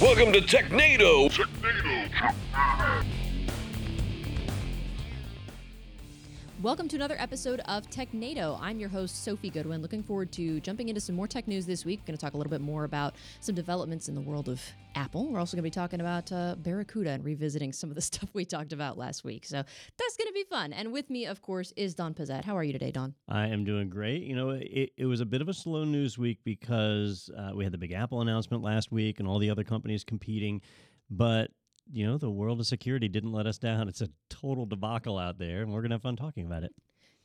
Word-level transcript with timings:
Welcome 0.00 0.32
to 0.32 0.40
Technado. 0.40 1.30
Welcome 6.64 6.88
to 6.88 6.96
another 6.96 7.16
episode 7.18 7.60
of 7.66 7.90
Technado. 7.90 8.58
I'm 8.58 8.80
your 8.80 8.88
host, 8.88 9.22
Sophie 9.22 9.50
Goodwin. 9.50 9.82
Looking 9.82 10.02
forward 10.02 10.32
to 10.32 10.60
jumping 10.60 10.88
into 10.88 10.98
some 10.98 11.14
more 11.14 11.28
tech 11.28 11.46
news 11.46 11.66
this 11.66 11.84
week. 11.84 12.06
Going 12.06 12.16
to 12.16 12.20
talk 12.24 12.32
a 12.32 12.38
little 12.38 12.50
bit 12.50 12.62
more 12.62 12.84
about 12.84 13.16
some 13.40 13.54
developments 13.54 14.08
in 14.08 14.14
the 14.14 14.22
world 14.22 14.48
of 14.48 14.62
Apple. 14.94 15.28
We're 15.28 15.40
also 15.40 15.58
going 15.58 15.62
to 15.62 15.70
be 15.70 15.70
talking 15.70 16.00
about 16.00 16.32
uh, 16.32 16.54
Barracuda 16.56 17.10
and 17.10 17.22
revisiting 17.22 17.70
some 17.70 17.90
of 17.90 17.96
the 17.96 18.00
stuff 18.10 18.30
we 18.32 18.46
talked 18.46 18.72
about 18.72 18.96
last 18.96 19.24
week. 19.24 19.44
So 19.44 19.56
that's 19.56 20.16
going 20.16 20.28
to 20.28 20.32
be 20.32 20.44
fun. 20.44 20.72
And 20.72 20.90
with 20.90 21.10
me, 21.10 21.26
of 21.26 21.42
course, 21.42 21.70
is 21.76 21.94
Don 21.94 22.14
Pezet. 22.14 22.46
How 22.46 22.56
are 22.56 22.64
you 22.64 22.72
today, 22.72 22.92
Don? 22.92 23.14
I 23.28 23.48
am 23.48 23.66
doing 23.66 23.90
great. 23.90 24.22
You 24.22 24.34
know, 24.34 24.48
it, 24.48 24.92
it 24.96 25.04
was 25.04 25.20
a 25.20 25.26
bit 25.26 25.42
of 25.42 25.50
a 25.50 25.54
slow 25.54 25.84
news 25.84 26.16
week 26.16 26.38
because 26.44 27.28
uh, 27.36 27.50
we 27.54 27.64
had 27.64 27.74
the 27.74 27.78
big 27.78 27.92
Apple 27.92 28.22
announcement 28.22 28.62
last 28.62 28.90
week 28.90 29.20
and 29.20 29.28
all 29.28 29.38
the 29.38 29.50
other 29.50 29.64
companies 29.64 30.02
competing. 30.02 30.62
But 31.10 31.50
you 31.92 32.06
know, 32.06 32.18
the 32.18 32.30
world 32.30 32.60
of 32.60 32.66
security 32.66 33.08
didn't 33.08 33.32
let 33.32 33.46
us 33.46 33.58
down. 33.58 33.88
It's 33.88 34.00
a 34.00 34.08
total 34.30 34.66
debacle 34.66 35.18
out 35.18 35.38
there, 35.38 35.62
and 35.62 35.72
we're 35.72 35.82
gonna 35.82 35.94
have 35.94 36.02
fun 36.02 36.16
talking 36.16 36.46
about 36.46 36.64
it. 36.64 36.74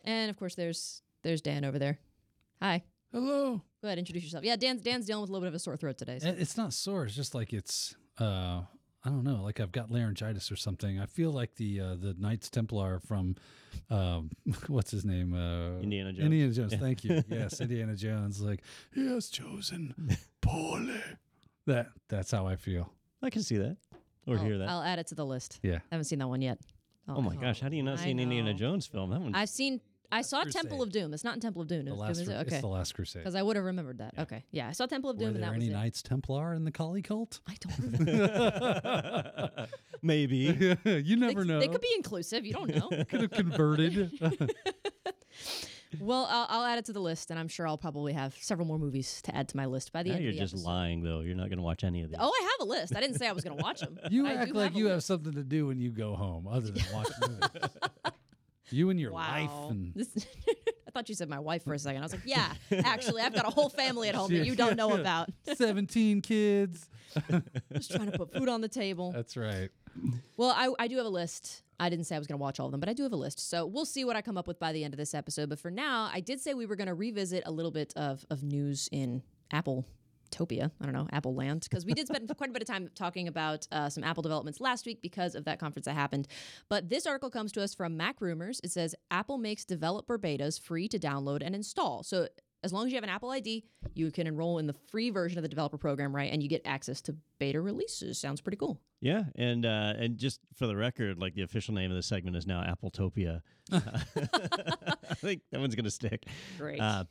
And 0.03 0.29
of 0.29 0.37
course, 0.37 0.55
there's 0.55 1.01
there's 1.23 1.41
Dan 1.41 1.65
over 1.65 1.79
there. 1.79 1.99
Hi. 2.61 2.83
Hello. 3.11 3.61
Go 3.81 3.87
ahead, 3.87 3.97
introduce 3.97 4.23
yourself. 4.23 4.43
Yeah, 4.43 4.55
Dan's 4.55 4.81
Dan's 4.81 5.05
dealing 5.05 5.21
with 5.21 5.29
a 5.29 5.33
little 5.33 5.45
bit 5.45 5.49
of 5.49 5.55
a 5.55 5.59
sore 5.59 5.77
throat 5.77 5.97
today. 5.97 6.19
so- 6.19 6.27
It's 6.37 6.57
not 6.57 6.73
sore. 6.73 7.05
It's 7.05 7.15
just 7.15 7.33
like 7.33 7.53
it's 7.53 7.95
uh 8.19 8.61
I 9.05 9.09
don't 9.09 9.23
know, 9.23 9.43
like 9.43 9.61
I've 9.61 9.71
got 9.71 9.89
laryngitis 9.89 10.51
or 10.51 10.57
something. 10.57 10.99
I 10.99 11.05
feel 11.05 11.31
like 11.31 11.55
the 11.55 11.79
uh, 11.79 11.95
the 11.95 12.15
Knights 12.19 12.49
Templar 12.49 12.99
from 12.99 13.35
um, 13.89 14.29
what's 14.67 14.91
his 14.91 15.05
name? 15.05 15.33
Uh, 15.33 15.79
Indiana 15.79 16.11
Jones. 16.11 16.25
Indiana 16.25 16.51
Jones. 16.51 16.73
Thank 16.75 17.03
you. 17.05 17.23
Yes, 17.29 17.61
Indiana 17.61 17.95
Jones. 17.95 18.41
Like 18.41 18.61
he 18.93 19.07
has 19.07 19.29
chosen 19.29 20.17
poorly. 20.41 20.99
That 21.65 21.87
that's 22.09 22.31
how 22.31 22.45
I 22.45 22.57
feel. 22.57 22.91
I 23.21 23.29
can 23.29 23.41
see 23.41 23.57
that 23.57 23.77
or 24.27 24.37
I'll, 24.37 24.43
hear 24.43 24.57
that. 24.57 24.69
I'll 24.69 24.83
add 24.83 24.99
it 24.99 25.07
to 25.07 25.15
the 25.15 25.25
list. 25.25 25.59
Yeah. 25.63 25.75
I 25.75 25.81
haven't 25.91 26.05
seen 26.05 26.19
that 26.19 26.27
one 26.27 26.41
yet. 26.41 26.59
oh 27.07 27.21
my 27.21 27.35
oh. 27.35 27.41
gosh, 27.41 27.61
how 27.61 27.69
do 27.69 27.75
you 27.75 27.83
not 27.83 27.99
I 27.99 28.03
see 28.03 28.11
an 28.11 28.19
Indiana 28.19 28.51
know. 28.51 28.57
Jones 28.57 28.87
film? 28.87 29.09
That 29.11 29.21
one. 29.21 29.35
I've 29.35 29.49
seen. 29.49 29.81
I 30.11 30.23
saw 30.23 30.41
Crusade. 30.41 30.61
Temple 30.63 30.81
of 30.81 30.91
Doom. 30.91 31.13
It's 31.13 31.23
not 31.23 31.35
in 31.35 31.39
Temple 31.39 31.61
of 31.61 31.67
Doom. 31.67 31.85
The 31.85 31.91
Doom, 31.91 31.99
last 31.99 32.19
is 32.19 32.27
it? 32.27 32.33
Okay. 32.33 32.55
it's 32.55 32.61
the 32.61 32.67
last 32.67 32.95
crusade. 32.95 33.21
Because 33.21 33.35
I 33.35 33.43
would 33.43 33.55
have 33.55 33.65
remembered 33.65 33.99
that. 33.99 34.15
Okay. 34.17 34.43
Yeah, 34.49 34.67
I 34.67 34.71
saw 34.71 34.87
Temple 34.87 35.11
of 35.11 35.19
Doom 35.19 35.29
Were 35.29 35.35
and 35.35 35.43
there 35.43 35.51
that 35.51 35.55
any 35.55 35.65
was 35.65 35.75
it. 35.75 35.77
Knights 35.77 36.01
Templar 36.01 36.55
in 36.55 36.63
the 36.63 36.71
Kali 36.71 37.03
cult? 37.03 37.41
I 37.47 37.55
don't 37.59 37.99
remember. 37.99 39.67
Maybe. 40.01 40.35
you 40.83 41.15
never 41.15 41.43
they, 41.43 41.47
know. 41.47 41.59
they 41.59 41.67
could 41.67 41.81
be 41.81 41.93
inclusive. 41.95 42.43
You 42.43 42.53
don't 42.53 42.75
know. 42.75 42.89
could 43.05 43.21
have 43.21 43.31
converted. 43.31 44.11
Well, 45.99 46.27
I'll, 46.29 46.45
I'll 46.49 46.65
add 46.65 46.77
it 46.77 46.85
to 46.85 46.93
the 46.93 46.99
list, 47.01 47.31
and 47.31 47.39
I'm 47.39 47.47
sure 47.47 47.67
I'll 47.67 47.77
probably 47.77 48.13
have 48.13 48.35
several 48.39 48.67
more 48.67 48.77
movies 48.77 49.21
to 49.23 49.35
add 49.35 49.47
to 49.49 49.57
my 49.57 49.65
list 49.65 49.91
by 49.91 50.03
the 50.03 50.09
now 50.09 50.15
end 50.15 50.23
you're 50.23 50.29
of 50.31 50.35
the 50.35 50.41
just 50.41 50.53
episode. 50.53 50.67
lying, 50.69 51.03
though. 51.03 51.21
You're 51.21 51.35
not 51.35 51.49
gonna 51.49 51.61
watch 51.63 51.83
any 51.83 52.03
of 52.03 52.09
these. 52.11 52.17
Oh, 52.19 52.31
I 52.31 52.41
have 52.59 52.67
a 52.67 52.69
list. 52.69 52.95
I 52.95 52.99
didn't 53.01 53.17
say 53.17 53.27
I 53.27 53.31
was 53.31 53.43
going 53.43 53.57
to 53.57 53.63
watch 53.63 53.79
them. 53.81 53.97
You 54.11 54.27
I 54.27 54.33
act 54.33 54.53
like 54.53 54.75
a 54.75 54.77
you 54.77 54.87
have 54.87 55.03
something 55.03 55.33
to 55.33 55.43
do 55.43 55.67
when 55.67 55.79
you 55.79 55.89
go 55.91 56.15
home, 56.15 56.47
other 56.47 56.69
than 56.71 56.83
watch 56.93 57.07
movies. 57.27 57.41
You 58.71 58.91
and 58.91 58.99
your 58.99 59.11
Wow. 59.13 59.19
life 59.31 59.71
and 59.71 59.93
This- 59.95 60.27
I 60.87 60.91
thought 60.91 61.07
you 61.09 61.13
said 61.15 61.29
my 61.29 61.37
wife 61.39 61.63
for 61.63 61.73
a 61.73 61.79
second. 61.79 62.01
I 62.01 62.05
was 62.05 62.13
like, 62.13 62.23
yeah, 62.25 62.51
actually, 62.83 63.21
I've 63.21 63.33
got 63.33 63.45
a 63.47 63.51
whole 63.51 63.69
family 63.69 64.09
at 64.09 64.15
home 64.15 64.31
that 64.33 64.45
you 64.45 64.55
don't 64.55 64.75
know 64.75 64.93
about. 64.99 65.29
seventeen 65.55 66.21
kids. 66.21 66.89
Just 67.73 67.91
trying 67.91 68.11
to 68.11 68.17
put 68.17 68.33
food 68.33 68.49
on 68.49 68.61
the 68.61 68.67
table. 68.67 69.11
That's 69.11 69.37
right. 69.37 69.69
Well, 70.37 70.49
I, 70.55 70.71
I 70.83 70.87
do 70.87 70.97
have 70.97 71.05
a 71.05 71.09
list. 71.09 71.61
I 71.79 71.89
didn't 71.89 72.05
say 72.05 72.15
I 72.15 72.19
was 72.19 72.27
going 72.27 72.37
to 72.37 72.41
watch 72.41 72.59
all 72.59 72.67
of 72.67 72.71
them, 72.71 72.79
but 72.79 72.89
I 72.89 72.93
do 72.93 73.03
have 73.03 73.13
a 73.13 73.17
list. 73.17 73.49
So 73.49 73.65
we'll 73.65 73.85
see 73.85 74.03
what 74.05 74.15
I 74.15 74.21
come 74.21 74.37
up 74.37 74.47
with 74.47 74.59
by 74.59 74.71
the 74.71 74.83
end 74.83 74.93
of 74.93 74.97
this 74.97 75.13
episode. 75.13 75.49
But 75.49 75.59
for 75.59 75.71
now, 75.71 76.09
I 76.13 76.19
did 76.19 76.39
say 76.39 76.53
we 76.53 76.65
were 76.65 76.75
going 76.75 76.87
to 76.87 76.93
revisit 76.93 77.43
a 77.45 77.51
little 77.51 77.71
bit 77.71 77.93
of, 77.95 78.25
of 78.29 78.43
news 78.43 78.89
in 78.91 79.23
Apple. 79.51 79.85
Topia, 80.31 80.69
I 80.79 80.85
don't 80.85 80.93
know, 80.93 81.07
Apple 81.11 81.33
Land, 81.33 81.65
because 81.67 81.87
we 81.87 81.93
did 81.93 82.07
spend 82.07 82.31
quite 82.37 82.51
a 82.51 82.53
bit 82.53 82.61
of 82.61 82.67
time 82.67 82.89
talking 82.93 83.27
about 83.27 83.67
uh, 83.71 83.89
some 83.89 84.03
Apple 84.03 84.21
developments 84.21 84.61
last 84.61 84.85
week 84.85 85.01
because 85.01 85.33
of 85.33 85.45
that 85.45 85.59
conference 85.59 85.85
that 85.85 85.93
happened. 85.93 86.27
But 86.69 86.89
this 86.89 87.07
article 87.07 87.31
comes 87.31 87.51
to 87.53 87.63
us 87.63 87.73
from 87.73 87.97
Mac 87.97 88.21
Rumors. 88.21 88.61
It 88.63 88.71
says 88.71 88.93
Apple 89.09 89.39
makes 89.39 89.65
developer 89.65 90.19
betas 90.19 90.61
free 90.61 90.87
to 90.89 90.99
download 90.99 91.41
and 91.43 91.55
install. 91.55 92.03
So 92.03 92.27
as 92.63 92.73
long 92.73 92.85
as 92.85 92.91
you 92.91 92.97
have 92.97 93.03
an 93.03 93.09
Apple 93.09 93.29
ID, 93.29 93.63
you 93.93 94.11
can 94.11 94.27
enroll 94.27 94.57
in 94.59 94.67
the 94.67 94.73
free 94.73 95.09
version 95.09 95.37
of 95.37 95.43
the 95.43 95.47
developer 95.49 95.77
program, 95.77 96.15
right? 96.15 96.31
And 96.31 96.43
you 96.43 96.49
get 96.49 96.61
access 96.65 97.01
to 97.01 97.15
beta 97.39 97.61
releases. 97.61 98.19
Sounds 98.19 98.41
pretty 98.41 98.57
cool. 98.57 98.79
Yeah, 99.01 99.23
and 99.35 99.65
uh, 99.65 99.93
and 99.97 100.17
just 100.17 100.41
for 100.55 100.67
the 100.67 100.75
record, 100.75 101.17
like 101.19 101.33
the 101.35 101.43
official 101.43 101.73
name 101.73 101.89
of 101.89 101.95
the 101.95 102.03
segment 102.03 102.35
is 102.35 102.45
now 102.45 102.61
Appletopia. 102.61 103.41
I 103.71 105.13
think 105.15 105.41
that 105.51 105.59
one's 105.61 105.75
gonna 105.75 105.89
stick. 105.89 106.25
Great. 106.57 106.81
Uh, 106.81 107.05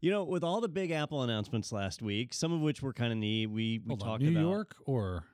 you 0.00 0.10
know, 0.10 0.24
with 0.24 0.44
all 0.44 0.60
the 0.60 0.68
big 0.68 0.90
Apple 0.90 1.22
announcements 1.22 1.72
last 1.72 2.02
week, 2.02 2.34
some 2.34 2.52
of 2.52 2.60
which 2.60 2.82
were 2.82 2.92
kind 2.92 3.12
of 3.12 3.18
neat. 3.18 3.46
We 3.46 3.80
we 3.84 3.88
Hold 3.88 4.02
on, 4.02 4.08
talked 4.08 4.22
New 4.22 4.30
about 4.30 4.40
York 4.40 4.76
or 4.86 5.24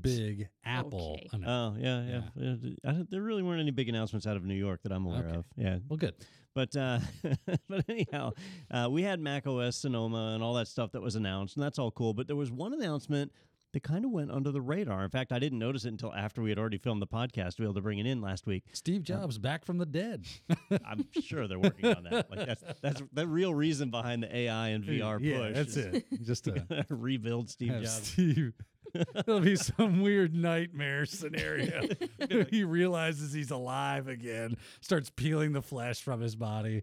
Big 0.00 0.48
Apple. 0.64 1.18
Okay. 1.34 1.44
Oh 1.46 1.74
yeah, 1.78 2.04
yeah. 2.04 2.20
yeah. 2.34 2.54
I 2.84 2.92
don't- 2.92 3.10
there 3.10 3.22
really 3.22 3.42
weren't 3.42 3.60
any 3.60 3.70
big 3.70 3.88
announcements 3.88 4.26
out 4.26 4.36
of 4.36 4.44
New 4.44 4.54
York 4.54 4.82
that 4.82 4.92
I'm 4.92 5.06
aware 5.06 5.26
Okay. 5.28 5.36
of. 5.36 5.44
Yeah, 5.56 5.78
Well, 5.88 5.96
good. 5.96 6.14
but 6.54 6.74
uh, 6.76 6.98
but 7.68 7.84
anyhow, 7.88 8.32
uh, 8.70 8.88
we 8.90 9.02
had 9.02 9.20
Mac 9.20 9.46
OS 9.46 9.76
Sonoma 9.76 10.32
and 10.34 10.42
all 10.42 10.54
that 10.54 10.68
stuff 10.68 10.92
that 10.92 11.00
was 11.02 11.14
announced, 11.14 11.56
and 11.56 11.62
that's 11.64 11.78
all 11.78 11.90
cool. 11.92 12.14
But 12.14 12.26
there 12.26 12.36
was 12.36 12.50
one 12.50 12.72
announcement 12.74 13.30
that 13.76 13.82
kind 13.82 14.06
of 14.06 14.10
went 14.10 14.30
under 14.30 14.50
the 14.50 14.62
radar. 14.62 15.04
In 15.04 15.10
fact, 15.10 15.32
I 15.32 15.38
didn't 15.38 15.58
notice 15.58 15.84
it 15.84 15.88
until 15.88 16.10
after 16.14 16.40
we 16.40 16.48
had 16.48 16.58
already 16.58 16.78
filmed 16.78 17.02
the 17.02 17.06
podcast 17.06 17.56
to 17.56 17.58
be 17.58 17.64
able 17.64 17.74
to 17.74 17.82
bring 17.82 17.98
it 17.98 18.06
in 18.06 18.22
last 18.22 18.46
week. 18.46 18.64
Steve 18.72 19.02
Jobs 19.02 19.36
back 19.36 19.66
from 19.66 19.76
the 19.76 19.84
dead. 19.84 20.24
I'm 20.86 21.06
sure 21.20 21.46
they're 21.46 21.58
working 21.58 21.94
on 21.94 22.04
that. 22.04 22.30
Like 22.30 22.46
that's 22.46 22.64
that's 22.80 23.02
the 23.12 23.26
real 23.26 23.54
reason 23.54 23.90
behind 23.90 24.22
the 24.22 24.34
AI 24.34 24.68
and 24.68 24.82
VR 24.82 25.18
yeah, 25.20 25.38
push. 25.38 25.54
that's 25.54 25.76
it. 25.76 26.06
Just 26.22 26.44
to 26.44 26.86
rebuild 26.88 27.50
Steve 27.50 27.72
Jobs. 27.72 27.90
Steve. 28.08 28.54
It'll 29.14 29.40
be 29.40 29.56
some 29.56 30.00
weird 30.00 30.34
nightmare 30.34 31.04
scenario. 31.04 31.86
he 32.50 32.64
realizes 32.64 33.30
he's 33.34 33.50
alive 33.50 34.08
again, 34.08 34.56
starts 34.80 35.10
peeling 35.14 35.52
the 35.52 35.60
flesh 35.60 36.00
from 36.00 36.22
his 36.22 36.34
body. 36.34 36.82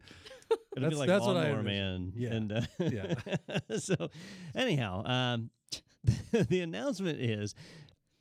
It'll 0.78 0.90
be 0.90 0.96
That's- 0.96 1.00
like 1.00 1.08
that's 1.08 1.26
what 1.26 1.38
I 1.38 1.60
Man. 1.64 2.14
Yeah. 2.16 2.34
And 2.34 2.52
uh, 2.52 2.62
Yeah. 2.78 3.16
so, 3.80 4.12
anyhow, 4.54 5.04
um, 5.06 5.50
the 6.32 6.62
announcement 6.62 7.20
is 7.20 7.56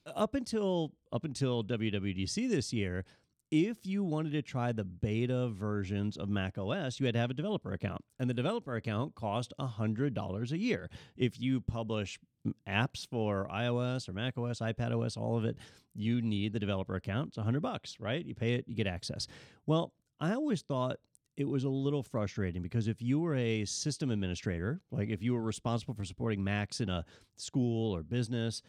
up 0.06 0.34
until 0.34 0.92
up 1.12 1.24
until 1.24 1.64
WWDC 1.64 2.48
this 2.48 2.72
year. 2.72 3.04
If 3.50 3.84
you 3.84 4.02
wanted 4.02 4.32
to 4.32 4.40
try 4.40 4.72
the 4.72 4.84
beta 4.84 5.48
versions 5.48 6.16
of 6.16 6.30
Mac 6.30 6.56
OS, 6.56 6.98
you 6.98 7.04
had 7.04 7.14
to 7.14 7.18
have 7.18 7.30
a 7.30 7.34
developer 7.34 7.72
account, 7.72 8.02
and 8.18 8.30
the 8.30 8.34
developer 8.34 8.74
account 8.76 9.14
cost 9.14 9.52
hundred 9.60 10.14
dollars 10.14 10.52
a 10.52 10.58
year. 10.58 10.88
If 11.16 11.38
you 11.38 11.60
publish 11.60 12.18
apps 12.66 13.06
for 13.06 13.46
iOS 13.52 14.08
or 14.08 14.14
Mac 14.14 14.38
OS, 14.38 14.60
iPad 14.60 14.98
OS, 14.98 15.16
all 15.16 15.36
of 15.36 15.44
it, 15.44 15.56
you 15.94 16.22
need 16.22 16.54
the 16.54 16.60
developer 16.60 16.94
account. 16.94 17.28
It's 17.28 17.36
hundred 17.36 17.60
bucks, 17.60 17.96
right? 18.00 18.24
You 18.24 18.34
pay 18.34 18.54
it, 18.54 18.64
you 18.66 18.74
get 18.74 18.86
access. 18.86 19.26
Well, 19.66 19.92
I 20.18 20.32
always 20.32 20.62
thought 20.62 20.98
it 21.36 21.48
was 21.48 21.64
a 21.64 21.68
little 21.68 22.02
frustrating 22.02 22.62
because 22.62 22.88
if 22.88 23.00
you 23.00 23.20
were 23.20 23.34
a 23.34 23.64
system 23.64 24.10
administrator, 24.10 24.80
like 24.90 25.08
if 25.08 25.22
you 25.22 25.32
were 25.32 25.42
responsible 25.42 25.94
for 25.94 26.04
supporting 26.04 26.44
Macs 26.44 26.80
in 26.80 26.90
a 26.90 27.04
school 27.36 27.94
or 27.94 28.02
business, 28.02 28.62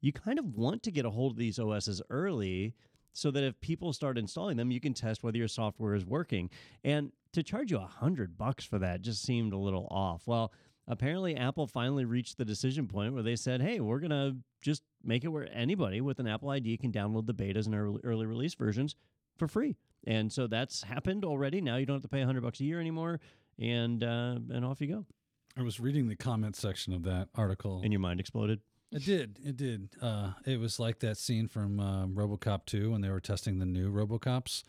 you 0.00 0.12
kind 0.12 0.38
of 0.38 0.44
want 0.56 0.82
to 0.84 0.90
get 0.90 1.04
a 1.04 1.10
hold 1.10 1.32
of 1.32 1.38
these 1.38 1.58
OSs 1.58 2.02
early 2.10 2.74
so 3.12 3.30
that 3.30 3.44
if 3.44 3.60
people 3.60 3.92
start 3.92 4.18
installing 4.18 4.56
them, 4.56 4.70
you 4.70 4.80
can 4.80 4.94
test 4.94 5.22
whether 5.22 5.38
your 5.38 5.48
software 5.48 5.94
is 5.94 6.06
working. 6.06 6.50
And 6.84 7.12
to 7.32 7.42
charge 7.42 7.70
you 7.70 7.78
a 7.78 7.86
hundred 7.86 8.36
bucks 8.36 8.64
for 8.64 8.78
that 8.78 9.02
just 9.02 9.22
seemed 9.22 9.52
a 9.52 9.58
little 9.58 9.88
off. 9.90 10.22
Well, 10.26 10.52
apparently 10.86 11.36
Apple 11.36 11.66
finally 11.66 12.04
reached 12.04 12.38
the 12.38 12.44
decision 12.44 12.86
point 12.86 13.14
where 13.14 13.22
they 13.22 13.36
said, 13.36 13.60
"Hey, 13.60 13.80
we're 13.80 14.00
gonna 14.00 14.36
just 14.60 14.82
make 15.02 15.24
it 15.24 15.28
where 15.28 15.52
anybody 15.52 16.00
with 16.00 16.18
an 16.18 16.26
Apple 16.26 16.50
ID 16.50 16.76
can 16.78 16.92
download 16.92 17.26
the 17.26 17.34
betas 17.34 17.66
and 17.66 17.74
early, 17.74 18.00
early 18.04 18.26
release 18.26 18.54
versions 18.54 18.94
for 19.36 19.48
free." 19.48 19.76
And 20.06 20.32
so 20.32 20.46
that's 20.46 20.82
happened 20.82 21.24
already. 21.24 21.60
Now 21.60 21.76
you 21.76 21.86
don't 21.86 21.96
have 21.96 22.02
to 22.02 22.08
pay 22.08 22.22
a 22.22 22.26
hundred 22.26 22.42
bucks 22.42 22.60
a 22.60 22.64
year 22.64 22.80
anymore, 22.80 23.20
and 23.58 24.02
uh, 24.02 24.38
and 24.50 24.64
off 24.64 24.80
you 24.80 24.88
go. 24.88 25.06
I 25.58 25.62
was 25.62 25.80
reading 25.80 26.08
the 26.08 26.14
comment 26.14 26.54
section 26.54 26.92
of 26.92 27.02
that 27.02 27.28
article. 27.34 27.80
And 27.82 27.92
your 27.92 27.98
mind 27.98 28.20
exploded. 28.20 28.60
It 28.92 29.04
did. 29.04 29.38
It 29.44 29.56
did. 29.56 29.88
Uh, 30.00 30.32
it 30.46 30.60
was 30.60 30.78
like 30.78 31.00
that 31.00 31.18
scene 31.18 31.48
from 31.48 31.80
uh, 31.80 32.06
RoboCop 32.06 32.64
2 32.64 32.92
when 32.92 33.00
they 33.00 33.10
were 33.10 33.20
testing 33.20 33.58
the 33.58 33.66
new 33.66 33.90
RoboCops. 33.90 34.62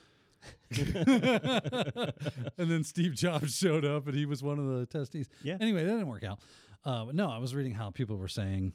and 2.57 2.71
then 2.71 2.83
Steve 2.83 3.13
Jobs 3.13 3.55
showed 3.55 3.85
up 3.85 4.07
and 4.07 4.15
he 4.15 4.25
was 4.25 4.41
one 4.41 4.57
of 4.57 4.65
the 4.65 4.87
testees. 4.87 5.27
Yeah. 5.43 5.57
Anyway, 5.61 5.83
that 5.83 5.91
didn't 5.91 6.07
work 6.07 6.23
out. 6.23 6.39
Uh, 6.83 7.05
but 7.05 7.15
no, 7.15 7.29
I 7.29 7.37
was 7.37 7.53
reading 7.53 7.73
how 7.73 7.91
people 7.91 8.17
were 8.17 8.27
saying 8.27 8.73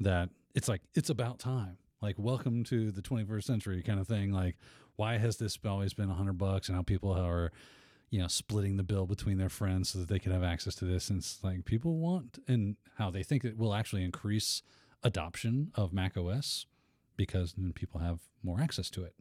that 0.00 0.30
it's 0.54 0.68
like, 0.68 0.82
it's 0.94 1.10
about 1.10 1.38
time. 1.38 1.78
Like, 2.00 2.16
welcome 2.18 2.64
to 2.64 2.90
the 2.90 3.02
21st 3.02 3.44
century 3.44 3.82
kind 3.82 4.00
of 4.00 4.08
thing. 4.08 4.32
Like, 4.32 4.56
why 4.96 5.18
has 5.18 5.36
this 5.38 5.58
always 5.64 5.94
been 5.94 6.10
a 6.10 6.14
hundred 6.14 6.38
bucks? 6.38 6.68
And 6.68 6.76
how 6.76 6.82
people 6.82 7.10
are, 7.12 7.50
you 8.10 8.20
know, 8.20 8.28
splitting 8.28 8.76
the 8.76 8.82
bill 8.82 9.06
between 9.06 9.38
their 9.38 9.48
friends 9.48 9.90
so 9.90 9.98
that 9.98 10.08
they 10.08 10.18
can 10.18 10.32
have 10.32 10.42
access 10.42 10.74
to 10.76 10.84
this. 10.84 11.08
And 11.10 11.18
it's 11.18 11.42
like 11.42 11.64
people 11.64 11.96
want, 11.98 12.38
and 12.46 12.76
how 12.98 13.10
they 13.10 13.22
think 13.22 13.44
it 13.44 13.56
will 13.56 13.74
actually 13.74 14.04
increase 14.04 14.62
adoption 15.02 15.72
of 15.74 15.92
Mac 15.92 16.16
OS 16.16 16.66
because 17.16 17.54
then 17.56 17.72
people 17.72 18.00
have 18.00 18.20
more 18.42 18.60
access 18.60 18.90
to 18.90 19.04
it. 19.04 19.14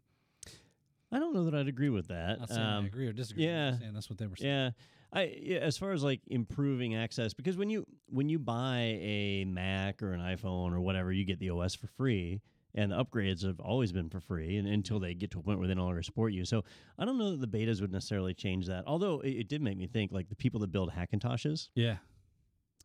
I 1.12 1.20
don't 1.20 1.34
know 1.34 1.44
that 1.46 1.54
I'd 1.56 1.68
agree 1.68 1.90
with 1.90 2.08
that. 2.08 2.40
Not 2.40 2.50
saying 2.50 2.62
I 2.62 2.78
Um, 2.78 2.86
agree 2.86 3.08
or 3.08 3.14
disagree. 3.14 3.46
Yeah. 3.46 3.76
that's 3.94 4.10
what 4.10 4.18
they 4.18 4.28
were 4.28 4.36
saying. 4.38 4.50
Yeah. 4.52 4.70
I 5.14 5.38
yeah, 5.42 5.58
as 5.58 5.78
far 5.78 5.92
as 5.92 6.04
like 6.04 6.22
improving 6.28 6.96
access 6.96 7.34
because 7.34 7.58
when 7.58 7.70
you 7.70 7.86
when 8.08 8.30
you 8.30 8.40
buy 8.40 8.98
a 9.02 9.44
Mac 9.44 10.02
or 10.02 10.14
an 10.14 10.22
iPhone 10.22 10.72
or 10.72 10.80
whatever, 10.80 11.12
you 11.12 11.26
get 11.26 11.38
the 11.40 11.50
OS 11.50 11.76
for 11.76 11.88
free. 11.88 12.40
And 12.74 12.92
the 12.92 13.04
upgrades 13.04 13.46
have 13.46 13.60
always 13.60 13.92
been 13.92 14.10
for 14.10 14.20
free, 14.22 14.56
and 14.58 14.68
until 14.68 15.00
they 15.00 15.14
get 15.14 15.32
to 15.32 15.40
a 15.40 15.44
point 15.44 15.60
where 15.60 15.68
they 15.68 15.74
no 15.74 15.84
longer 15.86 16.02
support 16.04 16.32
you. 16.34 16.46
So 16.46 16.64
I 16.98 17.04
don't 17.06 17.18
know 17.18 17.36
that 17.36 17.42
the 17.42 17.58
betas 17.58 17.82
would 17.82 17.92
necessarily 17.92 18.34
change 18.34 18.68
that. 18.68 18.86
Although 18.88 19.20
it, 19.20 19.32
it 19.32 19.48
did 19.50 19.62
make 19.62 19.78
me 19.78 19.88
think, 19.88 20.12
like 20.14 20.30
the 20.30 20.36
people 20.36 20.60
that 20.62 20.72
build 20.72 20.92
Hackintoshes, 20.92 21.70
Yeah. 21.76 21.98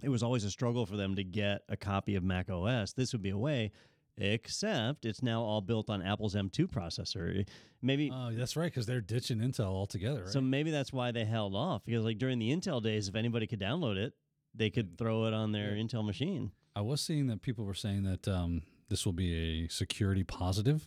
it 0.02 0.08
was 0.08 0.22
always 0.24 0.42
a 0.44 0.50
struggle 0.50 0.86
for 0.86 0.96
them 0.96 1.14
to 1.14 1.22
get 1.22 1.62
a 1.68 1.76
copy 1.76 2.16
of 2.16 2.24
Mac 2.24 2.50
OS. 2.50 2.94
This 2.94 3.12
would 3.12 3.22
be 3.22 3.30
a 3.30 3.38
way, 3.38 3.70
except 4.18 5.04
it's 5.04 5.22
now 5.22 5.42
all 5.42 5.60
built 5.60 5.88
on 5.90 6.02
Apple's 6.02 6.34
M2 6.34 6.66
processor. 6.68 7.46
Maybe 7.82 8.10
Oh, 8.12 8.30
that's 8.32 8.56
right, 8.56 8.64
because 8.72 8.86
they're 8.86 9.00
ditching 9.00 9.38
Intel 9.38 9.66
altogether. 9.66 10.22
Right? 10.22 10.28
so 10.28 10.40
maybe 10.40 10.70
that's 10.70 10.92
why 10.92 11.12
they 11.12 11.24
held 11.24 11.54
off 11.54 11.84
because 11.84 12.04
like 12.04 12.18
during 12.18 12.38
the 12.38 12.50
Intel 12.50 12.82
days, 12.82 13.08
if 13.08 13.14
anybody 13.14 13.46
could 13.46 13.60
download 13.60 13.96
it, 13.96 14.14
they 14.54 14.70
could 14.70 14.96
throw 14.98 15.26
it 15.26 15.34
on 15.34 15.52
their 15.52 15.72
Intel 15.72 16.04
machine. 16.04 16.50
I 16.74 16.80
was 16.80 17.00
seeing 17.00 17.26
that 17.28 17.42
people 17.42 17.64
were 17.64 17.74
saying 17.74 18.04
that 18.04 18.26
um, 18.28 18.62
this 18.88 19.04
will 19.04 19.12
be 19.12 19.64
a 19.64 19.68
security 19.68 20.22
positive 20.24 20.86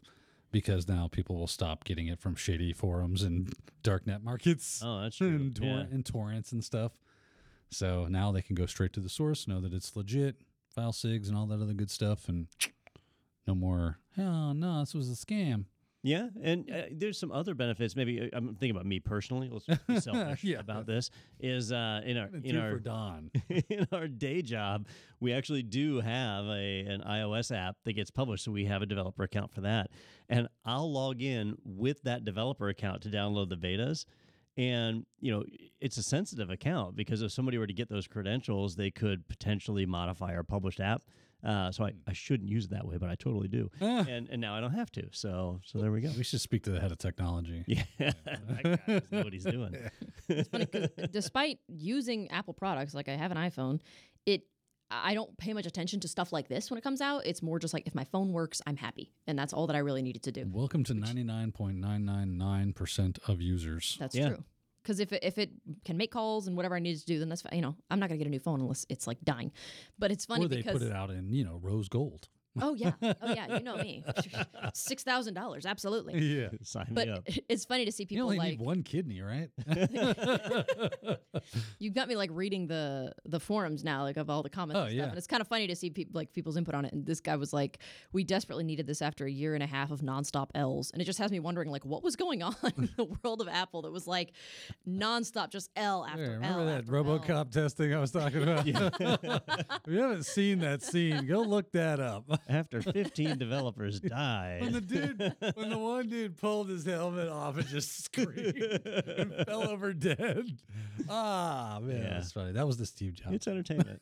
because 0.51 0.87
now 0.87 1.07
people 1.11 1.37
will 1.37 1.47
stop 1.47 1.83
getting 1.83 2.07
it 2.07 2.19
from 2.19 2.35
shady 2.35 2.73
forums 2.73 3.21
and 3.23 3.53
darknet 3.83 4.23
markets 4.23 4.81
Oh, 4.83 5.01
that's 5.01 5.17
true. 5.17 5.27
and, 5.35 5.55
tor- 5.55 5.67
Yeah. 5.67 5.79
and 5.91 6.05
torrents 6.05 6.51
and 6.51 6.63
stuff. 6.63 6.93
So 7.71 8.07
now 8.09 8.31
they 8.31 8.41
can 8.41 8.55
go 8.55 8.65
straight 8.65 8.93
to 8.93 8.99
the 8.99 9.09
source, 9.09 9.47
know 9.47 9.61
that 9.61 9.73
it's 9.73 9.95
legit, 9.95 10.37
file 10.73 10.91
sigs 10.91 11.27
and 11.27 11.37
all 11.37 11.45
that 11.47 11.61
other 11.61 11.73
good 11.73 11.91
stuff, 11.91 12.27
and 12.27 12.47
no 13.47 13.53
more. 13.53 13.99
Oh 14.17 14.53
no, 14.53 14.79
this 14.79 14.95
was 14.95 15.09
a 15.09 15.13
scam. 15.13 15.65
Yeah, 16.01 16.29
and 16.41 16.71
uh, 16.71 16.83
there's 16.93 17.19
some 17.19 17.29
other 17.31 17.53
benefits. 17.53 17.93
Maybe 17.95 18.21
uh, 18.21 18.27
I'm 18.31 18.55
thinking 18.55 18.71
about 18.71 18.85
me 18.85 18.99
personally. 19.01 19.49
Let's 19.51 19.65
be 19.83 19.99
selfish 19.99 20.43
Yeah. 20.45 20.59
about 20.59 20.85
this. 20.85 21.09
Is 21.41 21.73
uh, 21.73 22.01
in 22.05 22.17
our 22.17 22.29
in 22.41 22.55
our 22.57 22.79
Don. 22.79 23.29
in 23.69 23.85
our 23.91 24.07
day 24.07 24.41
job, 24.41 24.87
we 25.19 25.33
actually 25.33 25.63
do 25.63 25.99
have 25.99 26.45
a 26.45 26.79
an 26.87 27.01
iOS 27.01 27.53
app 27.55 27.75
that 27.83 27.93
gets 27.93 28.11
published, 28.11 28.45
so 28.45 28.51
we 28.51 28.63
have 28.65 28.81
a 28.81 28.85
developer 28.85 29.23
account 29.23 29.51
for 29.53 29.61
that. 29.61 29.89
And 30.29 30.47
I'll 30.63 30.91
log 30.91 31.21
in 31.21 31.55
with 31.65 32.01
that 32.03 32.23
developer 32.23 32.69
account 32.69 33.01
to 33.03 33.09
download 33.09 33.49
the 33.49 33.57
betas. 33.57 34.05
And 34.57 35.05
you 35.19 35.31
know, 35.31 35.43
it's 35.81 35.97
a 35.97 36.03
sensitive 36.03 36.49
account 36.49 36.95
because 36.95 37.21
if 37.21 37.31
somebody 37.31 37.57
were 37.57 37.67
to 37.67 37.73
get 37.73 37.89
those 37.89 38.07
credentials, 38.07 38.75
they 38.75 38.91
could 38.91 39.27
potentially 39.27 39.85
modify 39.85 40.33
our 40.33 40.43
published 40.43 40.79
app. 40.79 41.03
Uh, 41.43 41.71
so 41.71 41.85
I, 41.85 41.93
I 42.07 42.13
shouldn't 42.13 42.49
use 42.49 42.65
it 42.65 42.71
that 42.71 42.85
way, 42.85 42.97
but 42.97 43.09
I 43.09 43.15
totally 43.15 43.47
do. 43.47 43.69
Ah. 43.81 44.05
And 44.09 44.27
and 44.29 44.41
now 44.41 44.55
I 44.55 44.59
don't 44.61 44.73
have 44.73 44.91
to. 44.91 45.07
So 45.11 45.61
so 45.63 45.79
there 45.79 45.91
we 45.91 46.01
go. 46.01 46.11
we 46.17 46.23
should 46.23 46.41
speak 46.41 46.63
to 46.63 46.71
the 46.71 46.79
head 46.81 46.91
of 46.91 46.97
technology. 46.97 47.63
Yeah, 47.67 47.83
that 47.99 48.63
guy 48.63 48.75
doesn't 48.87 49.11
know 49.11 49.23
what 49.23 49.33
he's 49.33 49.45
doing. 49.45 49.75
funny 50.51 50.65
'cause 50.65 50.89
despite 51.11 51.59
using 51.67 52.29
Apple 52.31 52.53
products, 52.53 52.93
like 52.93 53.07
I 53.07 53.15
have 53.15 53.31
an 53.31 53.37
iPhone, 53.37 53.79
it 54.25 54.43
I 54.91 55.13
don't 55.13 55.37
pay 55.37 55.53
much 55.53 55.65
attention 55.67 55.99
to 56.01 56.07
stuff 56.07 56.33
like 56.33 56.47
this 56.49 56.69
when 56.71 56.77
it 56.79 56.81
comes 56.81 56.99
out. 56.99 57.21
It's 57.25 57.41
more 57.43 57.59
just 57.59 57.73
like 57.75 57.85
if 57.87 57.93
my 57.95 58.03
phone 58.05 58.33
works, 58.33 58.59
I'm 58.67 58.75
happy, 58.75 59.13
and 59.27 59.37
that's 59.39 59.53
all 59.53 59.67
that 59.67 59.75
I 59.75 59.79
really 59.79 60.01
needed 60.01 60.23
to 60.23 60.31
do. 60.31 60.45
Welcome 60.51 60.83
to 60.85 60.93
99.999% 60.95 63.19
of 63.29 63.39
users. 63.41 63.97
That's 63.99 64.15
Yeah. 64.15 64.29
true. 64.29 64.43
Because 64.89 64.99
if 64.99 65.13
it, 65.13 65.23
if 65.23 65.37
it 65.37 65.51
can 65.85 65.97
make 65.97 66.11
calls 66.11 66.47
and 66.47 66.57
whatever 66.57 66.75
I 66.75 66.79
need 66.79 66.97
to 66.97 67.05
do, 67.05 67.19
then 67.19 67.29
that's 67.29 67.43
fine. 67.43 67.53
You 67.53 67.61
know, 67.61 67.75
I'm 67.91 67.99
not 67.99 68.09
gonna 68.09 68.17
get 68.17 68.25
a 68.25 68.31
new 68.31 68.39
phone 68.39 68.59
unless 68.59 68.87
it's 68.89 69.05
like 69.05 69.19
dying. 69.23 69.51
But 69.99 70.09
it's 70.09 70.25
funny 70.25 70.45
or 70.45 70.47
they 70.47 70.57
because 70.57 70.79
put 70.79 70.81
it 70.81 70.91
out 70.91 71.11
in, 71.11 71.31
you 71.31 71.43
know, 71.43 71.59
rose 71.61 71.87
gold. 71.89 72.27
Oh 72.61 72.73
yeah, 72.75 72.91
oh 73.01 73.13
yeah, 73.33 73.57
you 73.57 73.63
know 73.63 73.77
me, 73.77 74.03
six 74.73 75.03
thousand 75.03 75.33
dollars, 75.33 75.65
absolutely. 75.65 76.19
Yeah. 76.19 76.49
Sign 76.63 76.87
But 76.91 77.07
me 77.07 77.13
up. 77.13 77.23
it's 77.49 77.65
funny 77.65 77.85
to 77.85 77.91
see 77.91 78.03
You 78.03 78.07
people 78.07 78.25
only 78.25 78.37
like 78.37 78.49
need 78.51 78.61
one 78.61 78.83
kidney, 78.83 79.21
right? 79.21 79.49
You've 81.79 81.93
got 81.93 82.07
me 82.07 82.15
like 82.15 82.29
reading 82.33 82.67
the 82.67 83.13
the 83.25 83.39
forums 83.39 83.83
now, 83.83 84.03
like 84.03 84.17
of 84.17 84.29
all 84.29 84.43
the 84.43 84.49
comments 84.49 84.77
Oh, 84.79 84.83
and 84.83 84.91
stuff. 84.91 84.97
yeah. 84.97 85.09
And 85.09 85.17
it's 85.17 85.27
kind 85.27 85.41
of 85.41 85.47
funny 85.47 85.67
to 85.67 85.75
see 85.75 85.89
people 85.89 86.17
like 86.17 86.33
people's 86.33 86.57
input 86.57 86.75
on 86.75 86.85
it. 86.85 86.93
And 86.93 87.05
this 87.05 87.21
guy 87.21 87.35
was 87.35 87.53
like, 87.53 87.79
"We 88.11 88.23
desperately 88.23 88.63
needed 88.63 88.87
this 88.87 89.01
after 89.01 89.25
a 89.25 89.31
year 89.31 89.53
and 89.53 89.63
a 89.63 89.67
half 89.67 89.91
of 89.91 90.01
nonstop 90.01 90.49
L's," 90.55 90.91
and 90.91 91.01
it 91.01 91.05
just 91.05 91.19
has 91.19 91.31
me 91.31 91.39
wondering 91.39 91.69
like 91.69 91.85
what 91.85 92.03
was 92.03 92.15
going 92.15 92.43
on 92.43 92.55
in 92.77 92.89
the 92.97 93.05
world 93.23 93.41
of 93.41 93.47
Apple 93.47 93.81
that 93.83 93.91
was 93.91 94.07
like 94.07 94.31
nonstop, 94.87 95.49
just 95.49 95.69
L 95.75 96.05
after 96.05 96.21
Yeah, 96.23 96.27
L. 96.29 96.33
remember 96.35 96.65
that 96.65 96.79
after 96.81 96.95
L. 96.97 97.03
RoboCop 97.03 97.51
testing 97.51 97.93
I 97.93 97.99
was 97.99 98.11
talking 98.11 98.43
about? 98.43 98.67
if 98.67 99.81
you 99.87 99.99
haven't 99.99 100.25
seen 100.25 100.59
that 100.59 100.81
scene, 100.83 101.25
go 101.25 101.41
look 101.41 101.71
that 101.73 101.99
up 101.99 102.25
after 102.49 102.81
15 102.81 103.37
developers 103.37 103.99
died. 103.99 104.61
When 104.61 104.73
the 104.73 104.81
dude, 104.81 105.35
when 105.55 105.69
the 105.69 105.77
one 105.77 106.09
dude 106.09 106.35
pulled 106.37 106.69
his 106.69 106.85
helmet 106.85 107.29
off 107.29 107.57
and 107.57 107.67
just 107.67 108.03
screamed 108.03 108.57
and 108.57 109.33
fell 109.45 109.69
over 109.69 109.93
dead. 109.93 110.45
Ah, 111.09 111.79
man, 111.81 111.97
Yeah. 112.01 112.13
that's 112.15 112.31
funny. 112.31 112.51
That 112.51 112.67
was 112.67 112.77
the 112.77 112.85
Steve 112.85 113.13
Jobs. 113.13 113.35
It's 113.35 113.47
entertainment. 113.47 114.01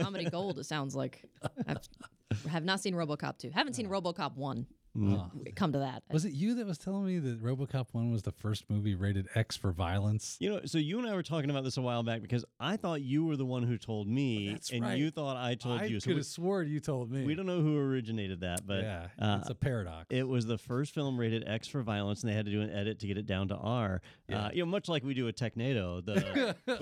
Comedy 0.00 0.24
gold, 0.28 0.58
it 0.58 0.64
sounds 0.64 0.94
like. 0.94 1.24
I've, 1.66 1.78
I 2.46 2.48
have 2.50 2.64
not 2.64 2.80
seen 2.80 2.94
Robocop 2.94 3.38
2. 3.38 3.50
Haven't 3.50 3.74
seen 3.74 3.86
uh. 3.86 3.90
Robocop 3.90 4.36
1. 4.36 4.66
Oh, 5.00 5.30
come 5.54 5.72
to 5.72 5.78
that. 5.78 6.02
Was 6.10 6.24
it 6.24 6.32
you 6.32 6.54
that 6.54 6.66
was 6.66 6.78
telling 6.78 7.06
me 7.06 7.18
that 7.18 7.42
RoboCop 7.42 7.86
1 7.92 8.10
was 8.10 8.22
the 8.22 8.32
first 8.32 8.68
movie 8.68 8.94
rated 8.94 9.28
X 9.34 9.56
for 9.56 9.72
violence? 9.72 10.36
You 10.40 10.50
know, 10.50 10.60
so 10.64 10.78
you 10.78 10.98
and 10.98 11.06
I 11.06 11.14
were 11.14 11.22
talking 11.22 11.50
about 11.50 11.64
this 11.64 11.76
a 11.76 11.82
while 11.82 12.02
back 12.02 12.22
because 12.22 12.44
I 12.58 12.76
thought 12.76 13.02
you 13.02 13.24
were 13.24 13.36
the 13.36 13.46
one 13.46 13.62
who 13.62 13.78
told 13.78 14.08
me, 14.08 14.48
oh, 14.48 14.52
That's 14.52 14.70
and 14.70 14.82
right. 14.82 14.98
you 14.98 15.10
thought 15.10 15.36
I 15.36 15.54
told 15.54 15.80
I 15.80 15.84
you. 15.84 16.00
So 16.00 16.08
could 16.08 16.16
have 16.16 16.26
swore 16.26 16.62
you 16.62 16.80
told 16.80 17.10
me. 17.10 17.24
We 17.24 17.34
don't 17.34 17.46
know 17.46 17.60
who 17.60 17.78
originated 17.78 18.40
that, 18.40 18.66
but 18.66 18.82
yeah, 18.82 19.06
uh, 19.20 19.38
it's 19.40 19.50
a 19.50 19.54
paradox. 19.54 20.06
It 20.10 20.26
was 20.26 20.46
the 20.46 20.58
first 20.58 20.94
film 20.94 21.18
rated 21.18 21.46
X 21.46 21.68
for 21.68 21.82
violence, 21.82 22.22
and 22.22 22.30
they 22.30 22.34
had 22.34 22.46
to 22.46 22.50
do 22.50 22.60
an 22.60 22.70
edit 22.70 22.98
to 23.00 23.06
get 23.06 23.18
it 23.18 23.26
down 23.26 23.48
to 23.48 23.56
R. 23.56 23.94
Uh, 23.94 23.98
yeah. 24.28 24.46
Uh, 24.46 24.50
you 24.52 24.62
know, 24.62 24.66
much 24.66 24.88
like 24.88 25.04
we 25.04 25.14
do 25.14 25.28
a 25.28 25.32
Technado. 25.32 26.04
The, 26.04 26.56
but, 26.66 26.78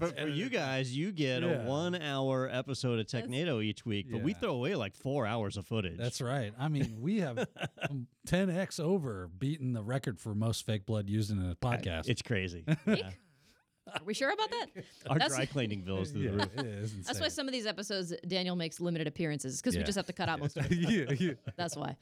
for, 0.00 0.20
for 0.20 0.28
you 0.28 0.48
guys, 0.48 0.96
you 0.96 1.12
get 1.12 1.42
yeah. 1.42 1.62
a 1.62 1.68
one-hour 1.68 2.48
episode 2.52 2.98
of 2.98 3.06
Technado 3.06 3.56
That's, 3.56 3.64
each 3.64 3.86
week, 3.86 4.06
but 4.10 4.22
we 4.22 4.34
throw 4.34 4.52
away 4.52 4.74
like 4.74 4.94
four 4.94 5.26
hours 5.26 5.56
of 5.56 5.66
footage. 5.66 5.98
That's 5.98 6.20
right. 6.20 6.52
I 6.58 6.68
mean, 6.68 6.96
we 7.00 7.20
have 7.20 7.37
10x 8.26 8.80
over 8.80 9.28
beating 9.38 9.72
the 9.72 9.82
record 9.82 10.18
for 10.18 10.34
most 10.34 10.64
fake 10.66 10.86
blood 10.86 11.08
used 11.08 11.30
in 11.30 11.38
a 11.38 11.50
uh, 11.50 11.54
podcast. 11.54 12.08
it's 12.08 12.22
crazy. 12.22 12.64
Are 13.94 14.04
we 14.04 14.14
sure 14.14 14.30
about 14.30 14.50
that? 14.50 14.66
Our 15.08 15.18
That's- 15.18 15.36
dry 15.36 15.46
cleaning 15.46 15.80
bill 15.84 16.02
is 16.02 16.10
through 16.10 16.22
yeah, 16.22 16.30
the 16.30 16.36
roof. 16.36 16.50
it 16.58 16.66
is 16.66 17.06
That's 17.06 17.20
why 17.20 17.28
some 17.28 17.48
of 17.48 17.52
these 17.52 17.66
episodes 17.66 18.12
Daniel 18.26 18.56
makes 18.56 18.80
limited 18.80 19.06
appearances 19.06 19.60
because 19.60 19.76
we 19.76 19.82
just 19.82 19.96
have 19.96 20.06
to 20.06 20.12
cut 20.12 20.28
out 20.28 20.40
most 20.40 20.56
of 20.56 20.70
it. 20.70 20.72
yeah, 20.78 21.12
yeah. 21.18 21.32
That's 21.56 21.76
why. 21.76 21.96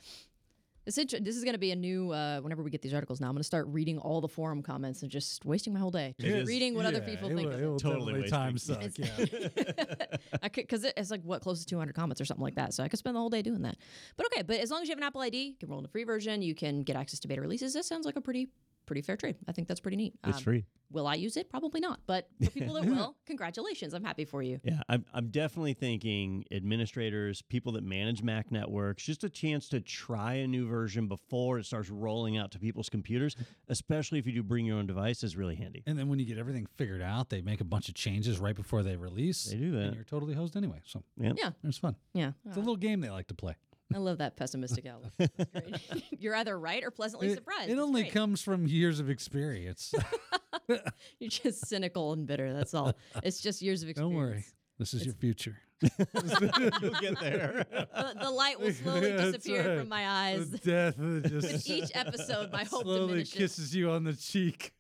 This, 0.87 0.99
int- 0.99 1.25
this 1.25 1.37
is 1.37 1.43
going 1.43 1.55
to 1.55 1.59
be 1.59 1.73
a 1.73 1.77
new, 1.77 2.13
uh, 2.13 2.39
whenever 2.41 2.63
we 2.63 2.71
get 2.71 2.81
these 2.81 2.95
articles 2.95 3.21
now, 3.21 3.27
I'm 3.27 3.33
going 3.33 3.41
to 3.41 3.45
start 3.45 3.67
reading 3.69 3.99
all 3.99 4.21
the 4.21 4.29
forum 4.29 4.63
comments 4.63 5.03
and 5.03 5.11
just 5.11 5.45
wasting 5.45 5.73
my 5.73 5.81
whole 5.81 5.91
day. 5.91 6.15
Just 6.21 6.47
reading 6.47 6.75
what 6.77 6.87
other 6.87 7.01
people 7.01 7.29
it 7.29 7.35
think 7.35 7.49
will, 7.49 7.55
of 7.55 7.61
it. 7.61 7.65
it. 7.65 7.69
will 7.69 7.79
Totally 7.81 8.23
definitely 8.23 8.31
time 8.31 8.57
suck. 8.57 8.81
wasting. 8.81 9.09
Yeah. 9.19 10.07
I 10.43 10.49
could, 10.49 10.63
because 10.63 10.85
it's 10.85 11.11
like, 11.11 11.23
what, 11.23 11.43
close 11.43 11.59
to 11.59 11.67
200 11.67 11.93
comments 11.93 12.21
or 12.21 12.25
something 12.25 12.45
like 12.45 12.55
that. 12.55 12.73
So 12.73 12.85
I 12.85 12.89
could 12.89 13.01
spend 13.01 13.17
the 13.17 13.21
whole 13.21 13.31
day 13.31 13.43
doing 13.43 13.63
that. 13.63 13.77
But 14.17 14.27
okay, 14.27 14.43
but 14.43 14.61
as 14.61 14.71
long 14.71 14.81
as 14.83 14.89
you 14.89 14.93
have 14.93 14.99
an 14.99 15.05
Apple 15.05 15.23
ID, 15.23 15.37
you 15.37 15.55
can 15.59 15.69
roll 15.69 15.81
in 15.81 15.83
the 15.83 15.89
free 15.89 16.05
version, 16.05 16.41
you 16.41 16.55
can 16.55 16.85
get 16.85 16.95
access 16.95 17.19
to 17.21 17.29
beta 17.29 17.41
releases. 17.41 17.75
That 17.75 17.85
sounds 17.85 18.07
like 18.07 18.15
a 18.15 18.21
pretty, 18.21 18.47
pretty 18.87 19.03
fair 19.03 19.17
trade. 19.17 19.37
I 19.49 19.53
think 19.53 19.69
that's 19.69 19.81
pretty 19.81 19.97
neat. 19.97 20.15
It's 20.27 20.39
Um, 20.39 20.43
free. 20.43 20.65
Will 20.93 21.09
I 21.09 21.15
use 21.15 21.37
it? 21.37 21.51
Probably 21.51 21.81
not. 21.81 21.99
But 22.07 22.29
for 22.45 22.51
people 22.51 22.75
that 22.75 22.85
will, 22.87 23.17
congratulations. 23.27 23.93
I'm 23.93 24.05
happy 24.05 24.25
for 24.25 24.41
you. 24.43 24.61
Yeah, 24.63 24.81
I'm, 24.89 25.05
I'm 25.13 25.29
definitely 25.31 25.75
thinking 25.75 26.45
administrators, 26.53 27.43
people 27.43 27.73
that 27.73 27.83
manage 27.83 28.23
Mac 28.23 28.53
networks, 28.53 29.03
just 29.05 29.25
a 29.25 29.29
chance 29.29 29.69
to 29.71 29.81
try 29.81 30.35
a 30.35 30.47
new 30.47 30.69
version 30.69 31.09
before 31.09 31.59
it 31.59 31.67
starts 31.67 31.91
rolling 31.91 32.37
out 32.37 32.53
to 32.53 32.59
people's 32.61 32.89
computers, 32.89 33.35
especially 33.69 34.19
if 34.21 34.27
you 34.27 34.33
do 34.33 34.43
bring 34.45 34.65
your 34.67 34.79
own 34.79 34.87
device, 34.87 35.25
is 35.25 35.37
really 35.37 35.57
handy. 35.57 35.83
And 35.87 35.99
then 35.99 36.09
when 36.09 36.19
you 36.19 36.25
get 36.25 36.39
everything 36.39 36.67
figured 36.77 37.03
out, 37.03 37.31
they 37.31 37.41
make 37.43 37.61
a 37.61 37.65
bunch 37.65 37.89
of 37.89 37.95
changes 37.97 38.39
right 38.39 38.55
before 38.55 38.83
they 38.85 38.97
release. 38.97 39.45
They 39.47 39.57
do 39.57 39.73
that. 39.73 39.81
And 39.87 39.95
you're 39.97 40.05
totally 40.05 40.35
hosed 40.35 40.57
anyway. 40.57 40.81
So 40.87 41.03
Yeah. 41.21 41.33
Yeah. 41.37 41.51
it's 41.65 41.79
fun. 41.79 41.97
Yeah. 42.15 42.33
It's 42.47 42.57
a 42.57 42.61
little 42.61 42.77
game 42.77 43.01
they 43.01 43.11
like 43.11 43.27
to 43.29 43.35
play. 43.35 43.57
I 43.95 43.99
love 43.99 44.19
that 44.19 44.37
pessimistic 44.37 44.85
outlook. 44.87 45.13
You're 46.19 46.35
either 46.35 46.59
right 46.59 46.83
or 46.83 46.91
pleasantly 46.91 47.29
It, 47.29 47.35
surprised. 47.35 47.71
it 47.71 47.79
only 47.79 48.03
great. 48.03 48.13
comes 48.13 48.43
from 48.43 48.67
years 48.67 49.01
of 49.01 49.09
experience. 49.11 49.95
You're 50.69 51.31
just 51.31 51.67
cynical 51.67 52.13
and 52.13 52.27
bitter. 52.27 52.53
That's 52.53 52.75
all. 52.75 52.95
It's 53.23 53.41
just 53.41 53.63
years 53.63 53.83
of 53.83 53.89
experience. 53.89 54.13
Don't 54.13 54.19
worry. 54.21 54.45
This 54.79 54.93
is 54.95 55.05
your 55.07 55.15
future. 55.15 55.57
You'll 55.83 56.95
get 57.01 57.21
there. 57.21 57.67
The, 57.71 58.15
the 58.23 58.31
light 58.31 58.59
will 58.61 58.73
slowly 58.73 59.09
Yeah, 59.15 59.17
disappear 59.31 59.69
right. 59.69 59.79
from 59.81 59.89
my 59.91 60.09
eyes. 60.09 60.51
The 60.51 60.59
death 60.59 60.97
that 60.97 61.05
With 61.33 61.43
just 61.43 61.69
each 61.69 61.91
episode, 61.95 62.51
my 62.53 62.65
hope 62.65 62.83
slowly 62.85 63.07
diminishes. 63.09 63.35
kisses 63.35 63.75
you 63.77 63.91
on 63.91 64.05
the 64.05 64.15
cheek 64.15 64.73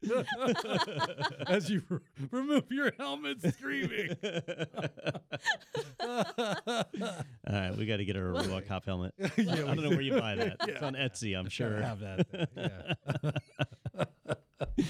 as 1.46 1.68
you 1.70 1.82
r- 1.90 2.00
remove 2.30 2.64
your 2.70 2.92
helmet 2.98 3.38
screaming. 3.54 4.16
All 6.00 6.84
right, 7.46 7.76
we 7.76 7.86
got 7.86 7.98
to 7.98 8.04
get 8.04 8.16
her 8.16 8.34
a 8.34 8.42
RoboCop 8.42 8.84
helmet. 8.84 9.14
Yeah, 9.18 9.52
I 9.52 9.54
don't 9.56 9.76
we 9.76 9.82
know 9.82 9.90
where 9.90 10.00
you 10.00 10.18
buy 10.18 10.34
that. 10.36 10.56
It's 10.66 10.82
on 10.82 10.94
Etsy, 10.94 11.36
I'm 11.36 11.44
Gotta 11.44 11.50
sure. 11.50 11.80
have 11.80 12.00
that. 12.00 12.48
Yeah. 12.56 13.30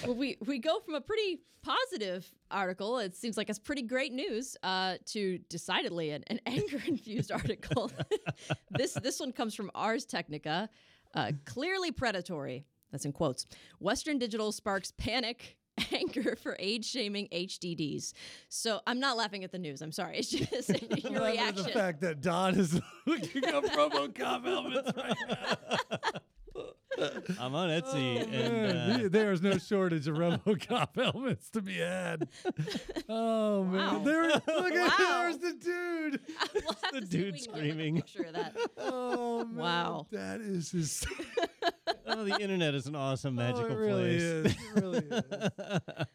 Well, 0.04 0.14
we, 0.14 0.36
we 0.44 0.58
go 0.58 0.80
from 0.80 0.94
a 0.94 1.00
pretty 1.00 1.40
positive 1.62 2.26
article, 2.50 2.98
it 2.98 3.16
seems 3.16 3.36
like 3.36 3.50
it's 3.50 3.58
pretty 3.58 3.82
great 3.82 4.12
news, 4.12 4.56
uh, 4.62 4.96
to 5.06 5.38
decidedly 5.48 6.10
an, 6.10 6.24
an 6.28 6.40
anger 6.46 6.80
infused 6.86 7.32
article. 7.32 7.90
this, 8.70 8.94
this 8.94 9.18
one 9.18 9.32
comes 9.32 9.54
from 9.54 9.70
Ars 9.74 10.04
Technica. 10.04 10.68
Uh, 11.14 11.32
clearly 11.44 11.90
predatory. 11.90 12.66
That's 12.92 13.04
in 13.04 13.12
quotes. 13.12 13.46
Western 13.80 14.18
Digital 14.18 14.52
sparks 14.52 14.92
panic 14.96 15.56
anger 15.92 16.36
for 16.36 16.56
age 16.58 16.84
shaming 16.86 17.28
HDDs. 17.32 18.12
So 18.48 18.80
I'm 18.86 19.00
not 19.00 19.16
laughing 19.16 19.44
at 19.44 19.52
the 19.52 19.58
news. 19.58 19.82
I'm 19.82 19.92
sorry. 19.92 20.18
It's 20.18 20.30
just 20.30 20.70
your 21.04 21.24
reaction. 21.24 21.64
The 21.64 21.70
fact 21.70 22.00
that 22.02 22.20
Don 22.20 22.58
is 22.58 22.80
looking 23.06 23.44
up 23.46 23.64
RoboCop 23.64 24.44
helmets 24.44 24.92
right 24.96 25.16
now. 25.28 26.62
I'm 27.40 27.54
on 27.54 27.68
Etsy, 27.68 28.22
Oh, 28.22 28.30
and 28.32 29.04
uh, 29.04 29.08
there's 29.10 29.42
no 29.42 29.58
shortage 29.58 30.06
of 30.08 30.16
RoboCop 30.16 30.88
helmets 31.12 31.50
to 31.50 31.60
be 31.60 31.78
had. 31.78 32.28
Oh 33.08 33.62
man, 33.64 33.94
Wow. 33.94 33.98
there! 34.00 34.24
Look 34.28 34.44
at 34.74 34.98
Wow. 34.98 35.18
there's 35.22 35.38
the 35.38 35.52
dude. 35.52 36.20
We'll 36.54 36.62
have 36.82 36.92
The 36.92 37.00
to 37.02 37.06
see 37.06 37.18
if 37.18 37.24
dude 37.24 37.32
we 37.32 37.32
can 37.32 37.32
get, 37.32 37.32
like, 37.32 37.36
a 37.36 37.38
screaming. 37.60 37.96
picture 37.96 38.22
of 38.24 38.32
that. 38.34 38.56
Oh 38.78 39.44
man, 39.44 39.56
Wow. 39.56 40.06
that 40.12 40.40
is 40.40 40.70
his. 40.72 41.06
oh, 42.06 42.24
the 42.24 42.36
internet 42.40 42.74
is 42.74 42.86
an 42.86 42.96
awesome 42.96 43.34
magical 43.36 43.64
oh, 43.66 43.70
it 43.70 43.74
really 43.76 44.02
place. 44.18 44.22
is. 44.22 44.46
It 44.46 44.56
really 44.74 44.98
is. 44.98 45.22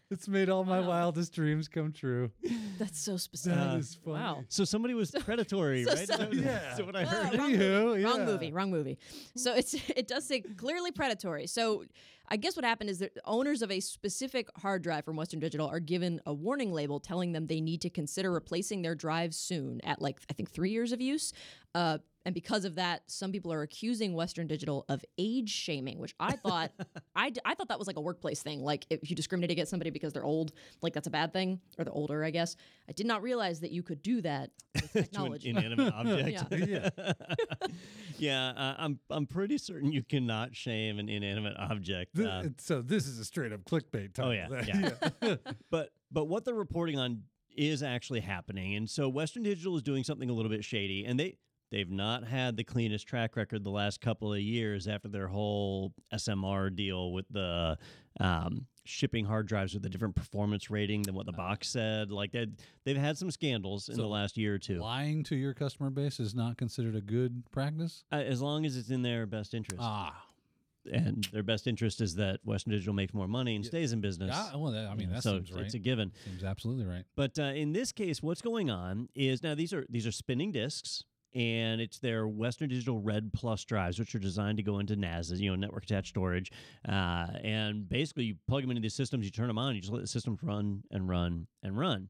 It's 0.09 0.27
made 0.27 0.49
all 0.49 0.65
my 0.65 0.79
Wow. 0.81 0.87
wildest 0.89 1.33
dreams 1.33 1.67
come 1.69 1.93
true. 1.93 2.31
That's 2.77 2.99
so 2.99 3.15
specific. 3.17 3.57
That 3.59 3.77
is 3.77 3.97
funny. 4.03 4.17
Wow. 4.17 4.43
so 4.49 4.65
somebody 4.65 4.93
was 4.93 5.11
predatory, 5.11 5.83
so 5.85 5.91
right? 5.93 6.01
Is 6.01 6.07
that 6.09 6.19
what- 6.19 6.33
Yeah. 6.33 6.71
is 6.71 6.77
that 6.77 6.85
what 6.85 6.95
I 6.97 7.05
heard? 7.05 7.37
wrong, 7.39 7.51
Anywho, 7.51 7.83
movie. 7.85 8.03
wrong 8.03 8.19
yeah. 8.19 8.25
movie, 8.25 8.51
wrong 8.51 8.71
movie. 8.71 8.97
So 9.37 9.53
it's 9.53 9.73
it 9.95 10.07
does 10.07 10.27
say 10.27 10.41
clearly 10.61 10.91
predatory. 10.91 11.47
So 11.47 11.85
I 12.29 12.37
guess 12.37 12.55
what 12.55 12.63
happened 12.63 12.91
is 12.91 12.99
that 12.99 13.17
owners 13.25 13.63
of 13.63 13.71
a 13.71 13.79
specific 13.79 14.47
hard 14.57 14.83
drive 14.83 15.03
from 15.03 15.15
Western 15.15 15.39
Digital 15.39 15.67
are 15.67 15.79
given 15.79 16.21
a 16.25 16.33
warning 16.33 16.71
label 16.71 16.99
telling 16.99 17.31
them 17.31 17.47
they 17.47 17.59
need 17.59 17.81
to 17.81 17.89
consider 17.89 18.31
replacing 18.31 18.83
their 18.83 18.93
drives 18.93 19.35
soon 19.35 19.81
at 19.83 20.01
like 20.01 20.19
I 20.29 20.33
think 20.33 20.51
three 20.51 20.69
years 20.69 20.91
of 20.91 21.01
use. 21.01 21.33
Uh, 21.73 21.97
and 22.23 22.35
because 22.35 22.65
of 22.65 22.75
that, 22.75 23.01
some 23.07 23.31
people 23.31 23.51
are 23.51 23.63
accusing 23.63 24.13
Western 24.13 24.45
Digital 24.45 24.85
of 24.89 25.03
age 25.17 25.49
shaming, 25.49 25.97
which 25.97 26.13
I 26.19 26.33
thought 26.33 26.69
I, 27.15 27.31
d- 27.31 27.41
I 27.43 27.55
thought 27.55 27.69
that 27.69 27.79
was 27.79 27.87
like 27.87 27.95
a 27.97 28.01
workplace 28.01 28.43
thing. 28.43 28.61
Like 28.61 28.85
if 28.91 29.09
you 29.09 29.15
discriminate 29.15 29.49
against 29.49 29.71
somebody 29.71 29.89
because 29.89 30.13
they're 30.13 30.23
old, 30.23 30.51
like 30.83 30.93
that's 30.93 31.07
a 31.07 31.11
bad 31.11 31.33
thing, 31.33 31.59
or 31.79 31.83
they're 31.85 31.93
older, 31.93 32.23
I 32.23 32.29
guess. 32.29 32.55
I 32.87 32.91
did 32.91 33.07
not 33.07 33.23
realize 33.23 33.61
that 33.61 33.71
you 33.71 33.81
could 33.81 34.03
do 34.03 34.21
that 34.21 34.51
with 34.75 34.91
to 34.91 34.97
an 34.99 35.03
technology. 35.05 35.49
inanimate 35.49 35.93
object. 35.95 36.51
Yeah. 36.51 36.89
Yeah. 36.99 37.13
yeah, 38.19 38.49
uh, 38.49 38.75
I'm 38.77 38.99
I'm 39.09 39.25
pretty 39.25 39.57
certain 39.57 39.91
you 39.91 40.03
cannot 40.03 40.55
shame 40.55 40.99
an 40.99 41.09
inanimate 41.09 41.55
object. 41.57 42.15
Th- 42.15 42.27
uh, 42.27 42.43
so 42.59 42.81
this 42.83 43.07
is 43.07 43.17
a 43.17 43.25
straight 43.25 43.51
up 43.51 43.63
clickbait. 43.65 44.11
Oh, 44.19 44.31
title 44.31 44.35
yeah, 44.35 44.89
yeah. 45.23 45.35
but 45.71 45.89
but 46.11 46.25
what 46.25 46.45
they're 46.45 46.53
reporting 46.53 46.99
on 46.99 47.23
is 47.55 47.81
actually 47.81 48.19
happening, 48.21 48.75
and 48.75 48.89
so 48.89 49.09
Western 49.09 49.43
Digital 49.43 49.75
is 49.75 49.81
doing 49.81 50.03
something 50.03 50.29
a 50.29 50.33
little 50.33 50.51
bit 50.51 50.63
shady, 50.63 51.03
and 51.05 51.19
they 51.19 51.37
they've 51.71 51.89
not 51.89 52.25
had 52.27 52.57
the 52.57 52.63
cleanest 52.63 53.07
track 53.07 53.35
record 53.35 53.63
the 53.63 53.69
last 53.71 54.01
couple 54.01 54.33
of 54.33 54.39
years 54.39 54.87
after 54.87 55.07
their 55.07 55.27
whole 55.27 55.93
SMR 56.13 56.75
deal 56.75 57.11
with 57.13 57.25
the 57.31 57.77
um, 58.19 58.65
shipping 58.83 59.25
hard 59.25 59.47
drives 59.47 59.73
with 59.73 59.85
a 59.85 59.89
different 59.89 60.15
performance 60.15 60.69
rating 60.69 61.01
than 61.03 61.15
what 61.15 61.25
the 61.25 61.31
box 61.31 61.69
said. 61.69 62.11
Like 62.11 62.31
they 62.31 62.47
they've 62.83 62.97
had 62.97 63.17
some 63.17 63.31
scandals 63.31 63.89
in 63.89 63.95
So 63.95 64.01
the 64.01 64.07
last 64.07 64.37
year 64.37 64.55
or 64.55 64.59
two. 64.59 64.79
Lying 64.79 65.23
to 65.25 65.35
your 65.35 65.53
customer 65.53 65.89
base 65.89 66.19
is 66.19 66.35
not 66.35 66.57
considered 66.57 66.95
a 66.95 67.01
good 67.01 67.43
practice. 67.51 68.03
Uh, 68.11 68.15
as 68.15 68.41
long 68.41 68.65
as 68.65 68.75
it's 68.77 68.89
in 68.89 69.01
their 69.01 69.25
best 69.25 69.53
interest, 69.53 69.81
Ah, 69.81 70.25
and 70.91 71.27
their 71.31 71.43
best 71.43 71.67
interest 71.67 72.01
is 72.01 72.15
that 72.15 72.39
Western 72.43 72.71
Digital 72.73 72.93
makes 72.93 73.13
more 73.13 73.27
money 73.27 73.55
and 73.55 73.63
Yeah. 73.63 73.69
stays 73.69 73.93
in 73.93 74.01
business. 74.01 74.31
yeah. 74.35 74.55
Well, 74.57 74.71
that, 74.73 74.87
I 74.87 74.95
mean, 74.95 75.11
that 75.11 75.21
so 75.23 75.35
seems 75.37 75.51
right. 75.53 75.63
it's 75.65 75.75
a 75.75 75.79
given. 75.79 76.11
seems 76.25 76.43
absolutely 76.43 76.85
right. 76.85 77.03
But 77.15 77.37
uh, 77.39 77.43
in 77.43 77.71
this 77.71 77.91
case, 77.91 78.21
what's 78.23 78.41
going 78.41 78.69
on 78.71 79.07
is 79.15 79.41
now 79.43 79.53
these 79.55 79.73
are 79.73 79.85
these 79.89 80.05
are 80.07 80.11
spinning 80.11 80.51
discs, 80.51 81.03
and 81.33 81.79
it's 81.79 81.99
their 81.99 82.27
Western 82.27 82.69
Digital 82.69 82.99
Red 82.99 83.31
Plus 83.33 83.63
drives, 83.63 83.99
which 83.99 84.13
are 84.15 84.19
designed 84.19 84.57
to 84.57 84.63
go 84.63 84.79
into 84.79 84.95
NAS, 84.95 85.31
you 85.31 85.49
know, 85.49 85.55
network 85.55 85.83
attached 85.83 86.09
storage. 86.09 86.51
Uh, 86.87 87.27
and 87.43 87.87
basically, 87.87 88.25
you 88.25 88.35
plug 88.47 88.63
them 88.63 88.71
into 88.71 88.81
these 88.81 88.93
systems, 88.93 89.25
you 89.25 89.31
turn 89.31 89.47
them 89.47 89.57
on, 89.57 89.75
you 89.75 89.81
just 89.81 89.93
let 89.93 90.01
the 90.01 90.07
systems 90.07 90.39
run 90.43 90.83
and 90.91 91.07
run 91.07 91.47
and 91.63 91.77
run. 91.77 92.09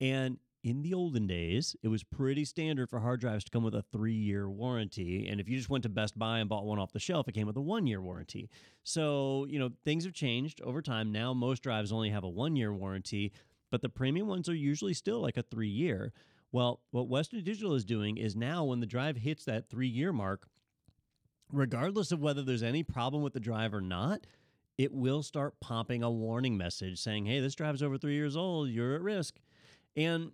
And 0.00 0.38
in 0.64 0.80
the 0.80 0.94
olden 0.94 1.26
days, 1.26 1.76
it 1.82 1.88
was 1.88 2.02
pretty 2.02 2.44
standard 2.46 2.88
for 2.88 2.98
hard 2.98 3.20
drives 3.20 3.44
to 3.44 3.50
come 3.50 3.62
with 3.62 3.74
a 3.74 3.84
three 3.92 4.14
year 4.14 4.48
warranty. 4.48 5.28
And 5.28 5.38
if 5.38 5.48
you 5.48 5.58
just 5.58 5.68
went 5.68 5.82
to 5.82 5.90
Best 5.90 6.18
Buy 6.18 6.38
and 6.38 6.48
bought 6.48 6.64
one 6.64 6.78
off 6.78 6.92
the 6.92 6.98
shelf, 6.98 7.28
it 7.28 7.32
came 7.32 7.46
with 7.46 7.58
a 7.58 7.60
one 7.60 7.86
year 7.86 8.00
warranty. 8.00 8.48
So, 8.82 9.46
you 9.48 9.58
know, 9.58 9.70
things 9.84 10.04
have 10.04 10.14
changed 10.14 10.62
over 10.62 10.80
time. 10.80 11.12
Now, 11.12 11.34
most 11.34 11.62
drives 11.62 11.92
only 11.92 12.08
have 12.10 12.24
a 12.24 12.28
one 12.30 12.56
year 12.56 12.72
warranty, 12.72 13.30
but 13.70 13.82
the 13.82 13.90
premium 13.90 14.26
ones 14.26 14.48
are 14.48 14.54
usually 14.54 14.94
still 14.94 15.20
like 15.20 15.36
a 15.36 15.42
three 15.42 15.68
year. 15.68 16.14
Well, 16.54 16.78
what 16.92 17.08
Western 17.08 17.42
Digital 17.42 17.74
is 17.74 17.84
doing 17.84 18.16
is 18.16 18.36
now 18.36 18.62
when 18.62 18.78
the 18.78 18.86
drive 18.86 19.16
hits 19.16 19.44
that 19.46 19.68
three 19.68 19.88
year 19.88 20.12
mark, 20.12 20.46
regardless 21.52 22.12
of 22.12 22.20
whether 22.20 22.44
there's 22.44 22.62
any 22.62 22.84
problem 22.84 23.24
with 23.24 23.32
the 23.32 23.40
drive 23.40 23.74
or 23.74 23.80
not, 23.80 24.20
it 24.78 24.92
will 24.92 25.24
start 25.24 25.58
popping 25.58 26.04
a 26.04 26.10
warning 26.12 26.56
message 26.56 27.00
saying, 27.00 27.26
hey, 27.26 27.40
this 27.40 27.56
drive's 27.56 27.82
over 27.82 27.98
three 27.98 28.14
years 28.14 28.36
old, 28.36 28.68
you're 28.68 28.94
at 28.94 29.02
risk. 29.02 29.34
And 29.96 30.30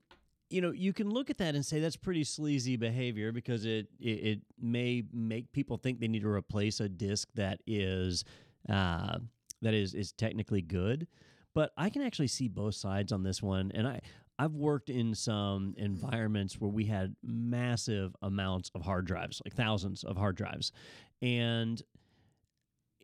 you 0.50 0.60
know, 0.60 0.72
you 0.72 0.92
can 0.92 1.08
look 1.08 1.30
at 1.30 1.38
that 1.38 1.54
and 1.54 1.64
say 1.64 1.80
that's 1.80 1.96
pretty 1.96 2.24
sleazy 2.24 2.76
behavior 2.76 3.32
because 3.32 3.64
it 3.64 3.86
it, 3.98 4.10
it 4.10 4.40
may 4.60 5.04
make 5.14 5.50
people 5.52 5.78
think 5.78 6.00
they 6.00 6.08
need 6.08 6.20
to 6.20 6.28
replace 6.28 6.80
a 6.80 6.88
disk 6.90 7.28
that 7.36 7.62
is 7.66 8.26
uh, 8.68 9.20
that 9.62 9.72
is 9.72 9.94
is 9.94 10.12
technically 10.12 10.60
good. 10.60 11.06
But 11.54 11.72
I 11.78 11.88
can 11.88 12.02
actually 12.02 12.28
see 12.28 12.46
both 12.46 12.74
sides 12.74 13.10
on 13.10 13.22
this 13.22 13.42
one, 13.42 13.72
and 13.74 13.88
I 13.88 14.00
I've 14.40 14.54
worked 14.54 14.88
in 14.88 15.14
some 15.14 15.74
environments 15.76 16.58
where 16.58 16.70
we 16.70 16.86
had 16.86 17.14
massive 17.22 18.16
amounts 18.22 18.70
of 18.74 18.80
hard 18.80 19.04
drives, 19.04 19.42
like 19.44 19.54
thousands 19.54 20.02
of 20.02 20.16
hard 20.16 20.34
drives, 20.36 20.72
and 21.20 21.82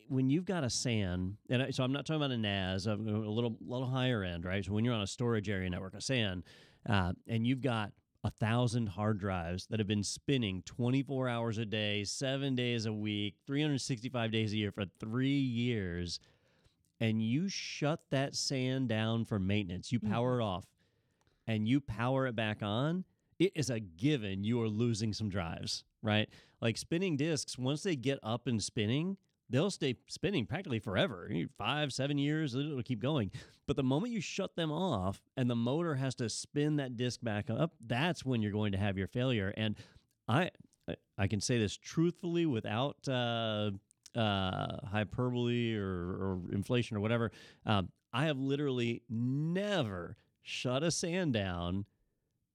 when 0.07 0.31
you've 0.31 0.45
got 0.45 0.63
a 0.63 0.69
SAN, 0.69 1.37
and 1.47 1.61
I, 1.61 1.69
so 1.69 1.83
I'm 1.83 1.91
not 1.91 2.07
talking 2.07 2.23
about 2.23 2.31
a 2.31 2.37
NAS, 2.37 2.87
I'm 2.87 3.07
a 3.07 3.29
little 3.29 3.55
little 3.61 3.87
higher 3.87 4.23
end, 4.23 4.45
right? 4.45 4.65
So 4.65 4.71
when 4.73 4.83
you're 4.83 4.95
on 4.95 5.03
a 5.03 5.07
storage 5.07 5.47
area 5.47 5.69
network, 5.69 5.93
a 5.93 6.01
SAN, 6.01 6.43
uh, 6.89 7.13
and 7.27 7.45
you've 7.45 7.61
got 7.61 7.91
a 8.23 8.31
thousand 8.31 8.87
hard 8.87 9.19
drives 9.19 9.67
that 9.67 9.79
have 9.79 9.87
been 9.87 10.03
spinning 10.03 10.63
24 10.65 11.29
hours 11.29 11.59
a 11.59 11.65
day, 11.65 12.03
seven 12.03 12.55
days 12.55 12.87
a 12.87 12.93
week, 12.93 13.35
365 13.45 14.31
days 14.31 14.53
a 14.53 14.57
year 14.57 14.71
for 14.71 14.85
three 14.99 15.29
years, 15.29 16.19
and 16.99 17.21
you 17.21 17.47
shut 17.47 17.99
that 18.09 18.35
SAN 18.35 18.87
down 18.87 19.23
for 19.23 19.37
maintenance, 19.37 19.91
you 19.91 19.99
power 19.99 20.39
it 20.39 20.43
off, 20.43 20.65
and 21.47 21.67
you 21.67 21.79
power 21.79 22.27
it 22.27 22.35
back 22.35 22.61
on, 22.61 23.05
it 23.39 23.51
is 23.55 23.69
a 23.69 23.79
given 23.79 24.43
you 24.43 24.61
are 24.61 24.67
losing 24.67 25.13
some 25.13 25.29
drives, 25.29 25.83
right? 26.01 26.29
Like 26.61 26.77
spinning 26.77 27.17
discs, 27.17 27.57
once 27.57 27.83
they 27.83 27.95
get 27.95 28.19
up 28.23 28.47
and 28.47 28.61
spinning, 28.61 29.17
they'll 29.49 29.71
stay 29.71 29.95
spinning 30.07 30.45
practically 30.45 30.79
forever 30.79 31.29
five, 31.57 31.93
seven 31.93 32.17
years, 32.17 32.55
it'll 32.55 32.83
keep 32.83 33.01
going. 33.01 33.31
But 33.65 33.75
the 33.75 33.83
moment 33.83 34.11
you 34.13 34.21
shut 34.21 34.55
them 34.55 34.71
off 34.71 35.21
and 35.37 35.49
the 35.49 35.55
motor 35.55 35.95
has 35.95 36.15
to 36.15 36.29
spin 36.29 36.77
that 36.77 36.97
disc 36.97 37.19
back 37.21 37.49
up, 37.49 37.73
that's 37.85 38.25
when 38.25 38.41
you're 38.41 38.51
going 38.51 38.71
to 38.73 38.77
have 38.77 38.97
your 38.97 39.07
failure. 39.07 39.53
And 39.55 39.75
I, 40.27 40.49
I 41.17 41.27
can 41.27 41.41
say 41.41 41.57
this 41.57 41.77
truthfully 41.77 42.45
without 42.45 42.97
uh, 43.07 43.71
uh, 44.15 44.77
hyperbole 44.91 45.75
or, 45.75 45.85
or 45.85 46.39
inflation 46.51 46.97
or 46.97 46.99
whatever. 46.99 47.31
Um, 47.65 47.89
I 48.13 48.25
have 48.25 48.37
literally 48.37 49.03
never 49.09 50.17
shut 50.47 50.81
a 50.81 50.89
SAN 50.91 51.31
down 51.31 51.85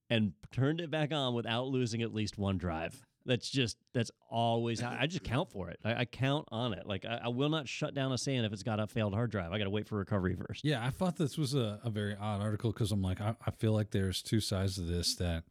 and 0.09 0.33
turned 0.51 0.81
it 0.81 0.89
back 0.89 1.11
on 1.11 1.33
without 1.35 1.67
losing 1.67 2.01
at 2.01 2.13
least 2.13 2.37
one 2.37 2.57
drive. 2.57 3.05
That's 3.25 3.49
just 3.49 3.77
that's 3.93 4.11
always 4.29 4.81
how 4.81 4.97
I 4.99 5.07
just 5.07 5.23
count 5.23 5.49
for 5.49 5.69
it. 5.69 5.79
I, 5.85 6.01
I 6.01 6.05
count 6.05 6.45
on 6.51 6.73
it. 6.73 6.85
Like 6.85 7.05
I, 7.05 7.21
I 7.25 7.27
will 7.29 7.47
not 7.49 7.69
shut 7.69 7.93
down 7.93 8.11
a 8.11 8.17
SAN 8.17 8.43
if 8.43 8.51
it's 8.51 8.63
got 8.63 8.81
a 8.81 8.87
failed 8.87 9.13
hard 9.13 9.31
drive. 9.31 9.53
I 9.53 9.57
got 9.57 9.63
to 9.63 9.69
wait 9.69 9.87
for 9.87 9.95
recovery 9.97 10.35
first. 10.35 10.65
Yeah, 10.65 10.83
I 10.85 10.89
thought 10.89 11.15
this 11.15 11.37
was 11.37 11.53
a, 11.53 11.79
a 11.85 11.89
very 11.89 12.17
odd 12.19 12.41
article 12.41 12.73
because 12.73 12.91
I'm 12.91 13.01
like, 13.01 13.21
I, 13.21 13.35
I 13.45 13.51
feel 13.51 13.71
like 13.71 13.91
there's 13.91 14.21
two 14.21 14.41
sides 14.41 14.75
to 14.75 14.81
this. 14.81 15.15
That 15.15 15.43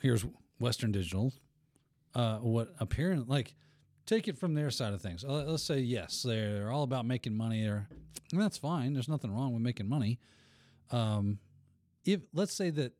here's 0.00 0.24
Western 0.60 0.92
Digital, 0.92 1.32
uh, 2.14 2.36
what 2.36 2.72
apparent 2.78 3.28
like 3.28 3.54
take 4.04 4.28
it 4.28 4.38
from 4.38 4.54
their 4.54 4.70
side 4.70 4.92
of 4.92 5.02
things. 5.02 5.24
Uh, 5.24 5.44
Let's 5.44 5.64
say 5.64 5.80
yes, 5.80 6.22
they're 6.22 6.70
all 6.70 6.84
about 6.84 7.04
making 7.04 7.36
money. 7.36 7.62
There, 7.64 7.88
that's 8.32 8.58
fine. 8.58 8.92
There's 8.92 9.08
nothing 9.08 9.34
wrong 9.34 9.54
with 9.54 9.62
making 9.62 9.88
money. 9.88 10.20
Um, 10.92 11.40
if 12.06 12.20
let's 12.32 12.54
say 12.54 12.70
that 12.70 12.92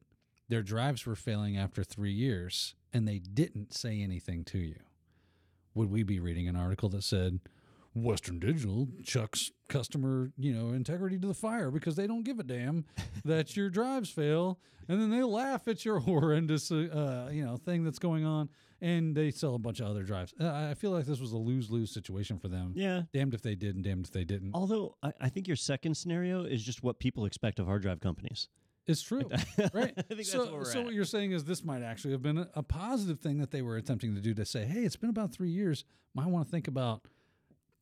their 0.48 0.62
drives 0.62 1.06
were 1.06 1.16
failing 1.16 1.56
after 1.56 1.82
three 1.82 2.12
years 2.12 2.74
and 2.92 3.06
they 3.06 3.18
didn't 3.18 3.72
say 3.74 4.02
anything 4.02 4.44
to 4.44 4.58
you, 4.58 4.76
would 5.74 5.90
we 5.90 6.02
be 6.02 6.20
reading 6.20 6.48
an 6.48 6.56
article 6.56 6.88
that 6.90 7.04
said? 7.04 7.40
Western 7.96 8.38
Digital 8.38 8.88
chucks 9.04 9.50
customer, 9.68 10.30
you 10.36 10.52
know, 10.52 10.74
integrity 10.74 11.18
to 11.18 11.26
the 11.26 11.34
fire 11.34 11.70
because 11.70 11.96
they 11.96 12.06
don't 12.06 12.24
give 12.24 12.38
a 12.38 12.42
damn 12.42 12.84
that 13.24 13.56
your 13.56 13.70
drives 13.70 14.10
fail, 14.10 14.58
and 14.86 15.00
then 15.00 15.10
they 15.10 15.22
laugh 15.22 15.66
at 15.66 15.84
your 15.84 15.98
horrendous, 16.00 16.70
uh, 16.70 17.30
you 17.32 17.44
know, 17.44 17.56
thing 17.56 17.84
that's 17.84 17.98
going 17.98 18.24
on, 18.26 18.50
and 18.82 19.16
they 19.16 19.30
sell 19.30 19.54
a 19.54 19.58
bunch 19.58 19.80
of 19.80 19.86
other 19.86 20.02
drives. 20.02 20.34
Uh, 20.38 20.68
I 20.70 20.74
feel 20.74 20.90
like 20.90 21.06
this 21.06 21.20
was 21.20 21.32
a 21.32 21.38
lose 21.38 21.70
lose 21.70 21.90
situation 21.90 22.38
for 22.38 22.48
them. 22.48 22.72
Yeah. 22.76 23.02
Damned 23.14 23.32
if 23.32 23.40
they 23.40 23.54
did, 23.54 23.74
and 23.76 23.82
damned 23.82 24.04
if 24.04 24.12
they 24.12 24.24
didn't. 24.24 24.50
Although 24.54 24.96
I, 25.02 25.12
I 25.22 25.28
think 25.30 25.48
your 25.48 25.56
second 25.56 25.96
scenario 25.96 26.44
is 26.44 26.62
just 26.62 26.82
what 26.82 26.98
people 26.98 27.24
expect 27.24 27.58
of 27.58 27.66
hard 27.66 27.82
drive 27.82 28.00
companies. 28.00 28.48
It's 28.88 29.02
true, 29.02 29.22
right? 29.72 29.92
I 29.96 30.02
think 30.02 30.08
that's 30.08 30.30
so, 30.30 30.54
we're 30.54 30.64
so 30.64 30.78
at. 30.80 30.84
what 30.84 30.94
you're 30.94 31.04
saying 31.04 31.32
is 31.32 31.44
this 31.44 31.64
might 31.64 31.82
actually 31.82 32.12
have 32.12 32.22
been 32.22 32.46
a, 32.54 32.62
positive 32.62 33.18
thing 33.20 33.38
that 33.38 33.50
they 33.50 33.60
were 33.62 33.76
attempting 33.76 34.14
to 34.14 34.20
do 34.20 34.32
to 34.34 34.44
say, 34.44 34.64
hey, 34.64 34.80
it's 34.84 34.94
been 34.96 35.10
about 35.10 35.32
three 35.32 35.50
years. 35.50 35.84
Might 36.14 36.28
want 36.28 36.46
to 36.46 36.50
think 36.50 36.68
about 36.68 37.02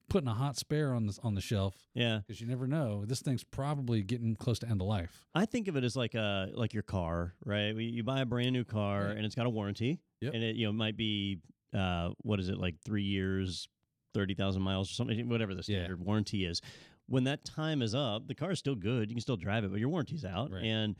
putting 0.09 0.29
a 0.29 0.35
hot 0.35 0.57
spare 0.57 0.93
on 0.95 1.07
the 1.07 1.19
on 1.23 1.35
the 1.35 1.41
shelf 1.41 1.75
Yeah. 1.95 2.19
because 2.27 2.41
you 2.41 2.47
never 2.47 2.67
know. 2.67 3.05
This 3.05 3.21
thing's 3.21 3.43
probably 3.45 4.03
getting 4.03 4.35
close 4.37 4.59
to 4.61 4.69
end 4.69 4.81
of 4.81 4.87
life. 4.87 5.27
I 5.35 5.45
think 5.47 5.67
of 5.69 5.77
it 5.77 5.85
as 5.85 5.97
like 5.97 6.15
a 6.15 6.51
like 6.55 6.73
your 6.75 6.83
car, 6.83 7.35
right? 7.45 7.75
You 7.75 8.03
buy 8.05 8.21
a 8.21 8.27
brand 8.27 8.53
new 8.53 8.65
car 8.65 9.07
Right. 9.07 9.17
and 9.17 9.25
it's 9.27 9.35
got 9.35 9.47
a 9.47 9.51
warranty, 9.51 10.01
Yep. 10.21 10.35
and 10.35 10.43
it 10.43 10.57
you 10.57 10.67
know 10.67 10.73
might 10.73 10.97
be 10.97 11.39
uh 11.75 12.11
what 12.23 12.39
is 12.41 12.49
it 12.49 12.59
like 12.59 12.77
three 12.85 13.03
years, 13.03 13.69
thirty 14.13 14.35
thousand 14.35 14.63
miles 14.63 14.91
or 14.91 14.95
something, 14.95 15.29
whatever 15.29 15.55
the 15.55 15.63
Yeah. 15.67 15.79
standard 15.81 16.01
warranty 16.05 16.45
is. 16.45 16.61
When 17.07 17.25
that 17.25 17.45
time 17.45 17.83
is 17.83 17.95
up, 17.95 18.27
the 18.29 18.35
car 18.35 18.51
is 18.53 18.59
still 18.59 18.75
good. 18.75 19.11
You 19.11 19.15
can 19.17 19.21
still 19.21 19.37
drive 19.37 19.65
it, 19.65 19.71
but 19.71 19.79
your 19.81 19.89
warranty's 19.91 20.25
out, 20.25 20.51
Right. 20.51 20.65
and 20.65 20.97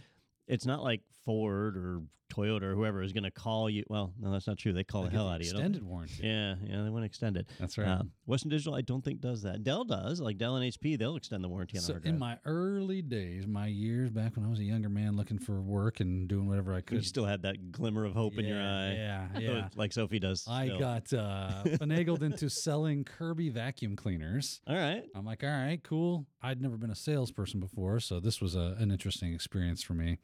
it's 0.47 0.67
not 0.67 0.83
like 0.83 1.01
Ford 1.25 1.77
or 1.77 2.03
Toyota 2.35 2.63
or 2.63 2.75
whoever 2.75 3.03
is 3.03 3.13
going 3.13 3.25
to 3.25 3.31
call 3.31 3.69
you. 3.71 3.85
Well, 3.89 4.13
no, 4.21 4.33
that's 4.33 4.47
not 4.47 4.59
true. 4.59 4.73
They 4.73 4.85
call 4.85 5.03
They 5.03 5.11
the 5.11 5.17
hell 5.17 5.27
the 5.27 5.35
out 5.35 5.41
of 5.41 5.47
you. 5.47 5.53
Extended 5.53 5.83
warranty. 5.83 6.21
Yeah, 6.23 6.55
yeah, 6.65 6.83
they 6.83 6.91
want 6.91 7.03
to 7.03 7.07
extend 7.07 7.37
it. 7.37 7.49
That's 7.59 7.79
right. 7.79 7.89
Um, 7.89 8.11
Western 8.27 8.51
Digital, 8.51 8.75
I 8.75 8.81
don't 8.81 9.03
think 9.05 9.21
does 9.21 9.43
that. 9.43 9.63
Dell 9.63 9.85
does, 9.85 10.21
like 10.21 10.39
Dell 10.39 10.57
and 10.57 10.73
HP, 10.73 10.99
they'll 10.99 11.17
extend 11.17 11.45
the 11.45 11.49
warranty 11.49 11.79
on 11.79 11.85
so 11.85 11.99
in 12.05 12.19
my 12.19 12.39
early 12.45 13.03
days, 13.03 13.47
my 13.47 13.67
years 13.67 14.11
back 14.11 14.37
when 14.37 14.45
I 14.45 14.49
was 14.49 14.59
a 14.59 14.65
younger 14.65 14.89
man 14.89 15.17
looking 15.17 15.39
for 15.39 15.61
work 15.61 16.01
and 16.01 16.29
doing 16.29 16.49
whatever 16.49 16.75
I 16.75 16.81
could, 16.81 16.99
you 16.99 17.03
still 17.03 17.27
had 17.27 17.43
that 17.43 17.73
glimmer 17.73 18.05
of 18.05 18.15
hope 18.15 18.39
in 18.39 18.45
your 18.45 18.59
eye. 18.59 18.95
Yeah, 18.95 19.29
yeah. 19.39 19.69
like 19.77 19.93
Sophie 19.93 20.19
does. 20.19 20.47
I 20.49 20.67
still. 20.67 20.79
got 20.79 21.13
uh, 21.13 21.63
finagled 21.65 22.23
into 22.23 22.49
selling 22.49 23.05
Kirby 23.05 23.51
vacuum 23.51 23.97
cleaners. 23.97 24.61
All 24.67 24.77
right. 24.77 25.05
I'm 25.15 25.25
like, 25.25 25.43
all 25.45 25.51
right, 25.51 25.81
cool. 25.83 26.27
I'd 26.43 26.61
never 26.61 26.77
been 26.77 26.91
a 26.91 26.97
salesperson 26.97 27.61
before, 27.61 28.01
so 28.01 28.21
this 28.21 28.41
was 28.41 28.55
a, 28.55 28.77
an 28.79 28.91
interesting 28.91 29.33
experience 29.33 29.83
for 29.83 29.95
me. 29.95 30.19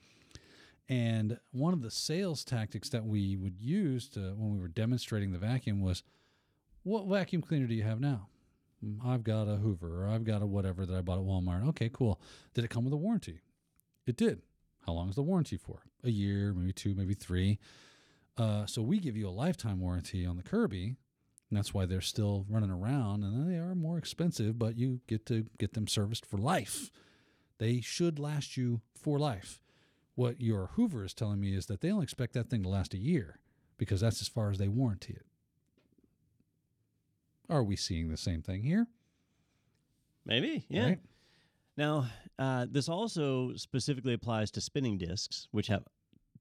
And 0.90 1.38
one 1.52 1.73
of 1.73 1.82
the 1.82 1.90
sales 1.90 2.44
tactics 2.44 2.88
that 2.88 3.06
we 3.06 3.37
would 3.37 3.61
use 3.61 4.09
to, 4.11 4.35
when 4.35 4.50
we 4.52 4.59
were 4.59 4.66
demonstrating 4.68 5.30
the 5.30 5.38
vacuum 5.38 5.80
was, 5.80 6.02
what 6.82 7.06
vacuum 7.06 7.42
cleaner 7.42 7.68
do 7.68 7.75
you 7.75 7.85
have 7.85 8.00
now? 8.00 8.28
"Mm, 8.85 8.99
I've 9.06 9.23
got 9.23 9.47
a 9.47 9.56
Hoover 9.56 10.04
or 10.04 10.09
I've 10.09 10.25
got 10.25 10.42
a 10.42 10.47
whatever 10.47 10.85
that 10.85 10.97
I 10.97 11.00
bought 11.00 11.18
at 11.18 11.25
Walmart. 11.25 11.64
Okay, 11.68 11.90
cool. 11.92 12.20
Did 12.54 12.64
it 12.64 12.70
come 12.70 12.85
with 12.85 12.92
a 12.92 12.97
warranty? 12.97 13.38
It 14.04 14.16
did. 14.16 14.42
How 14.85 14.92
long 14.94 15.09
is 15.09 15.14
the 15.14 15.23
warranty 15.23 15.56
for? 15.56 15.82
A 16.02 16.11
year, 16.11 16.52
maybe 16.52 16.73
two, 16.73 16.97
maybe 16.97 17.14
three. 17.14 17.61
Uh, 18.37 18.66
so 18.66 18.82
we 18.82 18.99
give 18.99 19.16
you 19.16 19.28
a 19.28 19.30
lifetime 19.30 19.78
warranty 19.78 20.26
on 20.26 20.37
the 20.37 20.42
Kirby. 20.42 20.97
And 21.50 21.56
that's 21.56 21.73
why 21.75 21.87
they're 21.87 22.00
still 22.00 22.47
running 22.49 22.70
around 22.70 23.23
and 23.23 23.49
they 23.49 23.59
are 23.59 23.75
more 23.75 23.99
expensive, 23.99 24.59
but 24.59 24.76
you 24.76 25.00
get 25.06 25.26
to 25.26 25.47
get 25.59 25.75
them 25.75 25.87
serviced 25.87 26.26
for 26.26 26.38
life. 26.38 26.90
They 27.59 27.80
should 27.80 28.18
last 28.18 28.56
you 28.56 28.80
for 28.94 29.18
life. 29.18 29.61
What 30.20 30.42
your 30.42 30.66
Hoover 30.74 31.02
is 31.06 31.14
telling 31.14 31.40
me 31.40 31.54
is 31.54 31.64
that 31.64 31.80
they 31.80 31.90
only 31.90 32.02
expect 32.02 32.34
that 32.34 32.50
thing 32.50 32.62
to 32.64 32.68
last 32.68 32.92
a 32.92 32.98
year 32.98 33.40
because 33.78 34.02
that's 34.02 34.20
as 34.20 34.28
far 34.28 34.50
as 34.50 34.58
they 34.58 34.68
warranty 34.68 35.14
it. 35.14 35.24
Are 37.48 37.64
we 37.64 37.74
seeing 37.74 38.10
the 38.10 38.18
same 38.18 38.42
thing 38.42 38.62
here? 38.62 38.86
Maybe. 40.26 40.66
Yeah. 40.68 40.84
Right? 40.84 40.98
Now, 41.78 42.06
uh, 42.38 42.66
this 42.70 42.86
also 42.86 43.54
specifically 43.56 44.12
applies 44.12 44.50
to 44.50 44.60
spinning 44.60 44.98
discs, 44.98 45.48
which 45.52 45.68
have 45.68 45.84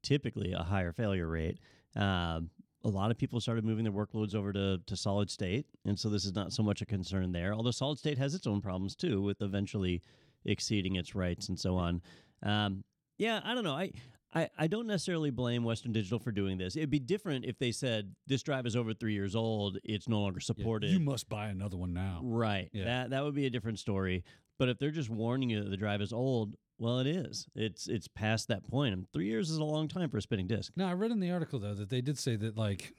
typically 0.04 0.52
a 0.52 0.64
higher 0.64 0.92
failure 0.92 1.30
rate. 1.30 1.58
Um, 1.96 2.50
a 2.84 2.90
lot 2.90 3.12
of 3.12 3.18
people 3.18 3.40
started 3.40 3.64
moving 3.64 3.86
their 3.86 3.94
workloads 3.94 4.36
over 4.36 4.52
to, 4.52 4.82
to 4.86 4.98
solid 4.98 5.32
state, 5.32 5.68
and 5.86 5.98
so 5.98 6.10
this 6.10 6.26
is 6.26 6.36
not 6.36 6.52
so 6.52 6.64
much 6.64 6.82
a 6.82 6.86
concern 6.86 7.32
there. 7.32 7.54
Although 7.54 7.72
solid 7.72 7.98
state 7.98 8.18
has 8.18 8.36
its 8.36 8.46
own 8.46 8.60
problems 8.60 8.94
too, 8.94 9.22
with 9.22 9.42
eventually 9.42 10.02
exceeding 10.44 10.98
its 10.98 11.16
writes 11.16 11.48
and 11.48 11.58
so 11.58 11.78
on. 11.78 12.02
Um, 12.44 12.84
yeah, 13.20 13.40
I 13.44 13.54
don't 13.54 13.64
know. 13.64 13.76
I, 13.76 13.92
I 14.34 14.50
I 14.58 14.68
don't 14.68 14.88
necessarily 14.88 15.30
blame 15.30 15.64
Western 15.64 15.92
Digital 15.92 16.18
for 16.18 16.32
doing 16.32 16.58
this. 16.58 16.76
It'd 16.76 16.90
be 16.90 17.00
different 17.00 17.46
if 17.46 17.60
they 17.60 17.72
said 17.72 18.16
this 18.26 18.42
drive 18.42 18.66
is 18.66 18.76
over 18.76 18.94
three 18.96 19.14
years 19.14 19.36
old; 19.36 19.78
it's 19.84 20.08
no 20.08 20.22
longer 20.22 20.40
Yeah, 20.42 20.46
supported. 20.46 20.90
You 20.90 21.00
must 21.00 21.30
buy 21.30 21.50
another 21.50 21.78
one 21.78 21.94
now. 21.94 22.22
Right. 22.24 22.70
Yeah. 22.74 22.86
That 22.86 23.10
that 23.12 23.24
would 23.24 23.36
be 23.36 23.46
a 23.46 23.50
different 23.52 23.78
story. 23.80 24.24
But 24.58 24.70
if 24.70 24.78
they're 24.80 24.92
just 24.92 25.10
warning 25.10 25.50
you 25.52 25.64
that 25.64 25.70
the 25.70 25.78
drive 25.78 26.02
is 26.02 26.12
old, 26.12 26.56
well, 26.78 27.00
it 27.00 27.08
is. 27.08 27.48
It's 27.56 27.88
it's 27.88 28.08
past 28.08 28.48
that 28.50 28.64
point. 28.68 28.94
And 28.94 29.06
three 29.14 29.28
years 29.28 29.50
is 29.50 29.58
a 29.58 29.64
long 29.64 29.88
time 29.88 30.10
for 30.10 30.18
a 30.18 30.22
spinning 30.22 30.48
disc. 30.48 30.74
Now, 30.76 30.88
I 30.90 30.94
read 30.94 31.12
in 31.12 31.20
the 31.20 31.32
article 31.32 31.60
though 31.60 31.74
that 31.76 31.90
they 31.90 32.02
did 32.02 32.18
say 32.18 32.36
that 32.36 32.58
like, 32.58 32.94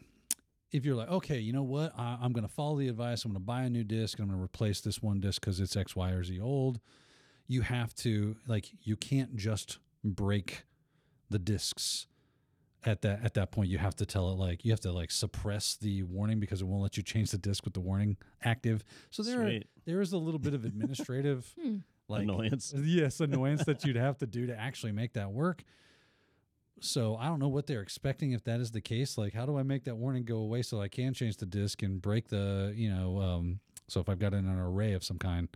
if 0.72 0.84
you're 0.84 0.94
like, 0.96 1.10
okay, 1.10 1.38
you 1.38 1.52
know 1.52 1.62
what, 1.62 1.92
I, 1.98 2.16
I'm 2.22 2.32
going 2.32 2.46
to 2.46 2.52
follow 2.52 2.78
the 2.78 2.88
advice. 2.88 3.24
I'm 3.24 3.32
going 3.32 3.40
to 3.42 3.44
buy 3.46 3.62
a 3.62 3.70
new 3.70 3.84
disc. 3.84 4.18
and 4.18 4.24
I'm 4.24 4.28
going 4.30 4.38
to 4.40 4.44
replace 4.44 4.80
this 4.80 5.02
one 5.02 5.20
disc 5.20 5.40
because 5.40 5.60
it's 5.60 5.76
X, 5.76 5.94
Y, 5.94 6.10
or 6.10 6.24
Z 6.24 6.40
old. 6.40 6.80
You 7.46 7.62
have 7.62 7.94
to 7.96 8.36
like, 8.46 8.70
you 8.82 8.96
can't 8.96 9.36
just 9.36 9.78
break 10.04 10.64
the 11.28 11.38
discs 11.38 12.06
at 12.84 13.02
that 13.02 13.22
at 13.24 13.34
that 13.34 13.52
point. 13.52 13.68
You 13.68 13.78
have 13.78 13.96
to 13.96 14.06
tell 14.06 14.30
it 14.30 14.34
like 14.38 14.64
you 14.64 14.72
have 14.72 14.80
to 14.80 14.92
like 14.92 15.10
suppress 15.10 15.76
the 15.76 16.02
warning 16.02 16.40
because 16.40 16.62
it 16.62 16.66
won't 16.66 16.82
let 16.82 16.96
you 16.96 17.02
change 17.02 17.30
the 17.30 17.38
disc 17.38 17.64
with 17.64 17.74
the 17.74 17.80
warning 17.80 18.16
active. 18.42 18.84
So 19.10 19.22
there 19.22 19.42
Sweet. 19.42 19.66
there 19.84 20.00
is 20.00 20.12
a 20.12 20.18
little 20.18 20.40
bit 20.40 20.54
of 20.54 20.64
administrative 20.64 21.52
Hmm. 21.62 21.76
like 22.08 22.22
Annoyance. 22.22 22.72
Yes, 22.76 23.20
annoyance 23.20 23.64
that 23.64 23.84
you'd 23.84 23.96
have 23.96 24.18
to 24.18 24.26
do 24.26 24.46
to 24.46 24.58
actually 24.58 24.92
make 24.92 25.12
that 25.14 25.30
work. 25.30 25.62
So 26.82 27.16
I 27.16 27.26
don't 27.26 27.38
know 27.40 27.48
what 27.48 27.66
they're 27.66 27.82
expecting 27.82 28.32
if 28.32 28.42
that 28.44 28.58
is 28.58 28.70
the 28.70 28.80
case. 28.80 29.18
Like, 29.18 29.34
how 29.34 29.44
do 29.44 29.58
I 29.58 29.62
make 29.62 29.84
that 29.84 29.96
warning 29.96 30.24
go 30.24 30.38
away 30.38 30.62
so 30.62 30.80
I 30.80 30.88
can 30.88 31.12
change 31.12 31.36
the 31.36 31.44
disk 31.44 31.82
and 31.82 32.00
break 32.00 32.28
the, 32.28 32.72
you 32.74 32.88
know, 32.90 33.20
um, 33.20 33.60
so 33.86 34.00
if 34.00 34.08
I've 34.08 34.18
got 34.18 34.32
it 34.32 34.38
an 34.38 34.58
array 34.58 34.94
of 34.94 35.04
some 35.04 35.18
kind, 35.18 35.48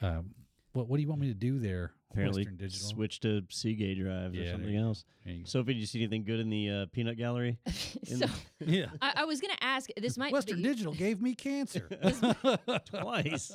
um, 0.00 0.30
what 0.72 0.88
what 0.88 0.96
do 0.96 1.02
you 1.02 1.08
want 1.08 1.20
me 1.20 1.28
to 1.28 1.34
do 1.34 1.58
there? 1.58 1.92
Apparently, 2.12 2.42
Western 2.42 2.56
Digital. 2.56 2.88
switch 2.88 3.20
to 3.20 3.42
Seagate 3.48 3.98
drive 3.98 4.34
Yeah, 4.34 4.40
or 4.40 4.44
there 4.44 4.52
something 4.54 4.70
you 4.74 4.80
go. 4.80 4.86
else. 4.86 5.04
There 5.24 5.34
you 5.34 5.40
go. 5.40 5.46
Sophie, 5.48 5.74
did 5.74 5.80
you 5.80 5.86
see 5.86 5.98
anything 6.00 6.24
good 6.24 6.40
in 6.40 6.50
the 6.50 6.70
uh, 6.70 6.86
peanut 6.92 7.16
gallery? 7.16 7.58
In 8.08 8.18
so 8.18 8.26
yeah. 8.60 8.86
I, 9.00 9.12
I 9.16 9.24
was 9.24 9.40
gonna 9.40 9.54
ask. 9.60 9.88
This 9.96 10.16
might 10.18 10.32
Western 10.32 10.58
be, 10.58 10.62
Digital 10.64 10.92
gave 10.92 11.20
me 11.22 11.34
cancer. 11.34 11.88
Twice. 12.86 13.52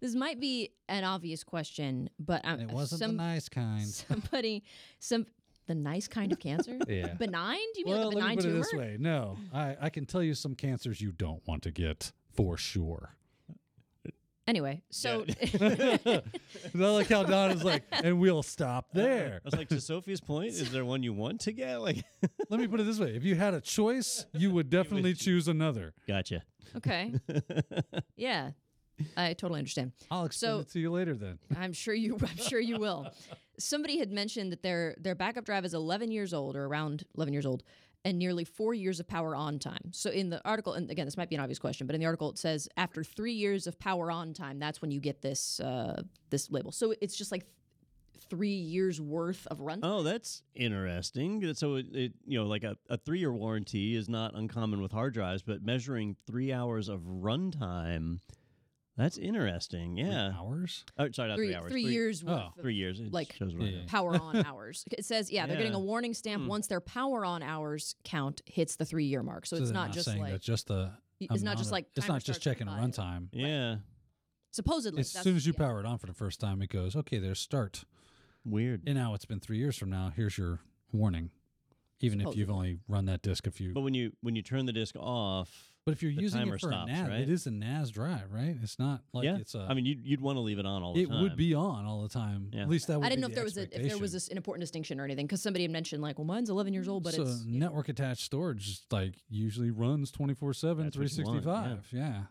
this 0.00 0.14
might 0.14 0.40
be 0.40 0.72
an 0.88 1.04
obvious 1.04 1.44
question, 1.44 2.10
but 2.18 2.40
I'm 2.44 2.60
it 2.60 2.70
wasn't 2.70 3.00
some, 3.00 3.16
the 3.16 3.22
nice 3.22 3.48
kind. 3.48 3.86
somebody 3.86 4.62
some 4.98 5.26
the 5.66 5.74
nice 5.74 6.06
kind 6.08 6.30
of 6.32 6.38
cancer. 6.38 6.78
Yeah. 6.88 7.14
Benign? 7.14 7.58
Do 7.74 7.80
you 7.80 7.86
mean 7.86 7.94
Well, 7.94 8.06
like 8.12 8.14
a 8.14 8.16
let 8.16 8.16
me 8.16 8.20
benign 8.20 8.36
put 8.36 8.44
it 8.44 8.48
tumor? 8.48 8.58
this 8.62 8.72
way. 8.72 8.96
No, 9.00 9.36
I, 9.52 9.76
I 9.80 9.90
can 9.90 10.06
tell 10.06 10.22
you 10.22 10.34
some 10.34 10.54
cancers 10.54 11.00
you 11.00 11.10
don't 11.12 11.42
want 11.46 11.62
to 11.64 11.70
get 11.72 12.12
for 12.34 12.56
sure. 12.56 13.16
Anyway, 14.46 14.80
so 14.90 15.24
I 15.60 16.22
like 16.74 17.08
how 17.08 17.24
Don 17.24 17.50
is 17.50 17.64
like, 17.64 17.82
and 17.90 18.20
we'll 18.20 18.44
stop 18.44 18.86
uh-huh. 18.94 19.02
there. 19.02 19.40
I 19.44 19.44
was 19.44 19.56
like, 19.56 19.68
to 19.70 19.80
Sophie's 19.80 20.20
point, 20.20 20.50
is 20.50 20.70
there 20.70 20.84
one 20.84 21.02
you 21.02 21.12
want 21.12 21.40
to 21.42 21.52
get? 21.52 21.80
Like, 21.86 22.04
Let 22.48 22.60
me 22.60 22.66
put 22.68 22.80
it 22.80 22.84
this 22.84 22.98
way: 23.00 23.14
if 23.16 23.24
you 23.24 23.34
had 23.34 23.54
a 23.54 23.60
choice, 23.60 24.24
you 24.32 24.50
would 24.52 24.70
definitely 24.78 25.14
choose 25.14 25.48
another. 25.48 25.94
gotcha. 26.06 26.42
okay, 26.76 27.12
yeah, 28.16 28.50
I 29.16 29.34
totally 29.34 29.58
understand. 29.58 29.92
I'll 30.10 30.24
explain 30.26 30.50
So- 30.52 30.60
it 30.60 30.70
to 30.70 30.80
you 30.80 30.90
later. 30.92 31.14
Then 31.14 31.38
I'm 31.56 31.72
sure 31.72 31.94
you. 31.94 32.16
I'm 32.20 32.36
sure 32.36 32.60
you 32.60 32.78
will. 32.78 33.10
Somebody 33.58 33.98
had 33.98 34.10
mentioned 34.12 34.52
that 34.52 34.62
their 34.62 34.94
their 34.98 35.14
backup 35.14 35.44
drive 35.44 35.64
is 35.64 35.74
11 35.74 36.12
years 36.12 36.32
old, 36.32 36.56
or 36.56 36.66
around 36.66 37.04
11 37.16 37.32
years 37.32 37.46
old, 37.46 37.62
and 38.06 38.20
nearly 38.20 38.44
four 38.44 38.72
years 38.72 39.00
of 39.00 39.08
power 39.08 39.34
on 39.34 39.58
time. 39.58 39.90
So 39.90 40.10
in 40.10 40.30
the 40.30 40.40
article, 40.44 40.74
and 40.74 40.88
again, 40.92 41.06
this 41.06 41.16
might 41.16 41.28
be 41.28 41.34
an 41.34 41.40
obvious 41.40 41.58
question, 41.58 41.88
but 41.88 41.94
in 41.94 42.00
the 42.00 42.06
article 42.06 42.30
it 42.30 42.38
says 42.38 42.68
after 42.76 43.02
three 43.02 43.32
years 43.32 43.66
of 43.66 43.80
power 43.80 44.12
on 44.12 44.32
time, 44.32 44.60
that's 44.60 44.80
when 44.80 44.92
you 44.92 45.00
get 45.00 45.22
this 45.22 45.58
uh, 45.58 46.00
this 46.30 46.48
label. 46.48 46.70
So 46.70 46.94
it's 47.00 47.16
just 47.16 47.32
like 47.32 47.42
th- 47.42 48.24
three 48.30 48.54
years 48.54 49.00
worth 49.00 49.48
of 49.48 49.60
run. 49.60 49.80
Oh, 49.82 50.04
that's 50.04 50.44
interesting. 50.54 51.52
So, 51.54 51.74
it, 51.74 51.86
it 51.92 52.12
you 52.24 52.38
know, 52.38 52.46
like 52.46 52.62
a, 52.62 52.76
a 52.88 52.96
three 52.96 53.18
year 53.18 53.32
warranty 53.32 53.96
is 53.96 54.08
not 54.08 54.36
uncommon 54.36 54.80
with 54.80 54.92
hard 54.92 55.12
drives, 55.12 55.42
but 55.42 55.64
measuring 55.64 56.14
three 56.28 56.52
hours 56.52 56.88
of 56.88 57.00
runtime, 57.00 58.20
that's 58.96 59.18
interesting. 59.18 59.96
Yeah. 59.96 60.32
hours. 60.38 60.84
Oh, 60.98 61.08
sorry, 61.12 61.28
not 61.28 61.36
three, 61.36 61.48
three, 61.48 61.54
hours. 61.54 61.70
three 61.70 61.82
years 61.84 62.24
worth 62.24 62.32
Oh. 62.38 62.46
of 62.56 62.62
Three 62.62 62.74
years. 62.74 63.00
It 63.00 63.12
like, 63.12 63.32
shows 63.34 63.52
Yeah, 63.52 63.58
right 63.60 63.70
yeah. 63.72 63.78
there. 63.78 63.86
power 63.88 64.20
on 64.20 64.36
hours. 64.46 64.84
It 64.92 65.04
says, 65.04 65.30
yeah, 65.30 65.46
they're 65.46 65.56
getting 65.56 65.74
a 65.74 65.78
warning 65.80 66.14
stamp 66.14 66.42
Hmm. 66.42 66.48
once 66.48 66.66
their 66.66 66.80
power 66.80 67.24
on 67.24 67.42
hours 67.42 67.94
count 68.04 68.42
hits 68.46 68.76
the 68.76 68.84
three 68.84 69.04
year 69.04 69.22
mark. 69.22 69.46
So, 69.46 69.56
it's 69.56 69.66
they're 69.66 69.74
not, 69.74 69.92
just 69.92 70.08
like 70.08 70.32
that 70.32 70.42
just 70.42 70.66
the. 70.68 70.92
it's 71.20 71.42
not 71.42 71.56
just 71.58 71.72
like 71.72 71.86
it's 71.96 72.08
not 72.08 72.22
just 72.24 72.40
checking 72.42 72.68
a 72.68 72.72
at 72.72 72.78
five. 72.80 72.90
runtime. 72.90 73.28
Yeah. 73.32 73.76
Supposedly, 74.52 75.00
As 75.00 75.10
soon 75.12 75.36
as 75.36 75.46
you 75.46 75.52
yeah. 75.58 75.66
power 75.66 75.80
it 75.80 75.86
on 75.86 75.98
for 75.98 76.06
the 76.06 76.14
first 76.14 76.40
time, 76.40 76.62
it 76.62 76.70
goes, 76.70 76.96
okay, 76.96 77.18
there's 77.18 77.38
start. 77.40 77.84
Weird. 78.44 78.84
And 78.86 78.94
now 78.96 79.12
it's 79.12 79.24
been 79.26 79.40
three 79.40 79.58
years 79.58 79.76
from 79.76 79.90
now. 79.90 80.10
Here's 80.14 80.38
your 80.38 80.60
warning. 80.92 81.30
Even 82.00 82.20
if 82.20 82.36
you've 82.36 82.50
only 82.50 82.78
run 82.88 83.06
that 83.06 83.22
disk 83.22 83.46
a 83.46 83.50
few. 83.50 83.72
But 83.72 83.80
when 83.80 83.92
you 83.94 84.12
when 84.20 84.36
you 84.36 84.42
turn 84.42 84.66
the 84.66 84.72
disc 84.72 84.94
off, 84.96 85.72
But 85.86 85.92
if 85.92 86.02
you're 86.02 86.12
the 86.12 86.20
using 86.20 86.42
it 86.42 86.50
for 86.50 86.58
stops, 86.58 86.90
a 86.90 86.94
NAS, 86.94 87.08
right? 87.08 87.20
it 87.20 87.30
is 87.30 87.46
a 87.46 87.52
NAS 87.52 87.90
drive, 87.90 88.32
right? 88.32 88.56
It's 88.60 88.76
not 88.76 89.02
like 89.12 89.24
yeah, 89.24 89.36
it's 89.36 89.54
a. 89.54 89.68
I 89.70 89.74
mean, 89.74 89.86
you'd, 89.86 90.04
you'd 90.04 90.20
want 90.20 90.34
to 90.34 90.40
leave 90.40 90.58
it 90.58 90.66
on 90.66 90.82
all 90.82 90.92
the 90.92 91.02
it 91.02 91.08
time. 91.08 91.18
It 91.18 91.22
would 91.22 91.36
be 91.36 91.54
on 91.54 91.86
all 91.86 92.02
the 92.02 92.08
time. 92.08 92.50
Yeah. 92.52 92.62
At 92.62 92.68
least 92.68 92.88
that 92.88 92.98
would 92.98 93.06
I 93.06 93.08
didn't 93.08 93.18
be 93.18 93.20
know 93.20 93.26
if 93.28 93.30
the 93.30 93.36
there 93.36 93.44
was 93.44 93.56
a, 93.56 93.80
if 93.80 93.88
there 93.88 93.98
was 93.98 94.12
this, 94.12 94.26
an 94.26 94.36
important 94.36 94.62
distinction 94.62 94.98
or 94.98 95.04
anything 95.04 95.26
because 95.26 95.40
somebody 95.40 95.62
had 95.62 95.70
mentioned 95.70 96.02
like, 96.02 96.18
well, 96.18 96.24
mine's 96.24 96.50
11 96.50 96.74
years 96.74 96.88
old, 96.88 97.04
but 97.04 97.14
so 97.14 97.22
it's 97.22 97.44
network 97.46 97.88
attached 97.88 98.22
storage 98.22 98.80
like 98.90 99.14
usually 99.28 99.70
runs 99.70 100.10
24 100.10 100.54
7 100.54 100.84
That's 100.84 100.98
what 100.98 101.16
you 101.16 101.24
want, 101.24 101.44
365 101.44 101.86
yeah. 101.92 102.22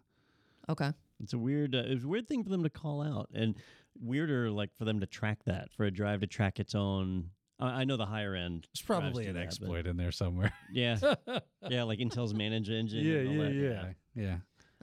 okay. 0.70 0.92
It's 1.24 1.32
a 1.32 1.38
weird. 1.38 1.76
Uh, 1.76 1.84
it's 1.86 2.04
a 2.04 2.08
weird 2.10 2.28
thing 2.28 2.44
for 2.44 2.50
them 2.50 2.64
to 2.64 2.70
call 2.70 3.02
out, 3.02 3.30
and 3.34 3.56
weirder 4.02 4.52
like 4.52 4.76
for 4.78 4.84
them 4.84 5.00
to 5.00 5.06
track 5.06 5.40
that 5.46 5.72
for 5.72 5.86
a 5.86 5.92
drive 5.92 6.20
to 6.20 6.28
track 6.28 6.60
its 6.60 6.76
own. 6.76 7.30
I, 7.60 7.82
I 7.82 7.84
know 7.86 7.98
the 7.98 8.06
higher 8.06 8.36
end. 8.36 8.68
There's 8.74 8.86
probably 8.86 9.26
an 9.28 9.34
that, 9.36 9.40
but- 9.40 9.46
exploit 9.46 9.88
in 9.88 9.98
there 9.98 10.12
somewhere 10.12 10.54
Yeah, 10.74 10.98
yeah, 11.70 11.84
like 11.84 12.00
Intel's 12.00 12.34
manage 12.34 12.70
engine. 12.70 13.04
yeah 13.06 13.18
and 13.20 13.28
all 13.42 13.50
yeah 13.50 13.70
that, 13.70 13.96
yeah 14.16 14.24
yeah 14.24 14.38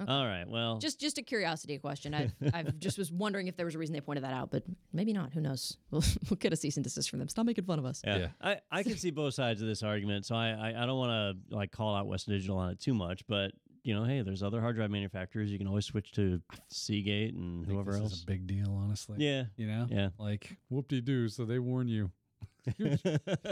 All 0.09 0.25
right. 0.27 0.49
Well, 0.49 0.79
Just 0.79 0.99
just 1.01 1.19
a 1.19 1.23
curiosity 1.23 1.79
question. 1.79 2.15
I 2.15 2.31
I 2.55 2.63
just 2.79 2.99
was 2.99 3.13
wondering 3.13 3.47
if 3.47 3.57
there 3.57 3.67
was 3.67 3.75
a 3.75 3.79
reason 3.79 3.93
they 3.93 4.01
pointed 4.01 4.25
that 4.25 4.33
out, 4.33 4.51
but 4.51 4.65
maybe 4.93 5.13
not. 5.13 5.33
Who 5.35 5.41
knows? 5.41 5.77
We'll, 5.91 6.03
we'll 6.31 6.39
get 6.39 6.53
a 6.53 6.57
cease 6.57 6.77
and 6.77 6.83
desist 6.85 7.11
from 7.11 7.19
them. 7.19 7.29
Stop 7.29 7.45
making 7.47 7.65
fun 7.67 7.79
of 7.79 7.85
us. 7.85 8.01
Yeah. 8.05 8.17
Yeah. 8.17 8.27
I, 8.41 8.57
I 8.71 8.83
can 8.83 8.97
see 8.97 9.11
both 9.11 9.35
sides 9.35 9.61
of 9.63 9.69
this 9.69 9.83
argument, 9.83 10.25
so 10.27 10.35
I 10.35 10.49
I, 10.73 10.83
I 10.83 10.87
don't 10.87 10.99
want 10.99 11.11
to 11.51 11.55
like 11.57 11.71
call 11.73 11.95
out 11.95 12.07
Western 12.07 12.35
Digital 12.35 12.57
on 12.57 12.71
it 12.71 12.81
too 12.81 12.95
much, 12.95 13.23
but 13.29 13.53
you 13.85 13.95
know, 13.95 14.05
hey, 14.05 14.23
there's 14.23 14.43
other 14.43 14.61
hard 14.61 14.77
drive 14.77 14.91
manufacturers. 14.91 15.51
You 15.53 15.59
can 15.59 15.67
always 15.67 15.85
switch 15.85 16.11
to 16.13 16.41
Seagate 16.71 17.35
and 17.35 17.65
I 17.65 17.67
think 17.67 17.75
whoever 17.75 17.93
this 17.93 18.01
else. 18.01 18.13
is 18.15 18.23
a 18.23 18.27
big 18.27 18.47
deal, 18.47 18.71
honestly. 18.83 19.17
yeah, 19.19 19.45
You 19.57 19.67
know? 19.67 19.87
yeah. 19.91 20.09
Like, 20.19 20.57
whoop 20.69 20.87
de 20.89 21.01
doo. 21.01 21.29
So 21.29 21.45
they 21.45 21.59
warn 21.59 21.89
you. 21.89 22.11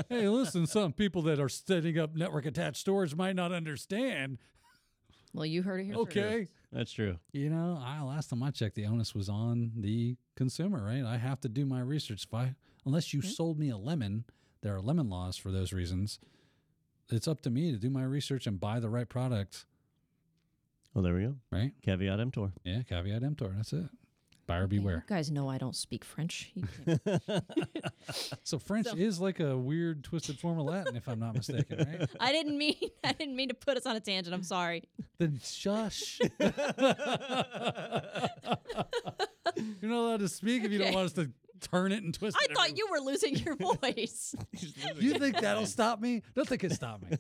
Hey, 0.09 0.29
listen, 0.29 0.67
some 0.67 0.93
people 0.93 1.23
that 1.23 1.41
are 1.41 1.49
setting 1.49 1.99
up 1.99 2.15
network 2.15 2.47
attached 2.47 2.79
storage 2.79 3.15
might 3.15 3.37
not 3.37 3.53
understand. 3.53 4.39
Well, 5.33 5.47
you 5.47 5.63
heard 5.63 5.81
it 5.81 5.85
here. 5.85 5.95
first. 5.95 6.17
Okay. 6.17 6.49
That's 6.73 6.93
true. 6.93 7.19
You 7.33 7.51
know, 7.51 7.81
I 7.85 8.01
last 8.03 8.31
time 8.31 8.43
I 8.43 8.51
checked, 8.51 8.77
the 8.77 8.87
onus 8.87 9.15
was 9.15 9.29
on 9.29 9.73
the 9.77 10.17
consumer, 10.37 10.85
right? 10.85 11.05
I 11.05 11.17
have 11.17 11.41
to 11.41 11.49
do 11.49 11.67
my 11.67 11.81
research. 11.81 12.25
If 12.25 12.35
I, 12.35 12.55
unless 12.87 13.13
you 13.13 13.21
hmm? 13.21 13.29
sold 13.29 13.59
me 13.59 13.71
a 13.71 13.77
lemon, 13.77 14.25
there 14.63 14.75
are 14.75 14.81
lemon 14.81 15.09
laws 15.09 15.37
for 15.37 15.51
those 15.51 15.73
reasons. 15.73 16.19
It's 17.11 17.27
up 17.27 17.41
to 17.43 17.51
me 17.51 17.73
to 17.73 17.79
do 17.79 17.91
my 17.91 18.05
research 18.05 18.47
and 18.47 18.61
buy 18.61 18.79
the 18.79 18.89
right 18.89 19.09
product, 19.09 19.67
Well, 20.95 21.03
there 21.03 21.15
we 21.15 21.23
go. 21.23 21.37
right? 21.51 21.73
Caveat 21.83 22.21
emptor. 22.21 22.53
Yeah, 22.63 22.83
caveat 22.83 23.25
emptor. 23.25 23.53
That's 23.57 23.73
it. 23.73 23.87
Buyer 24.51 24.67
beware. 24.67 25.05
You 25.09 25.15
guys 25.15 25.31
know 25.31 25.49
I 25.49 25.59
don't 25.59 25.77
speak 25.77 26.05
French. 26.05 26.53
So 28.43 28.59
French 28.59 28.89
So- 28.89 28.97
is 28.97 29.21
like 29.21 29.39
a 29.39 29.57
weird 29.57 30.03
twisted 30.03 30.41
form 30.41 30.59
of 30.59 30.67
Latin, 30.67 30.97
if 30.97 31.09
I'm 31.09 31.21
not 31.21 31.35
mistaken, 31.37 31.79
right? 31.79 32.11
I 32.21 32.33
didn't 32.33 32.59
mean 32.59 32.75
I 33.05 33.13
didn't 33.13 33.37
mean 33.37 33.49
to 33.51 33.55
put 33.55 33.77
us 33.77 33.87
on 33.87 33.95
a 33.95 34.01
tangent. 34.01 34.35
I'm 34.35 34.43
sorry. 34.43 34.83
Then 35.19 35.39
shush. 35.45 36.19
You're 36.41 36.53
not 39.83 40.01
allowed 40.01 40.21
to 40.21 40.29
speak 40.29 40.65
if 40.65 40.73
you 40.73 40.79
don't 40.79 40.95
want 40.95 41.07
us 41.07 41.13
to 41.13 41.31
turn 41.61 41.93
it 41.93 42.03
and 42.03 42.13
twist 42.13 42.37
I 42.41 42.45
it. 42.47 42.51
I 42.51 42.55
thought 42.55 42.77
you 42.77 42.89
were 42.91 42.99
losing 43.01 43.37
your 43.37 43.55
voice. 43.55 44.35
You 44.99 45.15
think 45.15 45.39
that'll 45.41 45.67
stop 45.67 46.01
me? 46.01 46.23
Nothing 46.35 46.59
can 46.59 46.71
stop 46.71 47.03
me. 47.03 47.17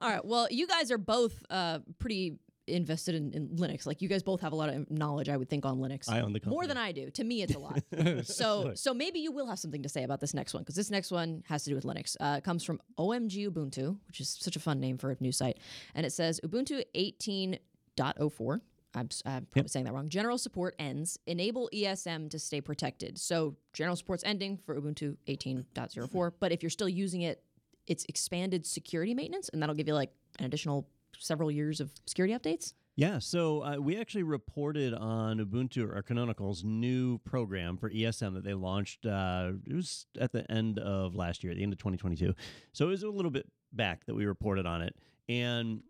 All 0.00 0.10
right. 0.10 0.24
Well, 0.24 0.48
you 0.50 0.66
guys 0.66 0.90
are 0.90 0.98
both 0.98 1.40
uh, 1.50 1.78
pretty 2.00 2.38
invested 2.68 3.14
in, 3.14 3.32
in 3.32 3.48
Linux. 3.48 3.86
Like 3.86 4.02
you 4.02 4.08
guys 4.08 4.22
both 4.22 4.40
have 4.40 4.52
a 4.52 4.56
lot 4.56 4.68
of 4.68 4.90
knowledge, 4.90 5.28
I 5.28 5.36
would 5.36 5.48
think, 5.48 5.64
on 5.64 5.78
Linux. 5.78 6.08
I 6.08 6.20
own 6.20 6.32
the 6.32 6.40
company. 6.40 6.54
More 6.54 6.66
than 6.66 6.76
I 6.76 6.92
do. 6.92 7.10
To 7.10 7.24
me, 7.24 7.42
it's 7.42 7.54
a 7.54 7.58
lot. 7.58 7.82
so, 8.26 8.72
so 8.74 8.94
maybe 8.94 9.18
you 9.18 9.32
will 9.32 9.46
have 9.46 9.58
something 9.58 9.82
to 9.82 9.88
say 9.88 10.02
about 10.02 10.20
this 10.20 10.34
next 10.34 10.54
one 10.54 10.62
because 10.62 10.74
this 10.74 10.90
next 10.90 11.10
one 11.10 11.42
has 11.48 11.64
to 11.64 11.70
do 11.70 11.76
with 11.76 11.84
Linux. 11.84 12.16
Uh, 12.20 12.36
it 12.38 12.44
comes 12.44 12.64
from 12.64 12.80
OMG 12.98 13.48
Ubuntu, 13.48 13.96
which 14.06 14.20
is 14.20 14.28
such 14.28 14.56
a 14.56 14.60
fun 14.60 14.80
name 14.80 14.98
for 14.98 15.10
a 15.10 15.16
new 15.20 15.32
site, 15.32 15.58
and 15.94 16.04
it 16.06 16.10
says 16.10 16.40
Ubuntu 16.44 16.82
18.04. 16.94 18.60
I'm, 18.94 19.08
I'm 19.26 19.46
probably 19.46 19.68
saying 19.68 19.84
that 19.84 19.92
wrong. 19.92 20.08
General 20.08 20.38
support 20.38 20.74
ends. 20.78 21.18
Enable 21.26 21.68
ESM 21.74 22.30
to 22.30 22.38
stay 22.38 22.60
protected. 22.60 23.18
So 23.18 23.56
general 23.72 23.96
support's 23.96 24.24
ending 24.24 24.58
for 24.64 24.80
Ubuntu 24.80 25.16
18.04. 25.28 26.32
But 26.40 26.52
if 26.52 26.62
you're 26.62 26.70
still 26.70 26.88
using 26.88 27.22
it, 27.22 27.42
it's 27.86 28.04
expanded 28.08 28.66
security 28.66 29.14
maintenance, 29.14 29.48
and 29.48 29.62
that'll 29.62 29.74
give 29.74 29.88
you 29.88 29.94
like 29.94 30.10
an 30.38 30.44
additional 30.44 30.86
several 31.18 31.50
years 31.50 31.80
of 31.80 31.90
security 32.06 32.34
updates. 32.34 32.72
Yeah, 32.98 33.20
so 33.20 33.62
uh, 33.62 33.76
we 33.76 33.96
actually 33.96 34.24
reported 34.24 34.92
on 34.92 35.38
Ubuntu 35.38 35.88
or 35.88 36.02
Canonical's 36.02 36.64
new 36.64 37.18
program 37.18 37.76
for 37.76 37.88
ESM 37.90 38.34
that 38.34 38.42
they 38.42 38.54
launched. 38.54 39.06
Uh, 39.06 39.52
it 39.64 39.72
was 39.72 40.06
at 40.20 40.32
the 40.32 40.50
end 40.50 40.80
of 40.80 41.14
last 41.14 41.44
year, 41.44 41.52
at 41.52 41.58
the 41.58 41.62
end 41.62 41.72
of 41.72 41.78
2022. 41.78 42.34
So 42.72 42.86
it 42.86 42.90
was 42.90 43.04
a 43.04 43.08
little 43.08 43.30
bit 43.30 43.46
back 43.72 44.04
that 44.06 44.16
we 44.16 44.26
reported 44.26 44.66
on 44.66 44.82
it. 44.82 44.96
And, 45.28 45.82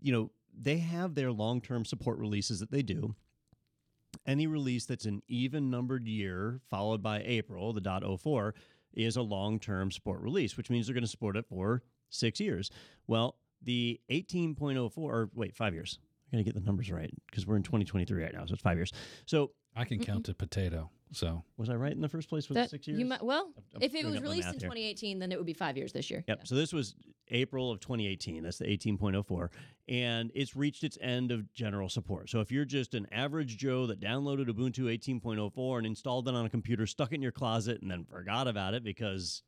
you 0.00 0.12
know, 0.12 0.30
they 0.56 0.78
have 0.78 1.16
their 1.16 1.32
long 1.32 1.60
term 1.60 1.84
support 1.84 2.18
releases 2.18 2.60
that 2.60 2.70
they 2.70 2.82
do. 2.82 3.16
Any 4.24 4.46
release 4.46 4.84
that's 4.84 5.06
an 5.06 5.22
even 5.26 5.70
numbered 5.70 6.06
year 6.06 6.60
followed 6.70 7.02
by 7.02 7.20
April, 7.24 7.72
the 7.72 8.18
04, 8.22 8.54
is 8.92 9.16
a 9.16 9.22
long 9.22 9.58
term 9.58 9.90
support 9.90 10.20
release, 10.20 10.56
which 10.56 10.70
means 10.70 10.86
they're 10.86 10.94
going 10.94 11.02
to 11.02 11.10
support 11.10 11.36
it 11.36 11.46
for 11.48 11.82
six 12.10 12.38
years. 12.38 12.70
Well, 13.08 13.36
the 13.64 14.00
18.04, 14.10 14.90
or 14.98 15.30
wait, 15.34 15.54
five 15.56 15.74
years. 15.74 15.98
I 16.32 16.36
got 16.36 16.38
to 16.38 16.44
get 16.44 16.54
the 16.54 16.60
numbers 16.60 16.90
right 16.90 17.12
because 17.30 17.46
we're 17.46 17.56
in 17.56 17.62
2023 17.62 18.22
right 18.22 18.32
now, 18.32 18.44
so 18.46 18.54
it's 18.54 18.62
five 18.62 18.76
years. 18.76 18.92
So 19.26 19.52
I 19.76 19.84
can 19.84 20.00
count 20.00 20.26
to 20.26 20.34
potato. 20.34 20.90
So 21.12 21.44
was 21.56 21.68
I 21.68 21.74
right 21.74 21.92
in 21.92 22.00
the 22.00 22.08
first 22.08 22.28
place? 22.28 22.48
with 22.48 22.56
That 22.56 22.70
six 22.70 22.88
years? 22.88 22.98
you 22.98 23.06
might 23.06 23.22
well, 23.24 23.52
I'm 23.74 23.82
if 23.82 23.94
it 23.94 24.04
was 24.04 24.20
released 24.20 24.46
math 24.46 24.54
in 24.54 24.60
here. 24.60 24.68
2018, 24.70 25.18
then 25.20 25.30
it 25.30 25.38
would 25.38 25.46
be 25.46 25.52
five 25.52 25.76
years 25.76 25.92
this 25.92 26.10
year. 26.10 26.24
Yep. 26.26 26.46
So 26.46 26.54
this 26.56 26.72
was 26.72 26.96
April 27.28 27.70
of 27.70 27.78
2018. 27.80 28.42
That's 28.42 28.58
the 28.58 28.64
18.04. 28.64 29.48
And 29.88 30.32
it's 30.34 30.56
reached 30.56 30.82
its 30.82 30.98
end 31.00 31.30
of 31.30 31.52
general 31.52 31.88
support. 31.88 32.30
So 32.30 32.40
if 32.40 32.50
you're 32.50 32.64
just 32.64 32.94
an 32.94 33.06
average 33.12 33.58
Joe 33.58 33.86
that 33.86 34.00
downloaded 34.00 34.48
Ubuntu 34.48 34.92
18.04 35.20 35.78
and 35.78 35.86
installed 35.86 36.26
it 36.26 36.34
on 36.34 36.46
a 36.46 36.50
computer, 36.50 36.86
stuck 36.86 37.12
it 37.12 37.16
in 37.16 37.22
your 37.22 37.32
closet, 37.32 37.80
and 37.80 37.90
then 37.90 38.04
forgot 38.04 38.48
about 38.48 38.74
it 38.74 38.82
because, 38.82 39.42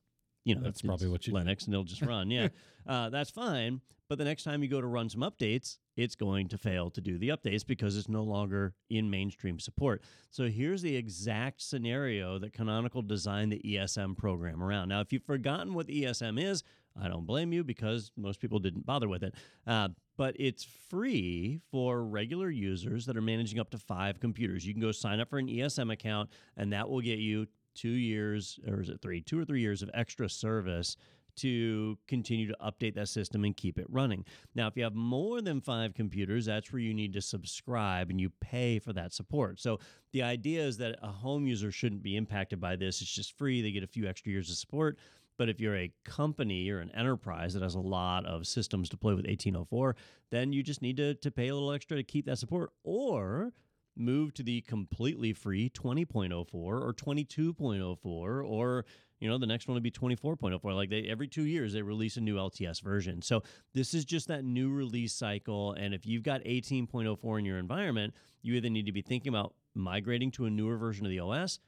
you 0.44 0.55
know, 0.55 0.61
That's 0.62 0.76
it's 0.81 0.83
probably 0.83 1.09
what 1.09 1.26
you 1.26 1.33
did. 1.33 1.46
Linux 1.46 1.64
and 1.64 1.74
it'll 1.74 1.85
just 1.85 2.02
run. 2.07 2.31
Yeah. 2.31 2.48
uh, 2.87 3.11
that's 3.11 3.31
fine. 3.31 3.81
But 4.09 4.19
the 4.19 4.25
next 4.25 4.45
time 4.45 4.62
you 4.62 4.69
go 4.69 4.81
to 4.81 4.87
run 4.87 5.09
some 5.09 5.23
updates, 5.23 5.79
it's 5.97 6.14
going 6.14 6.49
to 6.49 6.59
fail 6.59 6.90
to 6.90 7.01
do 7.01 7.19
the 7.19 7.31
updates 7.31 7.66
because 7.66 7.97
it's 7.97 8.09
no 8.09 8.23
longer 8.23 8.75
in 8.88 9.11
mainstream 9.11 9.59
support. 9.59 10.03
So 10.31 10.49
here's 10.49 10.83
the 10.83 10.95
exact 10.95 11.61
scenario 11.61 12.38
that 12.38 12.53
Canonical 12.53 13.03
designed 13.03 13.53
the 13.53 13.61
ESM 13.64 14.16
program 14.16 14.62
around. 14.62 14.88
Now, 14.88 15.01
if 15.01 15.12
you've 15.12 15.25
forgotten 15.25 15.75
what 15.75 15.88
ESM 15.88 16.40
is, 16.40 16.62
I 17.01 17.09
don't 17.09 17.27
blame 17.27 17.53
you 17.53 17.64
because 17.64 18.12
most 18.16 18.40
people 18.40 18.59
didn't 18.59 18.87
bother 18.87 19.09
with 19.09 19.23
it. 19.23 19.35
Uh, 19.66 19.88
but 20.16 20.35
it's 20.38 20.64
free 20.88 21.61
for 21.71 22.05
regular 22.05 22.49
users 22.49 23.07
that 23.07 23.16
are 23.16 23.23
managing 23.23 23.59
up 23.59 23.71
to 23.71 23.79
five 23.79 24.21
computers. 24.21 24.64
You 24.64 24.73
can 24.73 24.81
go 24.81 24.92
sign 24.92 25.21
up 25.21 25.29
for 25.29 25.38
an 25.38 25.49
ESM 25.49 25.92
account, 25.92 26.31
and 26.57 26.73
that 26.73 26.88
will 26.88 27.03
get 27.03 27.19
you 27.19 27.47
two 27.75 27.90
years, 27.90 28.59
or 28.66 28.81
is 28.81 28.88
it 28.88 29.03
three? 29.03 29.21
Two 29.21 29.38
or 29.38 29.45
three 29.45 29.61
years 29.61 29.83
of 29.83 29.90
extra 29.92 30.29
service 30.29 30.97
to 31.37 31.99
continue 32.09 32.49
to 32.49 32.57
update 32.64 32.94
that 32.94 33.09
system 33.09 33.44
and 33.44 33.57
keep 33.57 33.79
it 33.79 33.87
running. 33.88 34.25
Now, 34.55 34.66
if 34.66 34.77
you 34.77 34.85
have 34.85 34.94
more 34.94 35.40
than 35.40 35.61
five 35.61 35.94
computers, 35.94 36.46
that's 36.46 36.72
where 36.72 36.81
you 36.81 36.94
need 36.94 37.12
to 37.14 37.22
subscribe 37.22 38.11
and 38.11 38.20
you 38.20 38.31
pay 38.40 38.79
for 38.79 38.92
that 38.92 39.12
support. 39.12 39.61
So 39.61 39.79
the 40.12 40.22
idea 40.22 40.62
is 40.62 40.79
that 40.79 40.99
a 41.03 41.09
home 41.09 41.46
user 41.46 41.70
shouldn't 41.70 42.03
be 42.03 42.16
impacted 42.16 42.61
by 42.61 42.77
this. 42.77 43.01
It's 43.01 43.11
just 43.11 43.37
free, 43.37 43.62
they 43.62 43.72
get 43.72 43.83
a 43.83 43.88
few 43.88 44.07
extra 44.07 44.33
years 44.33 44.51
of 44.51 44.57
support. 44.57 44.99
But 45.38 45.49
if 45.49 45.61
you're 45.61 45.77
a 45.77 45.92
company 46.05 46.70
or 46.70 46.81
an 46.81 46.90
enterprise 46.92 47.53
that 47.55 47.62
has 47.62 47.75
a 47.75 47.81
lot 47.81 48.25
of 48.25 48.46
systems 48.46 48.88
to 48.88 48.96
play 48.96 49.12
with 49.12 49.27
1804, 49.27 49.94
then 50.31 50.53
you 50.53 50.62
just 50.62 50.81
need 50.81 50.96
to, 50.96 51.14
to 51.14 51.31
pay 51.31 51.49
a 51.49 51.55
little 51.55 51.72
extra 51.72 51.96
to 51.96 52.03
keep 52.03 52.27
that 52.27 52.38
support 52.38 52.70
or 52.85 53.53
move 53.96 54.35
to 54.35 54.42
the 54.42 54.61
completely 54.62 55.33
free 55.33 55.70
20.04 55.70 56.46
or 56.53 56.92
22.04 56.92 57.96
or 58.05 58.85
you 59.20 59.29
know 59.29 59.38
the 59.38 59.46
next 59.46 59.68
one 59.68 59.74
would 59.74 59.83
be 59.83 59.90
24.04 59.90 60.74
like 60.74 60.90
they 60.90 61.02
every 61.02 61.29
2 61.29 61.42
years 61.42 61.72
they 61.72 61.83
release 61.83 62.16
a 62.16 62.20
new 62.20 62.37
LTS 62.37 62.83
version. 62.83 63.22
So 63.22 63.42
this 63.74 63.94
is 63.94 64.05
just 64.05 64.29
that 64.29 64.44
new 64.44 64.70
release 64.70 65.12
cycle 65.12 65.72
and 65.72 65.94
if 65.94 66.07
you've 66.07 66.22
got 66.22 66.42
18.04 66.44 67.38
in 67.38 67.44
your 67.44 67.59
environment, 67.59 68.14
you 68.42 68.55
either 68.55 68.70
need 68.70 68.87
to 68.87 68.92
be 68.92 69.02
thinking 69.02 69.31
about 69.31 69.55
migrating 69.74 70.31
to 70.33 70.46
a 70.46 70.50
newer 70.50 70.76
version 70.76 71.05
of 71.07 71.11
the 71.11 71.20
OS 71.20 71.59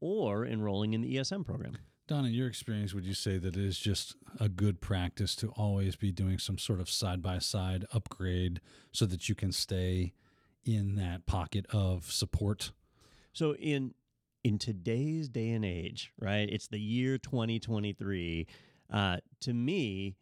or 0.00 0.44
enrolling 0.44 0.94
in 0.94 1.00
the 1.00 1.16
ESM 1.16 1.44
program. 1.44 1.76
Don, 2.08 2.24
in 2.24 2.32
your 2.32 2.46
experience, 2.46 2.94
would 2.94 3.04
you 3.04 3.14
say 3.14 3.36
that 3.36 3.56
it 3.56 3.64
is 3.64 3.78
just 3.78 4.14
a 4.38 4.48
good 4.48 4.80
practice 4.80 5.34
to 5.36 5.48
always 5.56 5.96
be 5.96 6.12
doing 6.12 6.38
some 6.38 6.56
sort 6.56 6.78
of 6.78 6.88
side 6.88 7.20
by 7.20 7.38
side 7.38 7.84
upgrade 7.92 8.60
so 8.92 9.06
that 9.06 9.28
you 9.28 9.34
can 9.34 9.50
stay 9.50 10.12
in 10.64 10.94
that 10.94 11.26
pocket 11.26 11.66
of 11.72 12.12
support? 12.12 12.70
So 13.32 13.56
in 13.56 13.94
in 14.46 14.58
today's 14.60 15.28
day 15.28 15.50
and 15.50 15.64
age, 15.64 16.12
right? 16.20 16.48
It's 16.48 16.68
the 16.68 16.78
year 16.78 17.18
2023. 17.18 18.46
Uh, 18.92 19.16
to 19.40 19.52
me, 19.52 20.14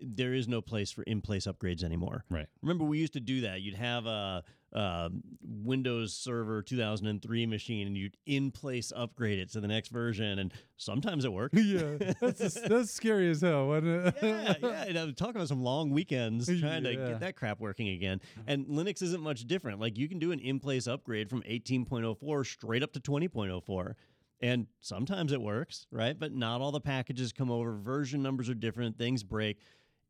there 0.00 0.34
is 0.34 0.46
no 0.46 0.60
place 0.60 0.92
for 0.92 1.02
in-place 1.02 1.48
upgrades 1.48 1.82
anymore. 1.82 2.24
Right. 2.30 2.46
Remember, 2.62 2.84
we 2.84 2.98
used 2.98 3.14
to 3.14 3.20
do 3.20 3.40
that. 3.40 3.60
You'd 3.60 3.74
have 3.74 4.06
a, 4.06 4.44
a 4.72 5.10
Windows 5.42 6.14
Server 6.14 6.62
2003 6.62 7.46
machine, 7.46 7.86
and 7.86 7.96
you'd 7.96 8.16
in-place 8.26 8.92
upgrade 8.94 9.38
it 9.38 9.52
to 9.52 9.60
the 9.60 9.68
next 9.68 9.88
version, 9.88 10.38
and 10.38 10.52
sometimes 10.76 11.24
it 11.24 11.32
worked. 11.32 11.54
yeah, 11.58 11.96
that's 12.20 12.60
that's 12.68 12.90
scary 12.90 13.30
as 13.30 13.40
hell, 13.40 13.68
wasn't 13.68 14.06
it? 14.06 14.14
yeah, 14.22 14.54
yeah. 14.62 14.84
And 14.88 14.98
I'm 14.98 15.14
talking 15.14 15.36
about 15.36 15.48
some 15.48 15.62
long 15.62 15.90
weekends 15.90 16.46
trying 16.60 16.84
to 16.84 16.94
get 16.94 17.20
that 17.20 17.36
crap 17.36 17.60
working 17.60 17.88
again. 17.88 18.20
And 18.46 18.66
Linux 18.66 19.02
isn't 19.02 19.22
much 19.22 19.46
different. 19.46 19.80
Like 19.80 19.98
you 19.98 20.08
can 20.08 20.18
do 20.18 20.32
an 20.32 20.40
in-place 20.40 20.86
upgrade 20.86 21.28
from 21.28 21.42
18.04 21.42 22.46
straight 22.46 22.82
up 22.82 22.92
to 22.92 23.00
20.04. 23.00 23.94
And 24.40 24.66
sometimes 24.80 25.32
it 25.32 25.40
works, 25.40 25.86
right? 25.92 26.18
But 26.18 26.32
not 26.34 26.60
all 26.60 26.72
the 26.72 26.80
packages 26.80 27.32
come 27.32 27.48
over. 27.50 27.76
Version 27.76 28.22
numbers 28.22 28.50
are 28.50 28.54
different. 28.54 28.98
Things 28.98 29.22
break. 29.22 29.58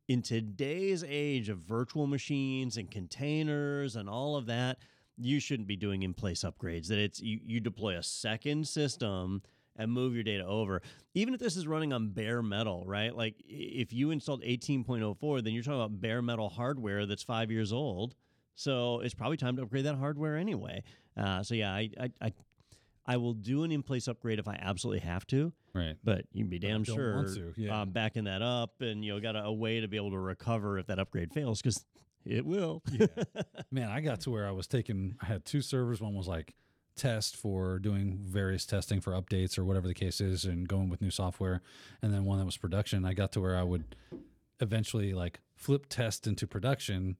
In 0.08 0.22
today's 0.22 1.04
age 1.06 1.48
of 1.48 1.58
virtual 1.58 2.06
machines 2.06 2.76
and 2.76 2.90
containers 2.90 3.96
and 3.96 4.08
all 4.08 4.36
of 4.36 4.46
that, 4.46 4.78
you 5.16 5.38
shouldn't 5.40 5.68
be 5.68 5.76
doing 5.76 6.02
in-place 6.02 6.44
upgrades. 6.44 6.88
That 6.88 6.98
it's 6.98 7.20
you, 7.20 7.38
you 7.44 7.60
deploy 7.60 7.96
a 7.96 8.02
second 8.02 8.66
system 8.66 9.42
and 9.76 9.90
move 9.90 10.14
your 10.14 10.24
data 10.24 10.44
over. 10.44 10.82
Even 11.14 11.34
if 11.34 11.40
this 11.40 11.56
is 11.56 11.66
running 11.66 11.92
on 11.92 12.08
bare 12.08 12.42
metal, 12.42 12.84
right? 12.86 13.16
Like 13.16 13.36
if 13.46 13.92
you 13.92 14.10
installed 14.10 14.42
18.04, 14.42 15.44
then 15.44 15.54
you're 15.54 15.62
talking 15.62 15.80
about 15.80 16.00
bare 16.00 16.22
metal 16.22 16.48
hardware 16.48 17.06
that's 17.06 17.22
five 17.22 17.50
years 17.50 17.72
old. 17.72 18.14
So 18.54 19.00
it's 19.00 19.14
probably 19.14 19.36
time 19.36 19.56
to 19.56 19.62
upgrade 19.62 19.86
that 19.86 19.96
hardware 19.96 20.36
anyway. 20.36 20.82
Uh, 21.16 21.42
so 21.42 21.54
yeah, 21.54 21.72
I, 21.72 21.90
I, 21.98 22.10
I, 22.20 22.32
I 23.06 23.16
will 23.16 23.34
do 23.34 23.64
an 23.64 23.72
in-place 23.72 24.06
upgrade 24.06 24.38
if 24.38 24.46
I 24.46 24.58
absolutely 24.60 25.00
have 25.00 25.26
to. 25.28 25.52
Right. 25.74 25.96
But 26.04 26.26
you 26.32 26.44
can 26.44 26.50
be 26.50 26.58
damn 26.58 26.84
sure 26.84 27.16
want 27.16 27.34
to, 27.34 27.52
yeah. 27.56 27.82
uh, 27.82 27.84
backing 27.84 28.24
that 28.24 28.42
up, 28.42 28.80
and 28.80 29.04
you 29.04 29.14
know, 29.14 29.20
got 29.20 29.36
a, 29.36 29.44
a 29.44 29.52
way 29.52 29.80
to 29.80 29.88
be 29.88 29.96
able 29.96 30.10
to 30.10 30.18
recover 30.18 30.78
if 30.78 30.86
that 30.86 30.98
upgrade 30.98 31.32
fails 31.32 31.60
because 31.60 31.84
it 32.24 32.46
will. 32.46 32.82
Yeah. 32.92 33.06
Man, 33.70 33.88
I 33.88 34.00
got 34.00 34.20
to 34.22 34.30
where 34.30 34.46
I 34.46 34.52
was 34.52 34.66
taking, 34.66 35.16
I 35.20 35.26
had 35.26 35.44
two 35.44 35.60
servers. 35.60 36.00
One 36.00 36.14
was 36.14 36.28
like 36.28 36.54
test 36.94 37.36
for 37.36 37.78
doing 37.78 38.18
various 38.22 38.66
testing 38.66 39.00
for 39.00 39.12
updates 39.12 39.58
or 39.58 39.64
whatever 39.64 39.88
the 39.88 39.94
case 39.94 40.20
is 40.20 40.44
and 40.44 40.68
going 40.68 40.88
with 40.88 41.00
new 41.00 41.10
software. 41.10 41.62
And 42.02 42.12
then 42.12 42.24
one 42.24 42.38
that 42.38 42.44
was 42.44 42.56
production. 42.56 43.04
I 43.04 43.14
got 43.14 43.32
to 43.32 43.40
where 43.40 43.56
I 43.56 43.62
would 43.62 43.96
eventually 44.60 45.12
like 45.14 45.40
flip 45.56 45.86
test 45.88 46.26
into 46.26 46.46
production. 46.46 47.16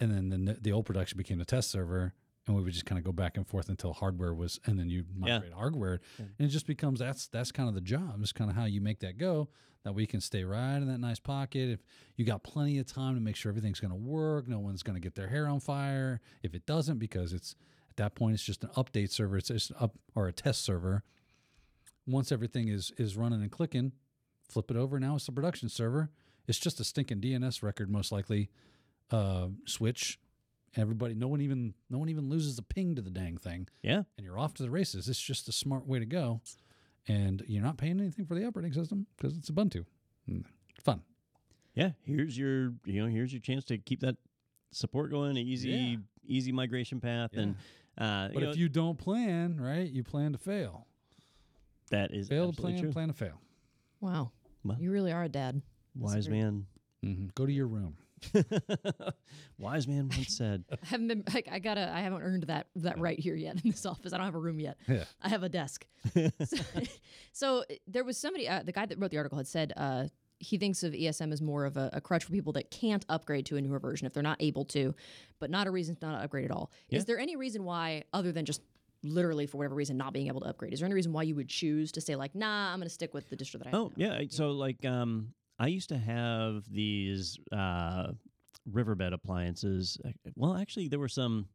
And 0.00 0.32
then 0.32 0.44
the, 0.46 0.54
the 0.54 0.72
old 0.72 0.86
production 0.86 1.18
became 1.18 1.38
the 1.38 1.44
test 1.44 1.70
server. 1.70 2.14
And 2.46 2.54
we 2.54 2.62
would 2.62 2.72
just 2.74 2.84
kind 2.84 2.98
of 2.98 3.04
go 3.04 3.12
back 3.12 3.36
and 3.38 3.46
forth 3.46 3.70
until 3.70 3.94
hardware 3.94 4.34
was, 4.34 4.60
and 4.66 4.78
then 4.78 4.90
you 4.90 5.04
Yeah. 5.16 5.38
migrate 5.38 5.52
hardware. 5.54 6.00
And 6.18 6.30
it 6.38 6.48
just 6.48 6.66
becomes 6.66 6.98
that's 7.00 7.26
that's 7.28 7.50
kind 7.52 7.68
of 7.68 7.74
the 7.74 7.80
job. 7.80 8.18
It's 8.20 8.32
kind 8.32 8.50
of 8.50 8.56
how 8.56 8.64
you 8.66 8.80
make 8.82 9.00
that 9.00 9.16
go. 9.18 9.48
That 9.84 9.94
we 9.94 10.06
can 10.06 10.20
stay 10.20 10.44
right 10.44 10.76
in 10.76 10.86
that 10.88 10.98
nice 10.98 11.18
pocket. 11.18 11.68
If 11.68 11.80
you 12.16 12.24
got 12.24 12.42
plenty 12.42 12.78
of 12.78 12.86
time 12.86 13.14
to 13.16 13.20
make 13.20 13.36
sure 13.36 13.50
everything's 13.50 13.80
going 13.80 13.90
to 13.90 13.96
work, 13.96 14.48
no 14.48 14.58
one's 14.58 14.82
going 14.82 14.94
to 14.94 15.00
get 15.00 15.14
their 15.14 15.28
hair 15.28 15.46
on 15.46 15.60
fire. 15.60 16.20
If 16.42 16.54
it 16.54 16.64
doesn't, 16.66 16.98
because 16.98 17.32
it's 17.34 17.54
at 17.90 17.96
that 17.96 18.14
point 18.14 18.34
it's 18.34 18.42
just 18.44 18.62
an 18.64 18.70
update 18.76 19.10
server. 19.10 19.36
It's 19.36 19.48
just 19.48 19.72
up 19.80 19.96
or 20.14 20.26
a 20.26 20.32
test 20.32 20.62
server. 20.62 21.02
Once 22.06 22.30
everything 22.32 22.68
is 22.68 22.92
is 22.98 23.16
running 23.16 23.40
and 23.42 23.50
clicking, 23.50 23.92
flip 24.48 24.70
it 24.70 24.76
over. 24.76 25.00
Now 25.00 25.16
it's 25.16 25.26
the 25.26 25.32
production 25.32 25.68
server. 25.70 26.10
It's 26.46 26.58
just 26.58 26.78
a 26.80 26.84
stinking 26.84 27.20
DNS 27.20 27.62
record, 27.62 27.90
most 27.90 28.12
likely. 28.12 28.50
Uh, 29.10 29.48
switch. 29.66 30.18
Everybody, 30.76 31.14
no 31.14 31.28
one 31.28 31.40
even 31.40 31.74
no 31.88 31.98
one 31.98 32.08
even 32.08 32.28
loses 32.28 32.58
a 32.58 32.62
ping 32.62 32.96
to 32.96 33.02
the 33.02 33.10
dang 33.10 33.36
thing 33.36 33.68
yeah. 33.82 34.02
and 34.16 34.24
you're 34.26 34.38
off 34.38 34.54
to 34.54 34.62
the 34.64 34.70
races. 34.70 35.08
It's 35.08 35.20
just 35.20 35.48
a 35.48 35.52
smart 35.52 35.86
way 35.86 35.98
to 36.00 36.06
go, 36.06 36.40
and 37.06 37.42
you're 37.46 37.62
not 37.62 37.76
paying 37.78 38.00
anything 38.00 38.26
for 38.26 38.34
the 38.34 38.44
operating 38.44 38.72
system 38.72 39.06
because 39.16 39.36
it's 39.36 39.50
Ubuntu. 39.50 39.84
Mm, 40.28 40.44
Fun. 40.82 41.02
Yeah. 41.74 41.90
Here's 42.04 42.36
your, 42.36 42.72
you 42.84 43.02
know, 43.02 43.06
here's 43.08 43.32
your 43.32 43.40
chance 43.40 43.64
to 43.66 43.78
keep 43.78 44.00
that 44.00 44.16
support 44.72 45.10
going, 45.10 45.30
an 45.32 45.36
easy, 45.38 45.70
Yeah. 45.70 45.96
easy 46.26 46.50
migration 46.52 47.00
path, 47.00 47.30
and 47.34 47.54
uh, 47.98 48.28
But 48.28 48.34
you 48.34 48.40
know, 48.40 48.50
if 48.50 48.56
you 48.56 48.68
don't 48.68 48.98
plan, 48.98 49.60
right, 49.60 49.88
you 49.88 50.02
plan 50.02 50.32
to 50.32 50.38
fail. 50.38 50.86
that 51.90 52.12
is 52.12 52.28
Fail 52.28 52.52
to 52.52 52.60
plan, 52.60 52.80
true. 52.80 52.92
plan 52.92 53.08
to 53.08 53.14
fail. 53.14 53.40
Wow. 54.00 54.32
Well. 54.64 54.76
You 54.80 54.90
really 54.90 55.12
are 55.12 55.24
a 55.24 55.28
dad. 55.28 55.62
Wise 55.96 56.14
Disagree. 56.16 56.40
man. 56.42 56.66
hmm 57.02 57.26
Go 57.36 57.46
to 57.46 57.52
your 57.52 57.68
room. 57.68 57.96
Wise 59.58 59.86
man 59.86 60.08
once 60.08 60.36
said, 60.36 60.64
I 60.72 60.86
haven't 60.86 61.08
been 61.08 61.24
like 61.32 61.48
I 61.50 61.58
gotta 61.58 61.90
I 61.94 62.00
haven't 62.00 62.22
earned 62.22 62.44
that 62.44 62.68
that 62.76 62.98
right 62.98 63.18
here 63.18 63.34
yet 63.36 63.56
in 63.64 63.70
this 63.70 63.86
office. 63.86 64.12
I 64.12 64.16
don't 64.16 64.26
have 64.26 64.34
a 64.34 64.38
room 64.40 64.60
yet. 64.60 64.76
Yeah. 64.88 65.04
I 65.22 65.28
have 65.28 65.42
a 65.42 65.48
desk. 65.48 65.86
so, 66.44 66.56
so, 67.32 67.64
there 67.86 68.04
was 68.04 68.18
somebody 68.18 68.48
uh, 68.48 68.62
the 68.62 68.72
guy 68.72 68.86
that 68.86 68.98
wrote 68.98 69.10
the 69.10 69.16
article 69.16 69.38
had 69.38 69.46
said 69.46 69.72
uh, 69.76 70.04
he 70.38 70.58
thinks 70.58 70.82
of 70.82 70.92
ESM 70.92 71.32
as 71.32 71.40
more 71.40 71.64
of 71.64 71.76
a, 71.76 71.90
a 71.92 72.00
crutch 72.00 72.24
for 72.24 72.32
people 72.32 72.52
that 72.54 72.70
can't 72.70 73.04
upgrade 73.08 73.46
to 73.46 73.56
a 73.56 73.60
newer 73.60 73.78
version 73.78 74.06
if 74.06 74.12
they're 74.12 74.22
not 74.22 74.36
able 74.40 74.64
to, 74.66 74.94
but 75.40 75.50
not 75.50 75.66
a 75.66 75.70
reason 75.70 75.94
to 75.96 76.06
not 76.06 76.22
upgrade 76.22 76.44
at 76.44 76.50
all. 76.50 76.70
Yeah. 76.90 76.98
Is 76.98 77.04
there 77.06 77.18
any 77.18 77.36
reason 77.36 77.64
why, 77.64 78.04
other 78.12 78.32
than 78.32 78.44
just 78.44 78.60
literally 79.02 79.46
for 79.46 79.58
whatever 79.58 79.74
reason 79.74 79.96
not 79.96 80.12
being 80.12 80.26
able 80.26 80.40
to 80.40 80.46
upgrade, 80.48 80.72
is 80.72 80.80
there 80.80 80.86
any 80.86 80.94
reason 80.94 81.12
why 81.12 81.22
you 81.22 81.34
would 81.34 81.48
choose 81.48 81.92
to 81.92 82.00
say 82.00 82.16
like, 82.16 82.34
nah, 82.34 82.72
I'm 82.72 82.78
going 82.78 82.88
to 82.88 82.94
stick 82.94 83.14
with 83.14 83.28
the 83.30 83.36
distro 83.36 83.58
that 83.58 83.68
I 83.68 83.70
have? 83.70 83.78
Oh 83.80 83.92
yeah. 83.96 84.14
I- 84.14 84.28
So 84.30 84.50
like 84.50 84.84
um 84.84 85.32
I 85.64 85.68
used 85.68 85.88
to 85.88 85.98
have 85.98 86.64
these 86.70 87.38
uh 87.52 88.08
riverbed 88.70 89.12
appliances. 89.12 89.98
Uh, 90.04 90.10
Well, 90.36 90.56
actually 90.56 90.88
there 90.88 90.98
were 90.98 91.08
some 91.08 91.48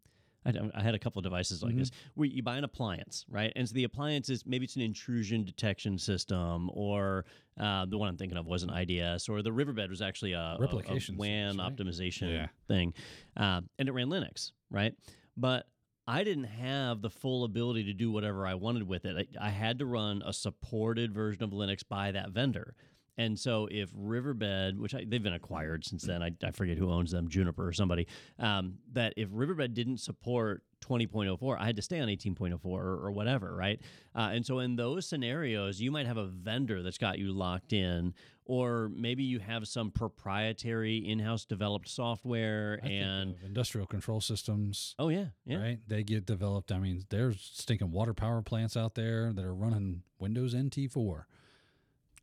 I, 0.46 0.54
I 0.74 0.82
had 0.82 0.96
a 0.96 1.00
couple 1.00 1.20
of 1.20 1.24
devices 1.24 1.62
like 1.62 1.76
this 1.76 1.92
where 2.16 2.28
you 2.28 2.42
buy 2.42 2.58
an 2.58 2.64
appliance, 2.64 3.26
right? 3.30 3.52
And 3.56 3.68
so 3.68 3.74
the 3.74 3.84
appliance 3.84 4.30
is 4.30 4.46
maybe 4.46 4.64
it's 4.66 4.78
an 4.78 4.82
intrusion 4.82 5.44
detection 5.44 5.98
system, 5.98 6.70
or 6.74 7.26
uh, 7.60 7.86
the 7.86 7.98
one 7.98 8.08
I'm 8.10 8.18
thinking 8.18 8.38
of 8.38 8.46
was 8.48 8.64
an 8.64 8.70
IDS, 8.70 9.28
or 9.28 9.42
the 9.42 9.52
Riverbed 9.52 9.90
was 9.90 10.02
actually 10.02 10.34
a, 10.34 10.40
a- 10.40 10.56
a 10.56 10.60
Replication 10.60 11.18
WAN 11.18 11.58
right? 11.58 11.76
optimization 11.76 12.30
Yeah. 12.32 12.48
thing, 12.70 12.94
uh, 13.36 13.62
and 13.78 13.90
it 13.90 13.92
ran 13.92 14.08
Linux, 14.08 14.52
right? 14.72 14.94
But 15.36 15.68
I 16.08 16.24
didn't 16.24 16.46
have 16.46 17.02
the 17.02 17.10
full 17.10 17.44
ability 17.44 17.84
to 17.84 17.94
do 17.94 18.10
whatever 18.10 18.48
I 18.48 18.54
wanted 18.56 18.84
with 18.88 19.04
it. 19.06 19.28
I, 19.40 19.48
I 19.48 19.50
had 19.50 19.78
to 19.80 19.86
run 19.86 20.24
a 20.26 20.32
supported 20.34 21.14
version 21.14 21.44
of 21.44 21.52
Linux 21.52 21.84
by 21.88 22.12
that 22.14 22.30
vendor. 22.32 22.76
And 23.20 23.38
so 23.38 23.68
if 23.70 23.90
Riverbed, 23.94 24.80
which 24.80 24.96
I, 24.96 25.04
they've 25.06 25.22
been 25.22 25.34
acquired 25.34 25.84
since 25.84 26.04
then, 26.04 26.24
I, 26.24 26.32
I 26.42 26.52
forget 26.52 26.78
who 26.78 26.90
owns 26.90 27.12
them, 27.12 27.28
Juniper 27.28 27.68
or 27.68 27.74
somebody, 27.74 28.08
um, 28.40 28.76
that 28.94 29.14
if 29.18 29.28
Riverbed 29.30 29.74
didn't 29.74 29.98
support 29.98 30.64
20.04, 30.88 31.60
I 31.60 31.66
had 31.66 31.76
to 31.76 31.82
stay 31.82 32.00
on 32.00 32.08
18.04 32.08 32.60
or, 32.64 32.80
or 32.80 33.12
whatever, 33.12 33.54
right? 33.54 33.82
Uh, 34.16 34.30
and 34.32 34.46
so 34.46 34.60
in 34.60 34.78
those 34.78 35.06
scenarios, 35.06 35.82
you 35.82 35.92
might 35.92 36.08
have 36.08 36.16
a 36.16 36.28
vendor 36.28 36.82
that's 36.82 36.98
got 36.98 37.20
you 37.20 37.34
locked 37.34 37.74
in, 37.74 38.14
or 38.46 38.90
maybe 38.96 39.24
you 39.24 39.40
have 39.40 39.68
some 39.68 39.92
proprietary 39.92 41.00
in-house 41.00 41.44
developed 41.44 41.90
software 41.90 42.80
I 42.82 42.88
and 42.88 43.36
industrial 43.46 43.86
control 43.86 44.22
systems. 44.22 44.96
oh 44.98 45.10
yeah, 45.10 45.26
yeah. 45.46 45.58
Right, 45.58 45.80
they 45.90 46.04
get 46.04 46.26
developed. 46.26 46.72
I 46.72 46.80
mean, 46.80 47.04
there's 47.10 47.52
stinking 47.54 47.92
water 47.92 48.14
power 48.14 48.42
plants 48.42 48.78
out 48.78 48.96
there 48.96 49.34
that 49.34 49.44
are 49.44 49.54
running 49.54 50.04
Windows 50.20 50.56
NT4. 50.56 51.26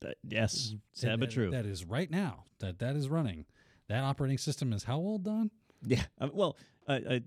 Uh, 0.05 0.11
yes, 0.29 0.75
sad 0.93 1.13
And 1.13 1.21
but 1.21 1.31
true. 1.31 1.51
That 1.51 1.67
is 1.67 1.85
right 1.85 2.11
now. 2.11 2.45
That 2.61 2.79
that 2.81 2.97
is 2.97 3.09
running. 3.09 3.47
That 3.89 4.03
operating 4.05 4.39
system 4.39 4.73
is 4.73 4.85
how 4.85 4.97
old, 4.99 5.25
Don? 5.25 5.51
yeah. 5.87 6.05
Uh, 6.21 6.29
well, 6.33 6.57
uh, 6.89 6.99
uh, 7.09 7.19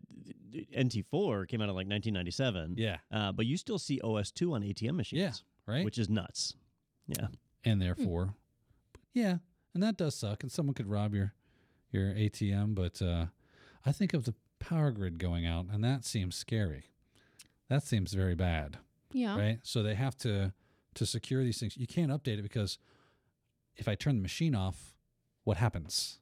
NT4 0.76 1.48
came 1.48 1.62
out 1.62 1.70
in 1.70 1.76
like 1.76 1.88
1997. 1.88 2.76
Yeah, 2.78 2.98
Uh, 3.12 3.32
but 3.32 3.46
you 3.46 3.58
still 3.58 3.80
see 3.80 4.00
OS2 4.04 4.54
on 4.54 4.62
ATM 4.64 4.96
machines. 4.96 5.44
Yeah, 5.68 5.74
right. 5.74 5.86
Which 5.86 5.98
is 5.98 6.10
nuts. 6.10 6.56
Yeah. 7.08 7.28
and 7.66 7.82
therefore, 7.82 8.36
yeah, 9.14 9.38
and 9.74 9.82
that 9.84 9.98
does 9.98 10.16
suck. 10.16 10.44
And 10.44 10.52
someone 10.52 10.74
could 10.76 10.88
rob 10.88 11.14
your 11.16 11.34
your 11.92 12.14
ATM, 12.14 12.76
but 12.76 13.02
uh, 13.02 13.26
I 13.86 13.92
think 13.92 14.14
of 14.14 14.26
the 14.26 14.36
power 14.60 14.92
grid 14.92 15.18
going 15.18 15.46
out, 15.48 15.66
and 15.72 15.84
that 15.84 16.06
seems 16.06 16.36
scary. 16.36 16.92
That 17.68 17.82
seems 17.84 18.14
very 18.14 18.36
bad, 18.36 18.78
Yeah. 19.12 19.36
right? 19.38 19.60
So 19.64 19.82
they 19.82 19.96
have 19.96 20.16
to 20.18 20.54
to 20.96 21.06
secure 21.06 21.44
these 21.44 21.60
things. 21.60 21.78
You 21.78 21.88
can't 21.88 22.12
update 22.12 22.40
it 22.40 22.44
because 22.44 22.78
if 23.76 23.88
I 23.88 23.96
turn 23.96 24.16
the 24.16 24.22
machine 24.22 24.56
off, 24.56 24.96
what 25.44 25.58
happens? 25.58 26.20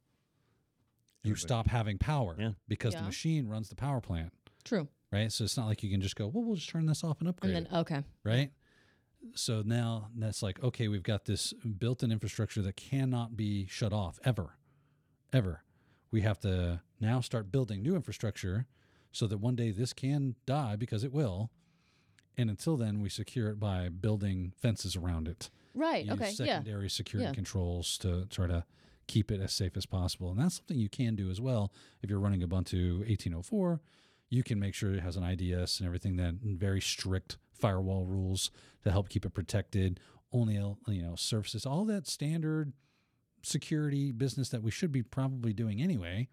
You 1.24 1.32
Everybody- 1.32 1.48
stop 1.48 1.68
having 1.68 1.98
power 1.98 2.36
Yeah. 2.40 2.52
because 2.68 2.94
the 2.94 3.02
machine 3.02 3.48
runs 3.48 3.70
the 3.70 3.76
power 3.76 4.00
plant, 4.02 4.34
True. 4.64 4.88
right? 5.12 5.32
So 5.32 5.44
it's 5.44 5.58
not 5.58 5.66
like 5.68 5.84
you 5.84 5.90
can 5.90 6.02
just 6.02 6.16
go, 6.16 6.28
well, 6.28 6.44
we'll 6.44 6.56
just 6.56 6.70
turn 6.70 6.86
this 6.86 7.04
off 7.04 7.20
and 7.20 7.28
upgrade 7.28 7.56
And 7.56 7.66
then 7.68 7.76
okay. 7.80 8.04
right? 8.24 8.52
So 9.34 9.62
now 9.66 10.10
that's 10.16 10.44
like, 10.44 10.64
okay, 10.64 10.88
we've 10.88 11.04
got 11.04 11.26
this 11.26 11.54
built 11.54 12.04
in 12.04 12.12
infrastructure 12.12 12.62
that 12.62 12.76
cannot 12.78 13.36
be 13.36 13.66
shut 13.66 13.92
off 13.92 14.20
ever, 14.24 14.58
ever. 15.34 15.64
We 16.12 16.22
have 16.22 16.40
to 16.42 16.82
now 17.02 17.20
start 17.22 17.52
building 17.52 17.82
new 17.82 17.96
infrastructure 17.96 18.68
so 19.12 19.28
that 19.28 19.40
one 19.40 19.56
day 19.56 19.72
this 19.72 19.92
can 19.92 20.36
die 20.46 20.76
because 20.76 21.04
it 21.04 21.12
will. 21.12 21.52
And 22.38 22.50
until 22.50 22.78
then, 22.78 23.00
we 23.00 23.10
secure 23.10 23.50
it 23.50 23.60
by 23.60 23.90
building 23.90 24.54
fences 24.56 24.96
around 24.96 25.28
it. 25.28 25.50
Right. 25.74 26.06
use 26.06 26.14
okay. 26.14 26.30
Yeah. 26.30 26.36
secondary 26.36 26.90
security 26.90 27.28
Yeah. 27.30 27.34
controls 27.34 27.98
to 28.00 28.26
try 28.30 28.48
to 28.48 28.64
keep 29.08 29.32
it 29.32 29.40
as 29.42 29.54
safe 29.54 29.78
as 29.78 29.86
possible. 29.86 30.30
And 30.30 30.40
that's 30.40 30.56
something 30.56 30.78
you 30.78 30.90
can 30.90 31.16
do 31.16 31.30
as 31.30 31.40
well 31.42 31.72
if 32.02 32.10
you're 32.10 32.20
running 32.20 32.42
Ubuntu 32.42 33.00
1804. 33.08 33.82
You 34.30 34.44
can 34.44 34.60
make 34.60 34.74
sure 34.76 34.94
it 34.94 35.00
has 35.02 35.16
an 35.16 35.24
IDS 35.24 35.80
and 35.80 35.88
everything 35.88 36.18
that 36.18 36.36
very 36.44 36.82
strict 36.82 37.38
firewall 37.54 38.06
rules 38.06 38.52
to 38.84 38.92
help 38.92 39.10
keep 39.10 39.26
it 39.26 39.34
protected. 39.34 40.00
Only 40.34 40.58
uh, 40.58 40.74
you 40.88 41.02
know 41.02 41.16
services, 41.16 41.66
all 41.66 41.86
that 41.86 42.08
standard 42.08 42.74
security 43.42 44.12
business 44.12 44.50
that 44.50 44.62
we 44.62 44.72
should 44.72 44.92
be 44.92 45.02
probably 45.02 45.54
doing 45.54 45.82
anyway. 45.82 46.28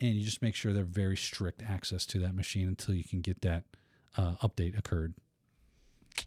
And 0.00 0.14
you 0.14 0.24
just 0.24 0.40
make 0.42 0.54
sure 0.54 0.72
they're 0.72 0.84
very 0.84 1.16
strict 1.16 1.62
access 1.62 2.06
to 2.06 2.18
that 2.20 2.34
machine 2.34 2.66
until 2.68 2.94
you 2.94 3.04
can 3.04 3.20
get 3.20 3.42
that 3.42 3.64
uh, 4.16 4.34
update 4.42 4.78
occurred. 4.78 5.14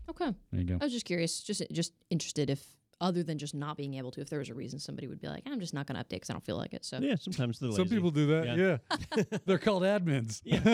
Okay. 0.10 0.34
There 0.52 0.62
you 0.62 0.67
go. 0.67 0.78
I 0.82 0.86
was 0.86 0.93
just 0.93 1.06
curious, 1.06 1.41
just 1.41 1.62
just 1.71 1.93
interested 2.10 2.50
if 2.50 2.63
other 3.02 3.24
than 3.24 3.38
just 3.38 3.54
not 3.54 3.76
being 3.76 3.96
able 3.96 4.10
to, 4.12 4.22
if 4.22 4.30
there 4.30 4.40
was 4.40 4.50
a 4.50 4.54
reason 4.54 4.80
somebody 4.80 5.08
would 5.08 5.20
be 5.20 5.28
like, 5.28 5.44
I'm 5.46 5.60
just 5.60 5.74
not 5.74 5.86
going 5.86 5.98
to 5.98 6.04
update 6.04 6.10
because 6.12 6.30
I 6.30 6.34
don't 6.34 6.46
feel 6.46 6.56
like 6.58 6.74
it. 6.74 6.86
So 6.86 7.00
Yeah, 7.00 7.16
sometimes 7.16 7.60
they're 7.60 7.72
Some 7.74 7.90
people 7.90 8.10
do 8.10 8.28
that. 8.28 8.58
Yeah. 8.58 8.78
Yeah, 9.18 9.24
they're 9.46 9.58
called 9.58 9.84
admins. 9.84 10.42
Yeah. 10.46 10.60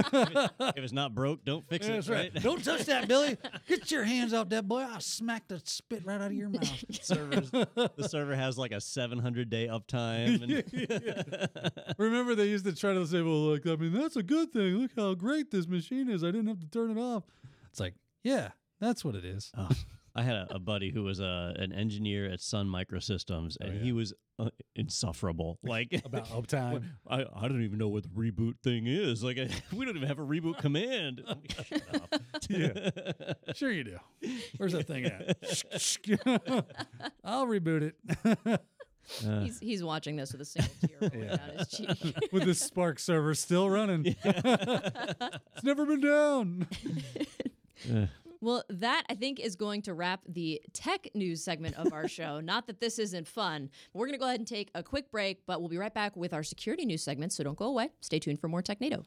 if 0.76 0.78
it's 0.78 0.94
not 0.94 1.16
broke, 1.16 1.44
don't 1.44 1.68
fix 1.68 1.88
Yeah, 1.88 1.94
it. 1.94 1.96
that's 1.98 2.10
right. 2.10 2.34
Don't 2.36 2.64
touch 2.64 2.86
that, 2.86 3.08
Billy. 3.08 3.38
Get 3.68 3.90
your 3.90 4.04
hands 4.04 4.34
off 4.34 4.50
that 4.50 4.68
boy. 4.68 4.82
I'll 4.82 5.00
smack 5.02 5.48
the 5.48 5.62
spit 5.66 6.06
right 6.06 6.22
out 6.22 6.28
of 6.28 6.34
your 6.34 6.50
mouth. 6.50 6.84
Servers, 7.02 7.50
the 7.52 8.08
server 8.08 8.36
has 8.36 8.58
like 8.58 8.72
a 8.72 8.80
700 8.82 9.50
day 9.50 9.68
uptime. 9.68 10.44
And 10.44 11.96
Remember, 11.98 12.36
they 12.36 12.46
used 12.48 12.66
to 12.66 12.76
try 12.76 12.94
to 12.94 13.06
say, 13.08 13.22
"Well, 13.22 13.42
look, 13.42 13.66
I 13.68 13.76
mean, 13.76 13.94
that's 13.94 14.16
a 14.16 14.24
good 14.24 14.52
thing. 14.54 14.76
Look 14.78 14.92
how 14.96 15.14
great 15.16 15.52
this 15.52 15.68
machine 15.68 16.10
is. 16.10 16.24
I 16.24 16.28
didn't 16.28 16.48
have 16.48 16.60
to 16.60 16.68
turn 16.68 16.92
it 16.92 17.00
off." 17.00 17.24
It's 17.70 17.80
like, 17.80 17.96
yeah, 18.24 18.50
That's 18.80 19.04
what 19.06 19.16
it 19.16 19.24
is. 19.26 19.52
Oh, 19.58 19.70
I 20.16 20.24
had 20.24 20.36
a, 20.36 20.56
a 20.56 20.60
buddy 20.60 20.92
who 20.92 21.04
was 21.04 21.20
a, 21.20 21.54
an 21.58 21.72
engineer 21.72 22.30
at 22.30 22.42
Sun 22.42 22.68
Microsystems, 22.68 23.56
and 23.62 23.76
yeah. 23.76 23.82
he 23.82 23.92
was 23.94 24.14
uh, 24.40 24.50
insufferable. 24.76 25.58
Like 25.64 26.02
About 26.06 26.28
uptime. 26.30 26.84
I, 27.10 27.26
I 27.36 27.48
don't 27.48 27.64
even 27.64 27.78
know 27.78 27.88
what 27.88 28.04
the 28.04 28.10
reboot 28.10 28.56
thing 28.64 28.88
is. 28.88 29.24
Like 29.24 29.38
I, 29.38 29.48
we 29.76 29.86
don't 29.86 29.96
even 29.96 30.08
have 30.08 30.20
a 30.20 30.26
reboot 30.26 30.58
command. 30.58 31.22
Shut 31.68 31.84
up. 31.96 32.22
Yeah. 32.50 33.34
Sure 33.54 33.72
you 33.72 33.84
do. 33.84 33.98
Where's 34.58 34.74
that 34.74 34.88
thing 34.88 35.06
at? 35.06 35.38
I'll 37.24 37.48
reboot 37.48 37.94
it. 37.94 38.62
Uh, 39.26 39.42
He's 39.42 39.60
he's 39.60 39.84
watching 39.84 40.16
this 40.16 40.32
with 40.32 40.42
a 40.42 40.46
single 40.46 40.72
tear 40.80 40.98
rolling 41.02 41.28
Yeah. 41.28 41.36
down 41.36 41.50
his 41.58 41.68
cheek. 41.70 42.32
With 42.32 42.44
the 42.46 42.52
SPARC 42.52 43.00
server 43.00 43.34
still 43.34 43.70
running. 43.70 44.06
it's 44.06 45.64
never 45.64 45.86
been 45.86 46.02
down. 46.02 46.68
uh, 47.92 48.06
Well, 48.42 48.64
that 48.70 49.04
I 49.08 49.14
think 49.14 49.40
is 49.40 49.56
going 49.56 49.84
to 49.84 49.94
wrap 49.94 50.22
the 50.28 50.62
tech 50.74 51.08
news 51.14 51.44
segment 51.44 51.78
of 51.78 51.94
our 51.94 52.08
show. 52.10 52.40
Not 52.40 52.68
that 52.68 52.80
this 52.80 52.98
isn't 52.98 53.28
fun. 53.28 53.70
We're 53.94 54.08
going 54.08 54.18
to 54.18 54.20
go 54.20 54.26
ahead 54.26 54.40
and 54.40 54.48
take 54.48 54.72
a 54.74 54.82
quick 54.82 55.12
break, 55.12 55.46
but 55.46 55.60
we'll 55.60 55.70
be 55.70 55.78
right 55.78 55.94
back 55.94 56.16
with 56.16 56.34
our 56.34 56.44
security 56.44 56.86
news 56.86 57.04
segment. 57.04 57.34
So 57.34 57.44
don't 57.44 57.58
go 57.58 57.66
away. 57.66 57.90
Stay 58.02 58.20
tuned 58.20 58.40
for 58.40 58.48
more 58.48 58.64
Technado. 58.64 59.06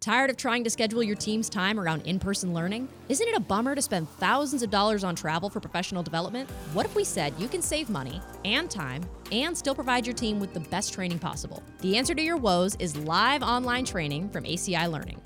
Tired 0.00 0.30
of 0.30 0.36
trying 0.36 0.62
to 0.62 0.70
schedule 0.70 1.02
your 1.02 1.16
team's 1.16 1.48
time 1.48 1.80
around 1.80 2.02
in 2.06 2.20
person 2.20 2.54
learning? 2.54 2.88
Isn't 3.08 3.26
it 3.26 3.36
a 3.36 3.40
bummer 3.40 3.74
to 3.74 3.82
spend 3.82 4.08
thousands 4.08 4.62
of 4.62 4.70
dollars 4.70 5.02
on 5.02 5.16
travel 5.16 5.50
for 5.50 5.58
professional 5.58 6.04
development? 6.04 6.48
What 6.72 6.86
if 6.86 6.94
we 6.94 7.02
said 7.02 7.34
you 7.36 7.48
can 7.48 7.60
save 7.60 7.90
money 7.90 8.20
and 8.44 8.70
time 8.70 9.02
and 9.32 9.58
still 9.58 9.74
provide 9.74 10.06
your 10.06 10.14
team 10.14 10.38
with 10.38 10.54
the 10.54 10.60
best 10.60 10.94
training 10.94 11.18
possible? 11.18 11.64
The 11.80 11.96
answer 11.96 12.14
to 12.14 12.22
your 12.22 12.36
woes 12.36 12.76
is 12.78 12.96
live 12.96 13.42
online 13.42 13.84
training 13.84 14.30
from 14.30 14.44
ACI 14.44 14.90
Learning. 14.90 15.20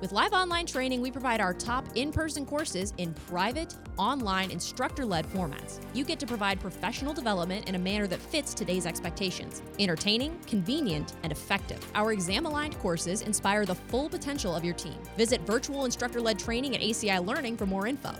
With 0.00 0.12
live 0.12 0.32
online 0.32 0.64
training, 0.64 1.00
we 1.00 1.10
provide 1.10 1.40
our 1.40 1.52
top 1.52 1.84
in 1.96 2.12
person 2.12 2.46
courses 2.46 2.94
in 2.98 3.12
private, 3.26 3.74
online, 3.96 4.52
instructor 4.52 5.04
led 5.04 5.26
formats. 5.26 5.80
You 5.92 6.04
get 6.04 6.20
to 6.20 6.26
provide 6.26 6.60
professional 6.60 7.12
development 7.12 7.68
in 7.68 7.74
a 7.74 7.80
manner 7.80 8.06
that 8.06 8.20
fits 8.20 8.54
today's 8.54 8.86
expectations 8.86 9.60
entertaining, 9.80 10.38
convenient, 10.46 11.14
and 11.24 11.32
effective. 11.32 11.84
Our 11.96 12.12
exam 12.12 12.46
aligned 12.46 12.78
courses 12.78 13.22
inspire 13.22 13.66
the 13.66 13.74
full 13.74 14.08
potential 14.08 14.54
of 14.54 14.64
your 14.64 14.74
team. 14.74 14.94
Visit 15.16 15.40
virtual 15.40 15.84
instructor 15.84 16.20
led 16.20 16.38
training 16.38 16.76
at 16.76 16.80
ACI 16.80 17.26
Learning 17.26 17.56
for 17.56 17.66
more 17.66 17.88
info. 17.88 18.14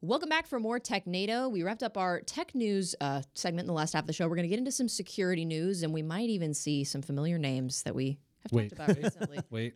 Welcome 0.00 0.30
back 0.30 0.46
for 0.46 0.58
more 0.58 0.80
Technado. 0.80 1.50
We 1.50 1.62
wrapped 1.62 1.82
up 1.82 1.98
our 1.98 2.22
tech 2.22 2.54
news 2.54 2.94
uh, 3.02 3.20
segment 3.34 3.64
in 3.64 3.66
the 3.66 3.74
last 3.74 3.92
half 3.92 4.04
of 4.04 4.06
the 4.06 4.14
show. 4.14 4.26
We're 4.28 4.36
going 4.36 4.48
to 4.48 4.48
get 4.48 4.58
into 4.58 4.72
some 4.72 4.88
security 4.88 5.44
news, 5.44 5.82
and 5.82 5.92
we 5.92 6.02
might 6.02 6.30
even 6.30 6.54
see 6.54 6.84
some 6.84 7.02
familiar 7.02 7.36
names 7.36 7.82
that 7.82 7.94
we 7.94 8.18
have 8.42 8.52
Wait. 8.52 8.76
talked 8.76 8.90
about 8.90 9.02
recently. 9.02 9.40
Wait. 9.50 9.74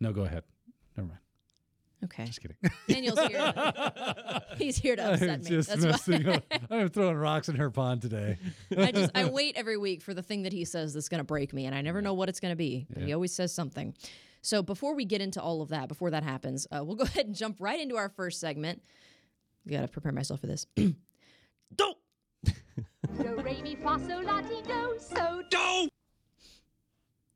No, 0.00 0.12
go 0.12 0.22
ahead. 0.22 0.44
Never 0.96 1.08
mind. 1.08 1.18
Okay. 2.04 2.24
Just 2.24 2.40
kidding. 2.40 2.56
Daniel's 2.88 3.20
here. 3.20 3.52
He's 4.56 4.76
here 4.76 4.96
to 4.96 5.12
upset 5.12 5.30
I'm 5.30 5.42
me. 5.42 5.50
just 5.50 5.68
That's 5.68 5.84
messing 5.84 6.26
why 6.26 6.32
up. 6.34 6.44
I'm 6.70 6.88
throwing 6.88 7.16
rocks 7.16 7.48
in 7.48 7.54
her 7.56 7.70
pond 7.70 8.02
today. 8.02 8.38
I 8.76 8.90
just 8.90 9.12
I 9.14 9.26
wait 9.26 9.56
every 9.56 9.76
week 9.76 10.02
for 10.02 10.12
the 10.12 10.22
thing 10.22 10.42
that 10.42 10.52
he 10.52 10.64
says 10.64 10.94
that's 10.94 11.08
going 11.08 11.20
to 11.20 11.24
break 11.24 11.52
me, 11.52 11.66
and 11.66 11.74
I 11.74 11.80
never 11.80 12.02
know 12.02 12.14
what 12.14 12.28
it's 12.28 12.40
going 12.40 12.50
to 12.50 12.56
be. 12.56 12.86
But 12.90 13.04
he 13.04 13.12
always 13.12 13.32
says 13.32 13.54
something. 13.54 13.94
So 14.40 14.62
before 14.62 14.96
we 14.96 15.04
get 15.04 15.20
into 15.20 15.40
all 15.40 15.62
of 15.62 15.68
that, 15.68 15.86
before 15.86 16.10
that 16.10 16.24
happens, 16.24 16.66
uh, 16.76 16.82
we'll 16.82 16.96
go 16.96 17.04
ahead 17.04 17.26
and 17.26 17.36
jump 17.36 17.56
right 17.60 17.80
into 17.80 17.96
our 17.96 18.08
first 18.08 18.40
segment. 18.40 18.82
Got 19.68 19.82
to 19.82 19.88
prepare 19.88 20.10
myself 20.10 20.40
for 20.40 20.48
this. 20.48 20.66
don't. 20.76 21.96
Do, 23.18 23.40
re, 23.42 23.62
mi, 23.62 23.76
fa, 23.76 24.00
sol, 24.08 24.24
la, 24.24 24.40
ti, 24.40 24.62
do, 24.66 24.96
so, 24.98 25.42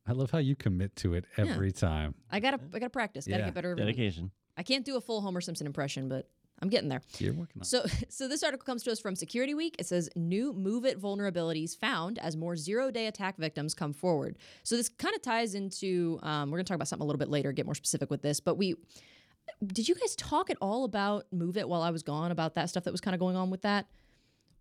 I 0.07 0.13
love 0.13 0.31
how 0.31 0.39
you 0.39 0.55
commit 0.57 0.95
to 0.97 1.15
it 1.15 1.25
every 1.37 1.73
time. 1.73 2.15
I 2.31 2.41
gotta 2.41 2.61
I 2.73 2.79
gotta 2.79 2.91
practice. 2.91 3.27
Gotta 3.27 3.41
Yeah. 3.41 3.45
get 3.47 3.55
better. 3.55 3.73
Every 3.73 3.85
week. 3.85 3.97
Dedication. 3.97 4.31
I 4.57 4.63
can't 4.63 4.85
do 4.85 4.97
a 4.97 5.01
full 5.01 5.21
Homer 5.21 5.41
Simpson 5.41 5.67
impression, 5.67 6.09
but 6.09 6.29
I'm 6.63 6.69
getting 6.71 6.89
there. 6.89 7.03
You're 7.19 7.35
working 7.35 7.61
on 7.61 7.63
it. 7.63 7.67
So, 7.67 7.85
so 8.09 8.29
this 8.29 8.43
article 8.43 8.65
comes 8.65 8.83
to 8.85 8.91
us 8.93 8.99
from 9.01 9.15
Security 9.15 9.53
Week. 9.55 9.77
It 9.79 9.87
says 9.87 10.09
new 10.17 10.53
Move 10.55 10.87
It 10.87 10.99
vulnerabilities 11.01 11.77
found 11.77 12.19
as 12.19 12.37
more 12.37 12.57
zero-day 12.57 13.09
attack 13.09 13.37
victims 13.37 13.75
come 13.75 13.93
forward. 13.93 14.39
So 14.63 14.77
this 14.77 14.89
kind 14.89 15.15
of 15.15 15.21
ties 15.21 15.55
into. 15.55 16.19
Um, 16.23 16.51
we're 16.51 16.57
going 16.59 16.65
to 16.65 16.69
talk 16.71 16.77
about 16.77 16.89
something 16.89 17.05
a 17.05 17.07
little 17.07 17.19
bit 17.19 17.29
later, 17.29 17.53
get 17.53 17.67
more 17.67 17.75
specific 17.75 18.11
with 18.11 18.23
this. 18.23 18.41
But 18.41 18.55
we 18.57 18.77
did 19.67 19.89
you 19.89 19.95
guys 19.95 20.17
talk 20.17 20.49
at 20.51 20.57
all 20.63 20.85
about 20.85 21.27
Move 21.33 21.57
It 21.57 21.69
while 21.69 21.83
I 21.83 21.91
was 21.91 22.03
gone 22.03 22.31
about 22.31 22.55
that 22.55 22.71
stuff 22.71 22.85
that 22.85 22.93
was 22.93 23.01
kind 23.03 23.15
of 23.15 23.21
going 23.21 23.37
on 23.37 23.51
with 23.51 23.63
that? 23.63 23.87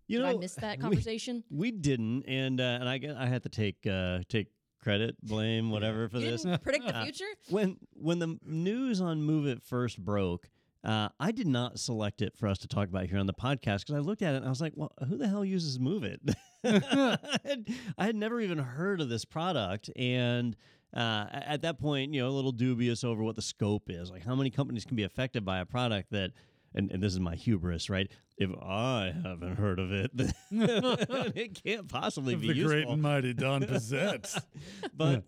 You 0.06 0.18
Did 0.18 0.24
know, 0.24 0.30
I 0.30 0.36
miss 0.38 0.54
that 0.56 0.76
we- 0.78 0.82
conversation? 0.82 1.44
We 1.50 1.70
didn't, 1.70 2.24
and 2.28 2.60
uh, 2.60 2.78
and 2.80 2.88
I 2.88 2.98
get 2.98 3.16
I 3.16 3.26
had 3.26 3.42
to 3.44 3.48
take 3.48 3.86
uh, 3.86 4.20
take 4.28 4.48
credit, 4.82 5.16
blame, 5.22 5.70
whatever 5.70 6.08
for 6.08 6.18
You 6.18 6.30
this. 6.32 6.42
didn't 6.42 6.62
predict 6.62 6.86
the 6.86 6.96
Uh, 6.96 7.02
future. 7.04 7.24
when 7.50 7.76
when 7.94 8.18
the 8.18 8.38
news 8.44 9.00
on 9.00 9.22
Move 9.22 9.46
It 9.46 9.62
first 9.62 10.02
broke, 10.04 10.48
uh, 10.84 11.08
I 11.18 11.32
did 11.32 11.46
not 11.46 11.78
select 11.78 12.22
it 12.22 12.36
for 12.36 12.46
us 12.48 12.58
to 12.58 12.68
talk 12.68 12.88
about 12.88 13.06
here 13.06 13.18
on 13.18 13.26
the 13.26 13.34
podcast 13.34 13.80
because 13.80 13.94
I 13.94 13.98
looked 13.98 14.22
at 14.22 14.34
it 14.34 14.38
and 14.38 14.46
I 14.46 14.48
was 14.50 14.60
like, 14.60 14.72
"Well, 14.76 14.92
who 15.08 15.16
the 15.16 15.28
hell 15.28 15.44
uses 15.44 15.78
Move 15.80 16.04
It?" 16.04 16.20
I, 16.64 17.18
had, 17.44 17.66
I 17.98 18.06
had 18.06 18.16
never 18.16 18.40
even 18.40 18.58
heard 18.58 19.00
of 19.00 19.08
this 19.08 19.24
product, 19.24 19.90
and 19.96 20.56
uh, 20.94 21.26
at 21.32 21.62
that 21.62 21.78
point, 21.78 22.14
you 22.14 22.20
know, 22.22 22.28
a 22.28 22.30
little 22.30 22.52
dubious 22.52 23.04
over 23.04 23.22
what 23.22 23.36
the 23.36 23.42
scope 23.42 23.84
is. 23.88 24.10
Like, 24.10 24.24
how 24.24 24.34
many 24.34 24.50
companies 24.50 24.84
can 24.84 24.96
be 24.96 25.02
affected 25.04 25.44
by 25.44 25.58
a 25.58 25.66
product 25.66 26.10
that? 26.12 26.30
And, 26.76 26.90
and 26.92 27.02
this 27.02 27.12
is 27.12 27.20
my 27.20 27.34
hubris, 27.34 27.88
right? 27.88 28.10
If 28.36 28.50
I 28.62 29.12
haven't 29.24 29.56
heard 29.56 29.78
of 29.78 29.92
it, 29.92 30.10
then 30.14 30.32
it 31.34 31.60
can't 31.64 31.88
possibly 31.88 32.36
be 32.36 32.48
the 32.48 32.54
useful 32.54 32.70
great 32.70 32.88
and 32.88 33.02
mighty 33.02 33.32
Don 33.32 33.62
Pezet. 33.62 34.40
but 34.94 35.24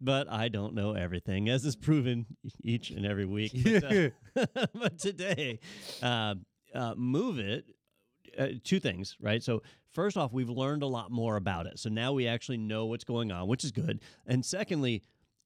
but 0.00 0.30
I 0.30 0.48
don't 0.48 0.74
know 0.74 0.92
everything, 0.92 1.48
as 1.48 1.64
is 1.64 1.76
proven 1.76 2.26
each 2.62 2.90
and 2.90 3.04
every 3.06 3.24
week. 3.24 3.52
But, 3.64 4.12
uh, 4.36 4.66
but 4.74 4.98
today, 4.98 5.60
uh, 6.02 6.34
uh, 6.74 6.94
move 6.96 7.38
it. 7.38 7.64
Uh, 8.38 8.48
two 8.62 8.78
things, 8.78 9.16
right? 9.20 9.42
So 9.42 9.62
first 9.90 10.16
off, 10.16 10.32
we've 10.32 10.50
learned 10.50 10.84
a 10.84 10.86
lot 10.86 11.10
more 11.10 11.34
about 11.34 11.66
it. 11.66 11.78
So 11.80 11.88
now 11.88 12.12
we 12.12 12.28
actually 12.28 12.58
know 12.58 12.86
what's 12.86 13.02
going 13.02 13.32
on, 13.32 13.48
which 13.48 13.64
is 13.64 13.72
good. 13.72 14.00
And 14.28 14.44
secondly, 14.44 15.02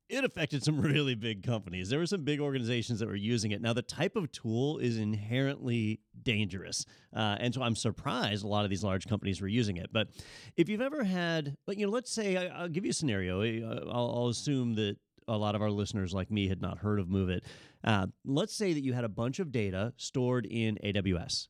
it 0.08 0.24
affected 0.24 0.64
some 0.64 0.80
really 0.80 1.14
big 1.14 1.42
companies. 1.42 1.88
There 1.88 1.98
were 1.98 2.06
some 2.06 2.24
big 2.24 2.40
organizations 2.40 3.00
that 3.00 3.08
were 3.08 3.14
using 3.14 3.52
it. 3.52 3.60
Now, 3.60 3.72
the 3.72 3.82
type 3.82 4.16
of 4.16 4.30
tool 4.32 4.78
is 4.78 4.98
inherently 4.98 6.00
dangerous. 6.22 6.84
Uh, 7.14 7.36
and 7.40 7.54
so 7.54 7.62
I'm 7.62 7.76
surprised 7.76 8.44
a 8.44 8.48
lot 8.48 8.64
of 8.64 8.70
these 8.70 8.84
large 8.84 9.06
companies 9.06 9.40
were 9.40 9.48
using 9.48 9.76
it. 9.76 9.90
But 9.92 10.08
if 10.56 10.68
you've 10.68 10.80
ever 10.80 11.04
had, 11.04 11.56
like, 11.66 11.78
you 11.78 11.86
know, 11.86 11.92
let's 11.92 12.12
say 12.12 12.36
I, 12.36 12.62
I'll 12.62 12.68
give 12.68 12.84
you 12.84 12.90
a 12.90 12.94
scenario. 12.94 13.42
I'll, 13.88 14.14
I'll 14.16 14.28
assume 14.28 14.74
that 14.74 14.96
a 15.28 15.36
lot 15.36 15.54
of 15.54 15.62
our 15.62 15.70
listeners, 15.70 16.12
like 16.12 16.30
me, 16.30 16.48
had 16.48 16.60
not 16.60 16.78
heard 16.78 16.98
of 16.98 17.06
MoveIt. 17.06 17.40
Uh, 17.84 18.06
let's 18.24 18.54
say 18.54 18.72
that 18.72 18.82
you 18.82 18.92
had 18.92 19.04
a 19.04 19.08
bunch 19.08 19.38
of 19.38 19.52
data 19.52 19.92
stored 19.96 20.46
in 20.46 20.78
AWS 20.84 21.48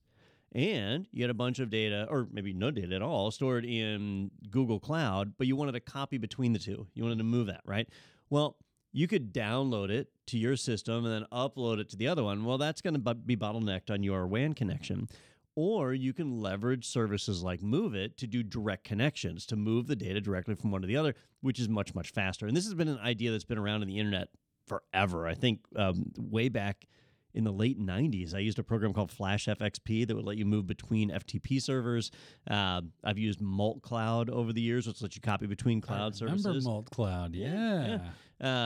and 0.55 1.07
you 1.13 1.23
had 1.23 1.31
a 1.31 1.35
bunch 1.35 1.59
of 1.59 1.71
data, 1.71 2.07
or 2.11 2.29
maybe 2.31 2.53
no 2.53 2.71
data 2.71 2.95
at 2.95 3.03
all, 3.03 3.31
stored 3.31 3.65
in 3.65 4.31
Google 4.51 4.79
Cloud, 4.79 5.33
but 5.39 5.47
you 5.47 5.57
wanted 5.57 5.75
a 5.75 5.81
copy 5.81 6.19
between 6.19 6.53
the 6.53 6.59
two. 6.59 6.87
You 6.95 7.03
wanted 7.05 7.19
to 7.19 7.25
move 7.25 7.47
that, 7.47 7.63
right? 7.65 7.89
Well, 8.33 8.57
you 8.95 9.09
could 9.09 9.35
download 9.35 9.91
it 9.91 10.09
to 10.29 10.39
your 10.39 10.57
system 10.57 11.05
and 11.05 11.13
then 11.13 11.27
upload 11.31 11.81
it 11.81 11.91
to 11.91 11.99
the 11.99 12.09
other 12.09 12.25
one. 12.25 12.47
Well, 12.47 12.57
that's 12.57 12.81
going 12.81 12.95
to 12.95 13.15
be 13.15 13.37
bottlenecked 13.37 13.91
on 13.91 14.03
your 14.03 14.27
WAN 14.27 14.55
connection. 14.55 15.07
Or 15.55 15.93
you 15.93 16.15
can 16.15 16.41
leverage 16.41 16.87
services 16.87 17.43
like 17.43 17.61
MoveIt 17.61 18.17
to 18.17 18.27
do 18.27 18.43
direct 18.43 18.85
connections, 18.85 19.45
to 19.47 19.57
move 19.57 19.87
the 19.87 19.97
data 19.97 20.19
directly 20.19 20.55
from 20.55 20.71
one 20.71 20.81
to 20.81 20.87
the 20.87 20.97
other, 20.97 21.15
which 21.43 21.61
is 21.61 21.69
much, 21.69 21.95
much 21.95 22.11
faster. 22.11 22.47
And 22.47 22.57
this 22.57 22.65
has 22.65 22.73
been 22.73 22.89
an 22.89 23.01
idea 23.01 23.33
that's 23.33 23.45
been 23.45 23.59
around 23.59 23.83
in 23.83 23.89
the 23.89 23.99
internet 23.99 24.29
forever. 24.67 25.27
I 25.27 25.35
think 25.35 25.61
um, 25.77 26.11
way 26.17 26.49
back 26.49 26.87
in 27.35 27.45
the 27.45 27.53
late 27.53 27.81
90s, 27.81 28.35
I 28.35 28.39
used 28.41 28.59
a 28.59 28.63
program 28.63 28.93
called 28.93 29.11
Flash 29.11 29.47
FXP 29.47 30.07
that 30.07 30.15
would 30.15 30.25
let 30.25 30.37
you 30.37 30.45
move 30.45 30.67
between 30.67 31.11
FTP 31.11 31.61
servers. 31.63 32.11
Uh, 32.51 32.83
I've 33.03 33.19
used 33.19 33.41
Mult 33.41 33.81
Cloud 33.83 34.29
over 34.29 34.53
the 34.53 34.61
years, 34.61 34.87
which 34.87 35.01
lets 35.01 35.17
you 35.17 35.23
copy 35.23 35.47
between 35.47 35.81
cloud 35.81 36.15
I 36.21 36.25
remember 36.25 36.43
services. 36.43 36.65
Malt 36.67 36.91
Cloud. 36.91 37.35
Yeah, 37.35 37.87
Yeah. 37.87 38.01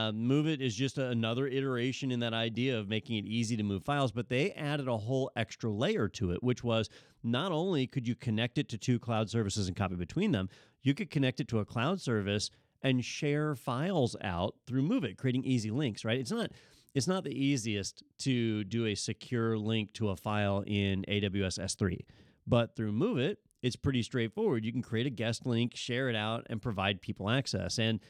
Uh, 0.08 0.10
move 0.12 0.46
it 0.46 0.62
is 0.62 0.74
just 0.74 0.96
a- 0.96 1.10
another 1.10 1.46
iteration 1.46 2.10
in 2.10 2.20
that 2.20 2.32
idea 2.32 2.78
of 2.78 2.88
making 2.88 3.18
it 3.18 3.26
easy 3.26 3.56
to 3.58 3.62
move 3.62 3.84
files, 3.84 4.10
but 4.10 4.28
they 4.30 4.50
added 4.52 4.88
a 4.88 4.96
whole 4.96 5.30
extra 5.36 5.70
layer 5.70 6.08
to 6.08 6.30
it, 6.32 6.42
which 6.42 6.64
was 6.64 6.88
not 7.22 7.52
only 7.52 7.86
could 7.86 8.08
you 8.08 8.14
connect 8.14 8.56
it 8.56 8.70
to 8.70 8.78
two 8.78 8.98
cloud 8.98 9.28
services 9.28 9.68
and 9.68 9.76
copy 9.76 9.94
between 9.94 10.32
them, 10.32 10.48
you 10.82 10.94
could 10.94 11.10
connect 11.10 11.40
it 11.40 11.48
to 11.48 11.58
a 11.58 11.64
cloud 11.66 12.00
service 12.00 12.50
and 12.82 13.04
share 13.04 13.54
files 13.54 14.16
out 14.22 14.54
through 14.66 14.82
Move 14.82 15.04
It, 15.04 15.18
creating 15.18 15.44
easy 15.44 15.70
links. 15.70 16.04
Right? 16.06 16.18
It's 16.18 16.30
not. 16.30 16.52
It's 16.96 17.06
not 17.06 17.24
the 17.24 17.38
easiest 17.38 18.02
to 18.20 18.64
do 18.64 18.86
a 18.86 18.94
secure 18.94 19.58
link 19.58 19.92
to 19.92 20.08
a 20.08 20.16
file 20.16 20.64
in 20.66 21.04
AWS 21.06 21.58
S3, 21.58 22.06
but 22.46 22.74
through 22.74 22.92
Move 22.92 23.18
It, 23.18 23.38
it's 23.62 23.76
pretty 23.76 24.02
straightforward. 24.02 24.64
You 24.64 24.72
can 24.72 24.80
create 24.80 25.06
a 25.06 25.10
guest 25.10 25.44
link, 25.44 25.76
share 25.76 26.08
it 26.08 26.16
out, 26.16 26.46
and 26.48 26.62
provide 26.62 27.02
people 27.02 27.28
access. 27.28 27.78
And 27.78 28.00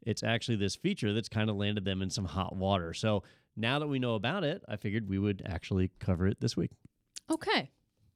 it's 0.00 0.22
actually 0.22 0.58
this 0.58 0.76
feature 0.76 1.12
that's 1.12 1.28
kind 1.28 1.50
of 1.50 1.56
landed 1.56 1.84
them 1.84 2.00
in 2.02 2.08
some 2.08 2.24
hot 2.24 2.54
water. 2.54 2.94
So 2.94 3.24
now 3.56 3.80
that 3.80 3.88
we 3.88 3.98
know 3.98 4.14
about 4.14 4.44
it, 4.44 4.62
I 4.68 4.76
figured 4.76 5.08
we 5.08 5.18
would 5.18 5.42
actually 5.44 5.90
cover 5.98 6.28
it 6.28 6.40
this 6.40 6.56
week. 6.56 6.70
Okay. 7.28 7.72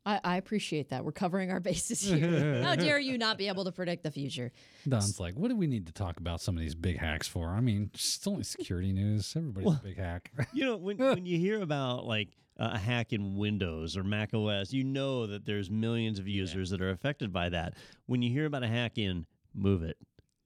I, 0.07 0.21
I 0.25 0.37
appreciate 0.39 0.89
that. 0.91 1.05
We're 1.05 1.13
covering 1.13 1.51
our 1.51 1.61
bases 1.61 2.01
here. 2.01 2.63
How 2.65 2.75
dare 2.75 2.99
you 2.99 3.19
not 3.19 3.37
be 3.37 3.49
able 3.49 3.65
to 3.65 3.73
predict 3.73 4.03
the 4.03 4.11
future? 4.11 4.51
Don's 4.89 5.21
like, 5.21 5.35
what 5.35 5.49
do 5.49 5.57
we 5.57 5.67
need 5.67 5.87
to 5.89 5.93
talk 5.93 6.19
about 6.19 6.41
some 6.41 6.57
of 6.57 6.61
these 6.63 6.75
big 6.75 6.99
hacks 6.99 7.29
for? 7.29 7.49
I 7.51 7.61
mean, 7.61 7.91
it's 7.95 8.27
only 8.27 8.45
security 8.45 8.93
news. 8.93 9.33
Everybody's 9.37 9.75
a 9.75 9.83
big 9.83 9.99
hack. 9.99 10.31
You 10.55 10.65
know, 10.65 10.77
when 10.79 10.97
when 10.99 11.27
you 11.27 11.39
hear 11.39 11.61
about 11.61 12.07
like 12.07 12.29
a 12.57 12.77
hack 12.79 13.13
in 13.13 13.37
Windows 13.37 13.97
or 13.97 14.03
Mac 14.03 14.35
OS, 14.35 14.73
you 14.73 14.85
know 14.85 15.27
that 15.27 15.45
there's 15.47 15.71
millions 15.71 16.19
of 16.19 16.27
users 16.29 16.71
that 16.71 16.81
are 16.81 16.91
affected 16.91 17.33
by 17.33 17.49
that. 17.51 17.75
When 18.07 18.23
you 18.23 18.31
hear 18.31 18.47
about 18.47 18.63
a 18.63 18.69
hack 18.69 18.99
in 18.99 19.27
Move 19.55 19.83
It, 19.83 19.97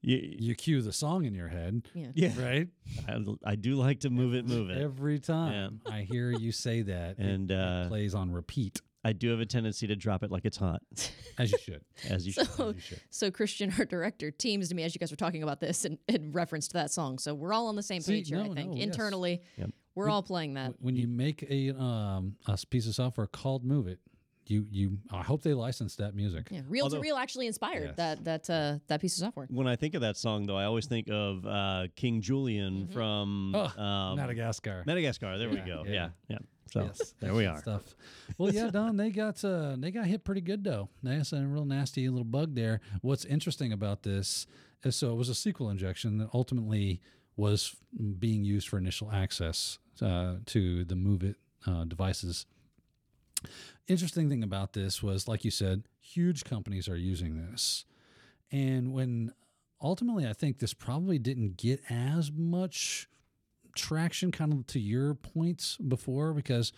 you, 0.01 0.17
You 0.39 0.55
cue 0.55 0.81
the 0.81 0.93
song 0.93 1.25
in 1.25 1.33
your 1.33 1.47
head, 1.49 1.87
Yeah. 1.93 2.07
yeah, 2.13 2.31
right? 2.41 2.67
I, 3.07 3.23
I 3.51 3.55
do 3.55 3.75
like 3.75 4.01
to 4.01 4.09
move 4.09 4.33
it, 4.35 4.45
move 4.45 4.69
it. 4.69 4.77
Every 4.81 5.19
time 5.19 5.81
I 5.85 6.01
hear 6.01 6.31
you 6.31 6.51
say 6.51 6.83
that, 6.83 7.17
And, 7.17 7.49
it, 7.51 7.57
uh, 7.59 7.87
plays 7.87 8.13
on 8.15 8.31
repeat, 8.31 8.81
I 9.05 9.13
do 9.13 9.29
have 9.29 9.39
a 9.39 9.45
tendency 9.45 9.87
to 9.87 9.95
drop 9.95 10.23
it 10.23 10.31
like 10.31 10.43
it's 10.45 10.57
hot, 10.57 10.81
as 11.37 11.51
you 11.51 11.57
should. 11.59 11.81
as 12.09 12.25
you 12.25 12.33
should. 12.33 12.47
So, 12.47 12.69
As 12.69 12.75
you 12.75 12.81
should. 12.81 13.01
so 13.11 13.31
Christian, 13.31 13.71
our 13.77 13.85
director, 13.85 14.31
teams 14.31 14.69
to 14.69 14.75
me 14.75 14.83
as 14.83 14.93
you 14.95 14.99
guys 14.99 15.11
were 15.11 15.15
talking 15.17 15.43
about 15.43 15.59
this 15.61 15.85
and, 15.85 15.97
and 16.09 16.33
referenced 16.35 16.73
that 16.73 16.91
song. 16.91 17.19
So 17.19 17.33
we're 17.33 17.53
all 17.53 17.67
on 17.67 17.75
the 17.75 17.83
same 17.83 18.01
See, 18.01 18.15
page 18.15 18.29
here, 18.29 18.39
I 18.41 18.49
think. 18.49 18.71
no, 18.71 18.75
yes. 18.75 18.83
Internally, 18.85 19.41
Yep. 19.57 19.69
we're 19.93 20.09
all 20.09 20.23
playing 20.23 20.55
that. 20.55 20.73
When 20.79 20.95
you 20.95 21.07
make 21.07 21.43
a 21.49 21.69
um 21.79 22.35
a 22.47 22.53
s- 22.53 22.65
piece 22.65 22.87
of 22.87 22.95
software 22.95 23.27
called 23.27 23.63
Move 23.63 23.87
It, 23.87 23.99
you 24.47 24.65
you 24.71 24.97
I 25.11 25.21
hope 25.23 25.41
they 25.43 25.53
license 25.53 25.95
that 25.97 26.15
music. 26.15 26.47
Yeah, 26.51 26.61
Real 26.67 26.83
Although- 26.85 26.97
to 26.97 27.01
Real 27.01 27.15
actually 27.15 27.47
inspired 27.47 27.83
Yes. 27.85 27.95
that 27.97 28.23
that 28.25 28.49
uh, 28.49 28.79
that 28.87 29.01
piece 29.01 29.13
of 29.17 29.19
software. 29.25 29.47
When 29.49 29.67
I 29.67 29.75
think 29.75 29.93
of 29.95 30.01
that 30.01 30.17
song, 30.17 30.45
though, 30.47 30.57
I 30.57 30.65
always 30.65 30.85
think 30.87 31.09
of 31.09 31.45
uh, 31.45 31.87
King 31.95 32.21
Julien 32.21 32.87
from 32.87 33.53
Oh, 33.55 33.81
um, 33.81 34.17
Madagascar. 34.17 34.83
Madagascar. 34.85 35.37
There 35.37 35.49
we 35.49 35.57
go. 35.57 35.83
yeah. 35.85 35.91
Yeah, 35.93 36.09
yeah. 36.29 36.37
So 36.71 36.83
Yes, 36.83 37.13
there 37.19 37.33
we 37.33 37.45
are. 37.45 37.57
Stuff. 37.59 37.95
Well, 38.37 38.51
yeah, 38.51 38.69
Don, 38.69 38.97
they 38.97 39.11
got 39.11 39.43
uh, 39.43 39.75
they 39.77 39.91
got 39.91 40.05
hit 40.05 40.23
pretty 40.23 40.41
good 40.41 40.63
though. 40.63 40.89
That's 41.03 41.31
a 41.31 41.41
real 41.41 41.65
nasty 41.65 42.07
little 42.09 42.25
bug 42.25 42.55
there. 42.55 42.81
What's 43.01 43.25
interesting 43.25 43.71
about 43.71 44.03
this 44.03 44.47
is 44.83 44.95
so 44.95 45.11
it 45.11 45.15
was 45.15 45.29
a 45.29 45.33
SQL 45.33 45.71
injection 45.71 46.17
that 46.17 46.29
ultimately 46.33 47.01
was 47.37 47.75
being 48.19 48.43
used 48.43 48.67
for 48.67 48.77
initial 48.77 49.11
access 49.11 49.77
uh, 50.01 50.35
to 50.47 50.85
the 50.85 50.95
Move 50.95 51.23
It 51.23 51.37
uh, 51.67 51.85
devices. 51.85 52.45
Interesting 53.87 54.29
thing 54.29 54.41
about 54.41 54.73
this 54.73 55.03
was, 55.03 55.27
like 55.27 55.45
you 55.45 55.51
said, 55.51 55.83
huge 55.99 56.43
companies 56.45 56.87
are 56.87 56.97
using 56.97 57.37
this, 57.37 57.85
and 58.51 58.93
when 58.93 59.31
ultimately 59.81 60.27
I 60.27 60.33
think 60.33 60.59
this 60.59 60.73
probably 60.73 61.19
didn't 61.19 61.57
get 61.57 61.81
as 61.89 62.31
much 62.31 63.07
traction 63.75 64.31
kind 64.31 64.53
of 64.53 64.65
to 64.67 64.79
your 64.79 65.13
points 65.13 65.77
before 65.77 66.33
because 66.33 66.71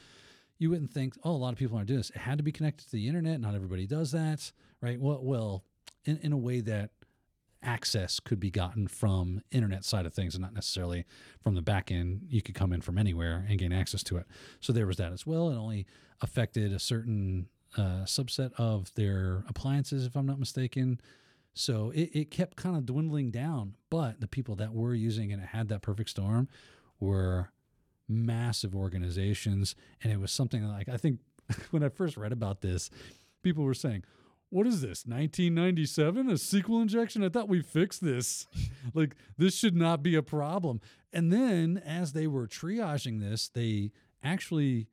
you 0.57 0.69
wouldn't 0.69 0.91
think 0.91 1.15
oh 1.23 1.31
a 1.31 1.37
lot 1.37 1.53
of 1.53 1.59
people 1.59 1.77
aren't 1.77 1.87
doing 1.87 1.99
this. 1.99 2.09
It 2.09 2.17
had 2.17 2.37
to 2.37 2.43
be 2.43 2.51
connected 2.51 2.85
to 2.85 2.91
the 2.91 3.07
internet. 3.07 3.39
Not 3.39 3.55
everybody 3.55 3.85
does 3.87 4.11
that 4.11 4.51
right? 4.81 4.99
Well 4.99 5.19
well 5.23 5.63
in, 6.05 6.17
in 6.21 6.33
a 6.33 6.37
way 6.37 6.61
that 6.61 6.91
access 7.63 8.19
could 8.19 8.39
be 8.39 8.51
gotten 8.51 8.87
from 8.87 9.41
internet 9.51 9.83
side 9.83 10.05
of 10.05 10.13
things 10.13 10.35
and 10.35 10.41
not 10.41 10.53
necessarily 10.53 11.05
from 11.41 11.55
the 11.55 11.61
back 11.61 11.91
end. 11.91 12.21
You 12.29 12.41
could 12.41 12.55
come 12.55 12.71
in 12.71 12.81
from 12.81 12.97
anywhere 12.97 13.45
and 13.49 13.57
gain 13.57 13.73
access 13.73 14.03
to 14.03 14.17
it. 14.17 14.25
So 14.61 14.71
there 14.71 14.87
was 14.87 14.97
that 14.97 15.11
as 15.11 15.25
well. 15.25 15.49
It 15.49 15.57
only 15.57 15.85
affected 16.21 16.71
a 16.71 16.79
certain 16.79 17.47
uh, 17.75 18.05
subset 18.05 18.51
of 18.57 18.93
their 18.95 19.43
appliances 19.49 20.05
if 20.05 20.15
i'm 20.15 20.25
not 20.25 20.39
mistaken. 20.39 20.99
So 21.53 21.91
it, 21.93 22.11
it 22.13 22.31
kept 22.31 22.55
kind 22.55 22.77
of 22.77 22.85
dwindling 22.85 23.31
down 23.31 23.73
but 23.89 24.21
the 24.21 24.27
people 24.27 24.55
that 24.55 24.73
were 24.73 24.93
using 24.93 25.31
it 25.31 25.39
had 25.39 25.67
that 25.69 25.81
perfect 25.81 26.09
storm 26.09 26.47
were 26.99 27.51
massive 28.07 28.75
organizations 28.75 29.75
and 30.01 30.11
it 30.11 30.19
was 30.19 30.31
something 30.31 30.63
like 30.67 30.87
i 30.89 30.97
think 30.97 31.19
when 31.71 31.83
i 31.83 31.89
first 31.89 32.17
read 32.17 32.31
about 32.31 32.61
this 32.61 32.89
people 33.43 33.63
were 33.63 33.73
saying 33.73 34.03
what 34.49 34.65
is 34.65 34.79
this 34.79 35.05
1997 35.05 36.29
a 36.29 36.33
sql 36.33 36.81
injection? 36.81 37.21
I 37.21 37.27
thought 37.27 37.49
we 37.49 37.61
fixed 37.61 38.01
this. 38.01 38.47
Like 38.93 39.17
this 39.37 39.53
should 39.53 39.75
not 39.75 40.01
be 40.01 40.15
a 40.15 40.23
problem. 40.23 40.79
And 41.11 41.29
then 41.31 41.83
as 41.85 42.13
they 42.13 42.25
were 42.25 42.47
triaging 42.47 43.19
this 43.19 43.49
they 43.49 43.91
actually 44.23 44.87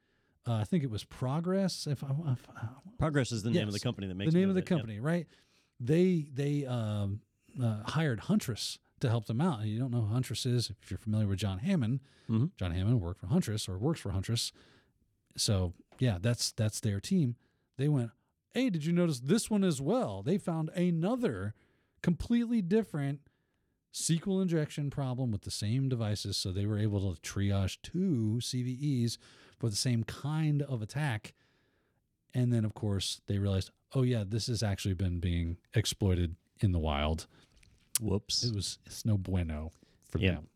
uh, 0.47 0.55
i 0.55 0.65
think 0.65 0.83
it 0.83 0.91
was 0.91 1.05
progress 1.05 1.87
if 1.87 2.03
i 2.03 2.09
if, 2.33 2.49
Progress 2.99 3.33
is 3.33 3.43
the 3.43 3.51
name 3.51 3.67
of 3.67 3.73
the 3.73 3.81
company 3.81 4.07
that 4.07 4.15
makes 4.15 4.33
the 4.33 4.39
name 4.39 4.49
of 4.49 4.55
the 4.55 4.61
It, 4.61 4.71
yeah. 4.71 4.77
company, 4.77 5.01
right? 5.01 5.27
They 5.81 6.27
they 6.33 6.65
um, 6.67 7.21
uh, 7.63 7.83
hired 7.85 8.21
Huntress 8.21 8.79
to 9.05 9.11
help 9.11 9.27
them 9.27 9.41
out. 9.41 9.61
And 9.61 9.69
you 9.69 9.79
don't 9.79 9.91
know 9.91 10.01
who 10.03 10.13
Huntress 10.13 10.45
is 10.47 10.71
if 10.71 10.91
you're 10.91 10.99
familiar 10.99 11.27
with 11.29 11.39
John 11.39 11.59
Hammond. 11.59 12.01
Mhm. 12.29 12.51
John 12.57 12.73
Hammond 12.73 13.01
worked 13.01 13.21
for 13.21 13.29
Huntress 13.29 13.69
or 13.69 13.79
works 13.79 14.01
for 14.01 14.11
Huntress. 14.11 14.53
So 15.37 15.75
yeah, 15.99 16.19
that's 16.21 16.53
that's 16.53 16.81
their 16.81 17.01
team. 17.01 17.37
They 17.77 17.89
went, 17.89 18.11
hey, 18.53 18.71
did 18.71 18.85
you 18.85 18.93
notice 18.93 19.21
this 19.21 19.51
one 19.51 19.65
as 19.65 19.81
well? 19.81 20.23
They 20.23 20.39
found 20.39 20.71
another 20.71 21.55
completely 22.03 22.63
different 22.63 23.21
SQL 23.93 24.43
injection 24.43 24.91
problem 24.91 25.31
with 25.31 25.43
the 25.43 25.51
same 25.51 25.89
devices. 25.89 26.37
So 26.37 26.51
they 26.53 26.67
were 26.67 26.79
able 26.79 27.15
to 27.15 27.21
triage 27.21 27.79
two 27.83 28.39
CVEs 28.41 29.19
for 29.59 29.69
the 29.71 29.77
same 29.77 30.03
kind 30.05 30.63
of 30.63 30.83
attack. 30.83 31.35
And 32.33 32.53
then, 32.53 32.65
of 32.65 32.75
course, 32.75 33.21
they 33.27 33.39
realized, 33.39 33.71
oh, 33.95 34.03
yeah, 34.03 34.25
this 34.27 34.49
has 34.49 34.63
actually 34.65 34.95
been 34.95 35.21
being 35.21 35.57
exploited 35.75 36.35
in 36.61 36.73
the 36.73 36.81
wild. 36.81 37.29
Whoops. 38.01 38.43
It 38.45 38.55
was, 38.55 38.79
it's 38.87 39.05
no 39.05 39.17
bueno 39.19 39.73
for 40.11 40.19
Yeah. 40.19 40.33
them. 40.37 40.49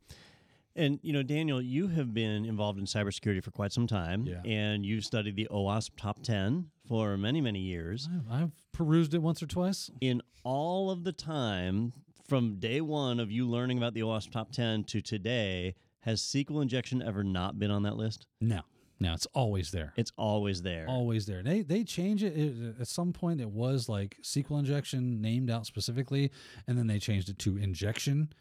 And 0.77 1.01
you 1.03 1.13
know, 1.13 1.23
Daniel, 1.25 1.61
you 1.61 1.89
have 1.89 2.15
been 2.15 2.45
involved 2.45 2.79
in 2.79 2.85
cybersecurity 2.85 3.43
for 3.43 3.51
quite 3.51 3.73
some 3.73 3.87
time, 3.89 4.27
Yeah. 4.27 4.43
and 4.45 4.87
you've 4.87 5.05
studied 5.05 5.35
the 5.37 5.49
OWASP 5.51 5.91
Top 5.97 6.23
10 6.23 6.71
for 6.87 7.17
many, 7.17 7.41
many 7.41 7.61
years. 7.61 8.09
I've, 8.13 8.31
I've 8.43 8.53
perused 8.73 9.13
it 9.15 9.19
once 9.23 9.43
or 9.43 9.47
twice. 9.47 9.91
In 10.01 10.23
all 10.45 10.91
of 10.91 11.03
the 11.05 11.13
time 11.13 11.93
from 12.29 12.57
day 12.61 12.81
one 12.81 13.19
of 13.19 13.31
you 13.31 13.49
learning 13.49 13.79
about 13.79 13.95
the 13.95 14.03
OWASP 14.03 14.31
Top 14.31 14.53
10 14.53 14.85
to 14.85 15.01
today, 15.01 15.75
has 16.03 16.23
SQL 16.23 16.63
injection 16.63 17.03
ever 17.03 17.25
not 17.25 17.59
been 17.59 17.73
on 17.73 17.83
that 17.83 17.97
list? 17.97 18.27
No, 18.41 18.61
no, 19.01 19.13
it's 19.15 19.27
always 19.33 19.71
there. 19.71 19.93
It's 19.97 20.13
always 20.17 20.63
there. 20.63 20.87
always 20.89 21.27
there. 21.27 21.43
They 21.43 21.63
they 21.63 21.85
change 21.85 22.23
it. 22.25 22.37
it 22.37 22.75
at 22.81 22.89
some 22.89 23.13
point. 23.13 23.41
It 23.41 23.51
was 23.51 23.89
like 23.89 24.17
SQL 24.23 24.59
injection 24.59 25.21
named 25.21 25.51
out 25.51 25.67
specifically, 25.67 26.31
and 26.67 26.77
then 26.77 26.87
they 26.89 26.99
changed 26.99 27.29
it 27.29 27.39
to 27.41 27.57
injection. 27.57 28.33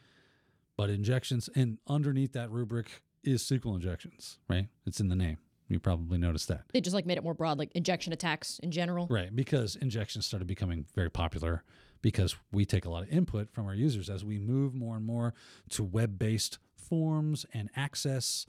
But 0.77 0.89
injections 0.89 1.49
and 1.55 1.77
underneath 1.87 2.33
that 2.33 2.51
rubric 2.51 3.01
is 3.23 3.43
SQL 3.43 3.75
injections, 3.75 4.37
right? 4.47 4.67
It's 4.85 4.99
in 4.99 5.09
the 5.09 5.15
name. 5.15 5.37
You 5.69 5.79
probably 5.79 6.17
noticed 6.17 6.47
that, 6.47 6.61
They 6.71 6.79
just 6.79 6.93
like 6.93 7.05
made 7.05 7.17
it 7.17 7.23
more 7.25 7.33
broad, 7.33 7.57
like 7.59 7.71
injection 7.75 8.13
attacks 8.13 8.57
in 8.63 8.71
general. 8.71 9.05
right? 9.09 9.35
Because 9.35 9.75
injections 9.75 10.25
started 10.25 10.47
becoming 10.47 10.85
very 10.95 11.11
popular 11.11 11.63
because 12.01 12.37
we 12.53 12.63
take 12.63 12.85
a 12.85 12.89
lot 12.89 13.03
of 13.03 13.09
input 13.09 13.51
from 13.51 13.65
our 13.65 13.73
users 13.73 14.09
as 14.09 14.23
we 14.23 14.39
move 14.39 14.73
more 14.73 14.95
and 14.95 15.05
more 15.05 15.33
to 15.71 15.83
web-based 15.83 16.57
forms 16.75 17.45
and 17.53 17.69
access. 17.75 18.45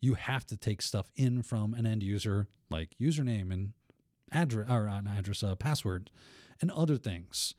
You 0.00 0.14
have 0.14 0.46
to 0.46 0.56
take 0.56 0.82
stuff 0.82 1.10
in 1.16 1.42
from 1.42 1.74
an 1.74 1.86
end 1.86 2.02
user, 2.02 2.46
like 2.70 2.90
username 3.00 3.52
and 3.52 3.72
address, 4.32 4.70
or 4.70 4.86
not 4.86 5.18
address, 5.18 5.42
uh, 5.42 5.54
password, 5.54 6.10
and 6.60 6.70
other 6.70 6.96
things. 6.96 7.54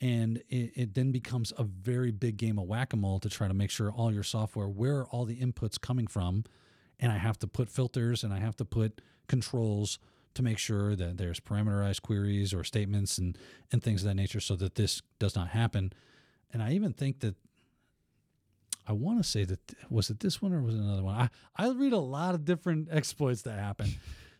And 0.00 0.38
it, 0.48 0.72
it 0.74 0.94
then 0.94 1.12
becomes 1.12 1.52
a 1.58 1.64
very 1.64 2.10
big 2.10 2.38
game 2.38 2.58
of 2.58 2.66
whack 2.66 2.92
a 2.92 2.96
mole 2.96 3.20
to 3.20 3.28
try 3.28 3.48
to 3.48 3.54
make 3.54 3.70
sure 3.70 3.90
all 3.90 4.12
your 4.12 4.22
software, 4.22 4.68
where 4.68 4.98
are 4.98 5.06
all 5.06 5.24
the 5.26 5.36
inputs 5.36 5.80
coming 5.80 6.06
from? 6.06 6.44
And 6.98 7.12
I 7.12 7.18
have 7.18 7.38
to 7.40 7.46
put 7.46 7.68
filters 7.68 8.24
and 8.24 8.32
I 8.32 8.38
have 8.38 8.56
to 8.56 8.64
put 8.64 9.00
controls 9.28 9.98
to 10.34 10.42
make 10.42 10.58
sure 10.58 10.94
that 10.96 11.18
there's 11.18 11.40
parameterized 11.40 12.02
queries 12.02 12.54
or 12.54 12.64
statements 12.64 13.18
and, 13.18 13.36
and 13.72 13.82
things 13.82 14.02
of 14.02 14.08
that 14.08 14.14
nature 14.14 14.40
so 14.40 14.56
that 14.56 14.76
this 14.76 15.02
does 15.18 15.34
not 15.34 15.48
happen. 15.48 15.92
And 16.52 16.62
I 16.62 16.72
even 16.72 16.92
think 16.92 17.20
that 17.20 17.36
I 18.90 18.92
want 18.92 19.22
to 19.22 19.28
say 19.28 19.44
that 19.44 19.60
was 19.88 20.10
it 20.10 20.18
this 20.18 20.42
one 20.42 20.52
or 20.52 20.60
was 20.62 20.74
it 20.74 20.80
another 20.80 21.04
one? 21.04 21.14
I, 21.14 21.28
I 21.64 21.70
read 21.70 21.92
a 21.92 21.98
lot 21.98 22.34
of 22.34 22.44
different 22.44 22.88
exploits 22.92 23.42
that 23.42 23.56
happen, 23.56 23.94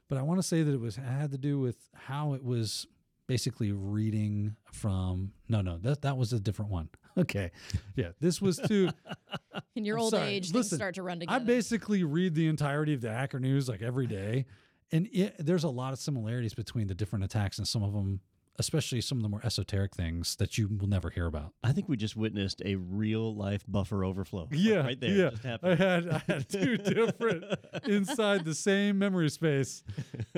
but 0.08 0.18
I 0.18 0.22
want 0.22 0.40
to 0.40 0.42
say 0.42 0.64
that 0.64 0.74
it 0.74 0.80
was 0.80 0.98
it 0.98 1.02
had 1.02 1.30
to 1.30 1.38
do 1.38 1.60
with 1.60 1.76
how 1.94 2.32
it 2.32 2.42
was 2.42 2.88
basically 3.28 3.70
reading 3.70 4.56
from 4.72 5.30
no 5.48 5.60
no 5.60 5.78
that 5.78 6.02
that 6.02 6.16
was 6.16 6.32
a 6.32 6.40
different 6.40 6.72
one. 6.72 6.88
Okay, 7.18 7.50
yeah, 7.96 8.10
this 8.20 8.40
was 8.40 8.56
to 8.68 8.88
In 9.74 9.84
your 9.84 9.98
I'm 9.98 10.02
old 10.02 10.12
sorry. 10.12 10.28
age, 10.28 10.44
things 10.44 10.54
Listen, 10.54 10.78
start 10.78 10.94
to 10.94 11.02
run 11.02 11.18
together. 11.18 11.40
I 11.40 11.44
basically 11.44 12.04
read 12.04 12.34
the 12.36 12.46
entirety 12.46 12.94
of 12.94 13.00
the 13.00 13.12
Hacker 13.12 13.40
News 13.40 13.68
like 13.68 13.82
every 13.82 14.06
day, 14.06 14.46
and 14.92 15.08
it, 15.12 15.34
there's 15.38 15.64
a 15.64 15.68
lot 15.68 15.92
of 15.92 15.98
similarities 15.98 16.54
between 16.54 16.86
the 16.86 16.94
different 16.94 17.24
attacks 17.24 17.58
and 17.58 17.66
some 17.66 17.82
of 17.82 17.92
them, 17.92 18.20
especially 18.60 19.00
some 19.00 19.18
of 19.18 19.22
the 19.22 19.28
more 19.28 19.40
esoteric 19.44 19.94
things 19.96 20.36
that 20.36 20.56
you 20.56 20.68
will 20.68 20.86
never 20.86 21.10
hear 21.10 21.26
about. 21.26 21.52
I 21.64 21.72
think 21.72 21.88
we 21.88 21.96
just 21.96 22.14
witnessed 22.16 22.62
a 22.64 22.76
real 22.76 23.34
life 23.34 23.64
buffer 23.66 24.04
overflow. 24.04 24.42
Like, 24.42 24.50
Yeah, 24.52 24.76
right 24.76 25.00
there. 25.00 25.10
yeah. 25.10 25.30
Just 25.30 25.44
I 25.44 25.48
happened. 25.48 25.80
had 25.80 26.08
I 26.08 26.18
had 26.32 26.48
two 26.48 26.76
different 26.76 27.44
inside 27.86 28.44
the 28.44 28.54
same 28.54 28.98
memory 28.98 29.30
space, 29.30 29.82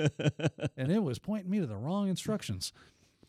and 0.77 0.91
it 0.91 1.03
was 1.03 1.19
pointing 1.19 1.51
me 1.51 1.59
to 1.59 1.67
the 1.67 1.77
wrong 1.77 2.07
instructions. 2.09 2.73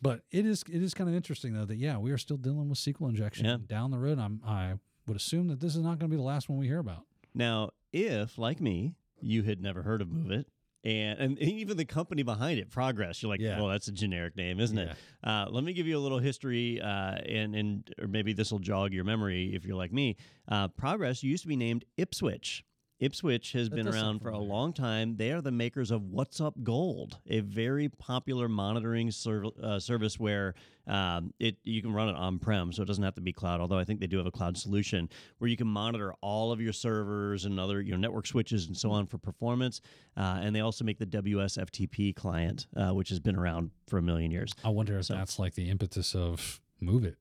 But 0.01 0.21
it 0.31 0.45
is 0.45 0.63
it 0.69 0.81
is 0.83 0.93
kind 0.93 1.09
of 1.09 1.15
interesting 1.15 1.53
though 1.53 1.65
that 1.65 1.77
yeah 1.77 1.97
we 1.97 2.11
are 2.11 2.17
still 2.17 2.37
dealing 2.37 2.69
with 2.69 2.77
SQL 2.79 3.09
injection 3.09 3.45
Yeah. 3.45 3.57
down 3.65 3.91
the 3.91 3.97
road. 3.97 4.19
I'm 4.19 4.41
I 4.45 4.73
would 5.07 5.17
assume 5.17 5.47
that 5.49 5.59
this 5.59 5.75
is 5.75 5.81
not 5.81 5.99
going 5.99 6.09
to 6.09 6.15
be 6.15 6.17
the 6.17 6.21
last 6.23 6.49
one 6.49 6.57
we 6.57 6.67
hear 6.67 6.79
about. 6.79 7.03
Now, 7.33 7.71
if, 7.93 8.37
like 8.37 8.59
me, 8.59 8.95
you 9.21 9.43
had 9.43 9.61
never 9.61 9.83
heard 9.83 10.01
of 10.01 10.09
Move 10.11 10.31
It 10.31 10.47
and 10.85 11.19
and 11.19 11.39
even 11.39 11.77
the 11.77 11.85
company 11.85 12.23
behind 12.23 12.59
it, 12.59 12.69
Progress. 12.69 13.21
You're 13.21 13.29
like, 13.29 13.41
Yeah. 13.41 13.59
well, 13.59 13.69
that's 13.69 13.87
a 13.87 13.91
generic 13.91 14.35
name, 14.35 14.59
isn't 14.59 14.77
it? 14.77 14.95
Uh, 15.23 15.47
let 15.49 15.63
me 15.63 15.73
give 15.73 15.87
you 15.87 15.97
a 15.97 15.99
little 15.99 16.19
history, 16.19 16.79
uh, 16.81 17.15
and 17.15 17.55
and 17.55 17.89
or 17.99 18.07
maybe 18.07 18.33
this 18.33 18.51
will 18.51 18.59
jog 18.59 18.93
your 18.93 19.03
memory 19.03 19.53
if 19.55 19.65
you're 19.65 19.75
like 19.77 19.91
me. 19.91 20.15
Uh, 20.47 20.67
Progress 20.67 21.23
used 21.23 21.41
to 21.43 21.47
be 21.47 21.55
named 21.55 21.83
Ipswitch. 21.97 22.61
Ipswitch 23.01 23.51
has 23.51 23.69
That 23.69 23.75
been 23.75 23.87
around 23.87 24.21
for 24.21 24.29
a 24.29 24.37
long 24.39 24.71
time. 24.71 25.17
They 25.17 25.31
are 25.33 25.41
the 25.41 25.51
makers 25.51 25.91
of 25.91 26.03
WhatsUp 26.03 26.63
Gold, 26.63 27.17
a 27.27 27.41
very 27.41 27.89
popular 27.89 28.47
monitoring 28.47 29.11
serv- 29.11 29.57
uh, 29.61 29.79
service 29.79 30.17
where 30.17 30.53
um, 30.87 31.33
it 31.39 31.57
you 31.63 31.81
can 31.81 31.91
run 31.91 32.07
it 32.07 32.15
on 32.15 32.39
prem, 32.39 32.71
so 32.71 32.83
it 32.83 32.85
doesn't 32.85 33.03
have 33.03 33.15
to 33.15 33.21
be 33.21 33.33
cloud. 33.33 33.59
Although 33.59 33.77
I 33.77 33.83
think 33.83 33.99
they 33.99 34.07
do 34.07 34.17
have 34.17 34.27
a 34.27 34.31
cloud 34.31 34.57
solution 34.57 35.09
where 35.39 35.49
you 35.49 35.57
can 35.57 35.67
monitor 35.67 36.13
all 36.21 36.51
of 36.53 36.61
your 36.61 36.71
servers 36.73 37.43
and 37.43 37.59
other 37.59 37.81
you 37.81 37.91
know 37.91 37.97
network 37.97 38.27
switches 38.27 38.67
and 38.67 38.77
so 38.77 38.91
on 38.91 39.07
for 39.07 39.17
performance. 39.17 39.81
Uh, 40.15 40.39
and 40.41 40.55
they 40.55 40.61
also 40.61 40.85
make 40.85 40.97
the 40.97 41.05
WSFTP 41.05 42.15
client, 42.15 42.67
uh, 42.77 42.91
which 42.91 43.09
has 43.09 43.19
been 43.19 43.35
around 43.35 43.71
for 43.87 43.97
a 43.97 44.01
million 44.01 44.31
years. 44.31 44.53
I 44.63 44.69
wonder 44.69 44.97
if 44.97 45.05
So- 45.05 45.15
that's 45.15 45.37
like 45.37 45.55
the 45.55 45.69
impetus 45.69 46.15
of 46.15 46.61
Move 46.79 47.03
It, 47.03 47.17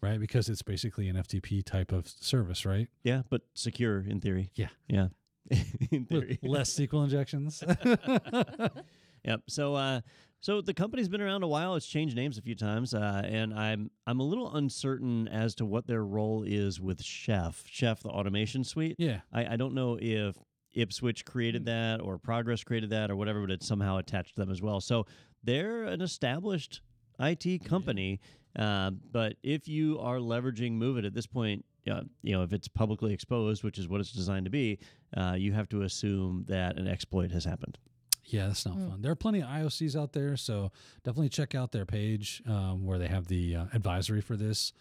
right? 0.00 0.18
Because 0.20 0.48
it's 0.48 0.62
basically 0.62 1.08
an 1.08 1.16
FTP 1.16 1.64
type 1.64 1.92
of 1.92 2.08
service, 2.08 2.64
right? 2.66 2.88
Yeah, 3.02 3.22
but 3.30 3.42
secure 3.54 4.00
in 4.00 4.20
theory. 4.20 4.50
Yeah. 4.54 4.68
yeah. 4.88 5.08
in 5.90 6.06
With 6.08 6.08
theory. 6.08 6.38
less 6.42 6.72
SQL 6.74 7.04
injections. 7.04 7.62
Yep. 9.24 9.42
So, 9.48 9.74
uh, 9.74 10.00
so 10.40 10.60
the 10.60 10.72
company's 10.72 11.08
been 11.08 11.20
around 11.20 11.42
a 11.42 11.48
while. 11.48 11.74
It's 11.74 11.86
changed 11.86 12.14
names 12.16 12.38
a 12.38 12.42
few 12.42 12.54
times, 12.54 12.94
uh, 12.94 13.22
and 13.24 13.52
I'm 13.52 13.90
I'm 14.06 14.20
a 14.20 14.22
little 14.22 14.54
uncertain 14.54 15.26
as 15.28 15.56
to 15.56 15.66
what 15.66 15.86
their 15.88 16.04
role 16.04 16.44
is 16.46 16.80
with 16.80 17.02
Chef. 17.02 17.64
Chef, 17.66 18.00
the 18.00 18.08
automation 18.10 18.62
suite. 18.62 18.94
yeah. 18.98 19.20
I, 19.32 19.54
I 19.54 19.56
don't 19.56 19.74
know 19.74 19.98
if 20.00 20.36
Ipswitch 20.76 21.24
created 21.24 21.64
that 21.66 22.00
or 22.00 22.16
Progress 22.18 22.62
created 22.62 22.90
that 22.90 23.10
or 23.10 23.16
whatever, 23.16 23.40
but 23.40 23.50
it's 23.50 23.66
somehow 23.66 23.98
attached 23.98 24.36
to 24.36 24.40
them 24.40 24.50
as 24.50 24.62
well. 24.62 24.80
So 24.80 25.04
they're 25.42 25.82
an 25.82 26.00
established 26.00 26.80
IT 27.18 27.64
company. 27.64 28.20
Uh, 28.56 28.90
but 28.90 29.36
if 29.42 29.68
you 29.68 29.98
are 30.00 30.16
leveraging 30.18 30.72
Move 30.72 30.98
It 30.98 31.04
at 31.04 31.14
this 31.14 31.26
point, 31.26 31.64
uh, 31.90 32.02
you 32.22 32.32
know 32.32 32.42
if 32.42 32.52
it's 32.52 32.68
publicly 32.68 33.12
exposed, 33.12 33.62
which 33.64 33.78
is 33.78 33.88
what 33.88 34.00
it's 34.00 34.12
designed 34.12 34.44
to 34.46 34.50
be, 34.50 34.78
uh, 35.16 35.34
you 35.38 35.52
have 35.52 35.68
to 35.70 35.82
assume 35.82 36.44
that 36.48 36.76
an 36.78 36.86
exploit 36.88 37.30
has 37.30 37.44
happened. 37.44 37.78
Yeah, 38.24 38.48
that's 38.48 38.66
not 38.66 38.76
Mm. 38.76 38.90
fun. 38.90 39.00
There 39.02 39.10
are 39.12 39.16
plenty 39.16 39.40
of 39.40 39.48
IOCs 39.48 39.96
out 39.96 40.12
there, 40.12 40.36
so 40.36 40.70
definitely 41.02 41.30
check 41.30 41.54
out 41.54 41.72
their 41.72 41.86
page 41.86 42.42
um, 42.46 42.84
where 42.84 42.98
they 42.98 43.08
have 43.08 43.26
the 43.28 43.56
uh, 43.56 43.64
advisory 43.72 44.20
for 44.20 44.36
this. 44.36 44.72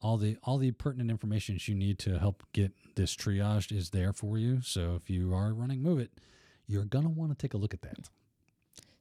All 0.00 0.16
the 0.16 0.36
all 0.44 0.58
the 0.58 0.70
pertinent 0.70 1.10
information 1.10 1.58
you 1.66 1.74
need 1.74 1.98
to 2.00 2.18
help 2.18 2.44
get 2.52 2.72
this 2.94 3.14
triaged 3.16 3.72
is 3.76 3.90
there 3.90 4.12
for 4.12 4.38
you. 4.38 4.60
So 4.62 4.94
if 4.94 5.10
you 5.10 5.34
are 5.34 5.52
running 5.52 5.82
Move 5.82 5.98
It, 5.98 6.12
you're 6.66 6.84
gonna 6.84 7.10
want 7.10 7.30
to 7.30 7.36
take 7.36 7.52
a 7.52 7.58
look 7.58 7.74
at 7.74 7.82
that. 7.82 8.08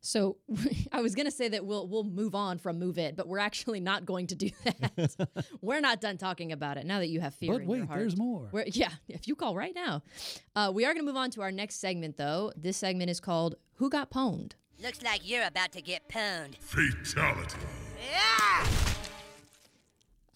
So 0.01 0.37
I 0.91 1.01
was 1.01 1.15
gonna 1.15 1.31
say 1.31 1.49
that 1.49 1.65
we'll 1.65 1.87
we'll 1.87 2.03
move 2.03 2.35
on 2.35 2.57
from 2.59 2.79
Move 2.79 2.97
It, 2.97 3.15
but 3.15 3.27
we're 3.27 3.39
actually 3.39 3.79
not 3.79 4.05
going 4.05 4.27
to 4.27 4.35
do 4.35 4.49
that. 4.63 5.45
we're 5.61 5.81
not 5.81 6.01
done 6.01 6.17
talking 6.17 6.51
about 6.51 6.77
it 6.77 6.85
now 6.85 6.99
that 6.99 7.09
you 7.09 7.19
have 7.19 7.35
fear 7.35 7.53
but 7.53 7.61
in 7.61 7.67
wait, 7.67 7.77
your 7.77 7.87
heart. 7.87 7.99
there's 7.99 8.17
more. 8.17 8.49
We're, 8.51 8.65
yeah, 8.67 8.91
if 9.07 9.27
you 9.27 9.35
call 9.35 9.55
right 9.55 9.73
now. 9.75 10.03
Uh, 10.55 10.71
we 10.73 10.85
are 10.85 10.93
going 10.93 11.05
to 11.05 11.07
move 11.07 11.17
on 11.17 11.29
to 11.31 11.41
our 11.41 11.51
next 11.51 11.75
segment, 11.79 12.17
though. 12.17 12.51
This 12.55 12.77
segment 12.77 13.09
is 13.09 13.19
called 13.19 13.55
Who 13.75 13.89
Got 13.89 14.09
Pwned? 14.09 14.53
Looks 14.81 15.01
like 15.01 15.27
you're 15.27 15.45
about 15.45 15.71
to 15.73 15.81
get 15.81 16.07
pwned. 16.09 16.55
Fatality. 16.57 17.57
Yeah! 18.11 18.67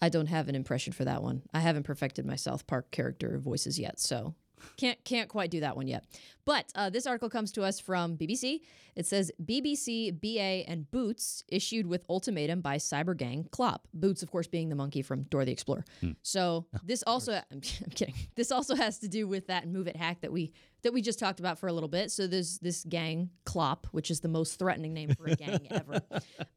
I 0.00 0.08
don't 0.08 0.26
have 0.26 0.48
an 0.48 0.56
impression 0.56 0.92
for 0.92 1.04
that 1.04 1.22
one. 1.22 1.42
I 1.54 1.60
haven't 1.60 1.84
perfected 1.84 2.26
my 2.26 2.34
South 2.34 2.66
Park 2.66 2.90
character 2.90 3.38
voices 3.38 3.78
yet, 3.78 4.00
so 4.00 4.34
can't 4.76 5.02
can't 5.04 5.28
quite 5.28 5.50
do 5.50 5.60
that 5.60 5.76
one 5.76 5.86
yet. 5.86 6.04
But 6.44 6.72
uh, 6.74 6.90
this 6.90 7.06
article 7.06 7.30
comes 7.30 7.52
to 7.52 7.62
us 7.62 7.78
from 7.78 8.16
BBC. 8.16 8.60
It 8.94 9.06
says 9.06 9.32
BBC, 9.42 10.20
BA, 10.20 10.68
and 10.68 10.90
Boots 10.90 11.44
issued 11.48 11.86
with 11.86 12.04
ultimatum 12.10 12.60
by 12.60 12.76
cyber 12.76 13.16
gang 13.16 13.48
Clop. 13.50 13.88
Boots, 13.94 14.22
of 14.22 14.30
course, 14.30 14.46
being 14.46 14.68
the 14.68 14.74
monkey 14.74 15.02
from 15.02 15.22
Dora 15.24 15.44
the 15.46 15.52
Explorer. 15.52 15.84
So 16.22 16.66
this 16.84 17.02
also, 17.06 17.32
I'm, 17.34 17.42
I'm 17.84 17.90
kidding. 17.94 18.14
This 18.34 18.52
also 18.52 18.74
has 18.74 18.98
to 18.98 19.08
do 19.08 19.26
with 19.26 19.46
that 19.46 19.68
move 19.68 19.86
it 19.86 19.96
hack 19.96 20.20
that 20.22 20.32
we 20.32 20.52
that 20.82 20.92
we 20.92 21.00
just 21.00 21.20
talked 21.20 21.38
about 21.38 21.58
for 21.58 21.68
a 21.68 21.72
little 21.72 21.88
bit. 21.88 22.10
So 22.10 22.26
there's 22.26 22.58
this 22.58 22.82
gang 22.82 23.30
Clop, 23.44 23.86
which 23.92 24.10
is 24.10 24.18
the 24.18 24.28
most 24.28 24.58
threatening 24.58 24.92
name 24.92 25.14
for 25.14 25.26
a 25.26 25.36
gang 25.36 25.60
ever, 25.70 26.00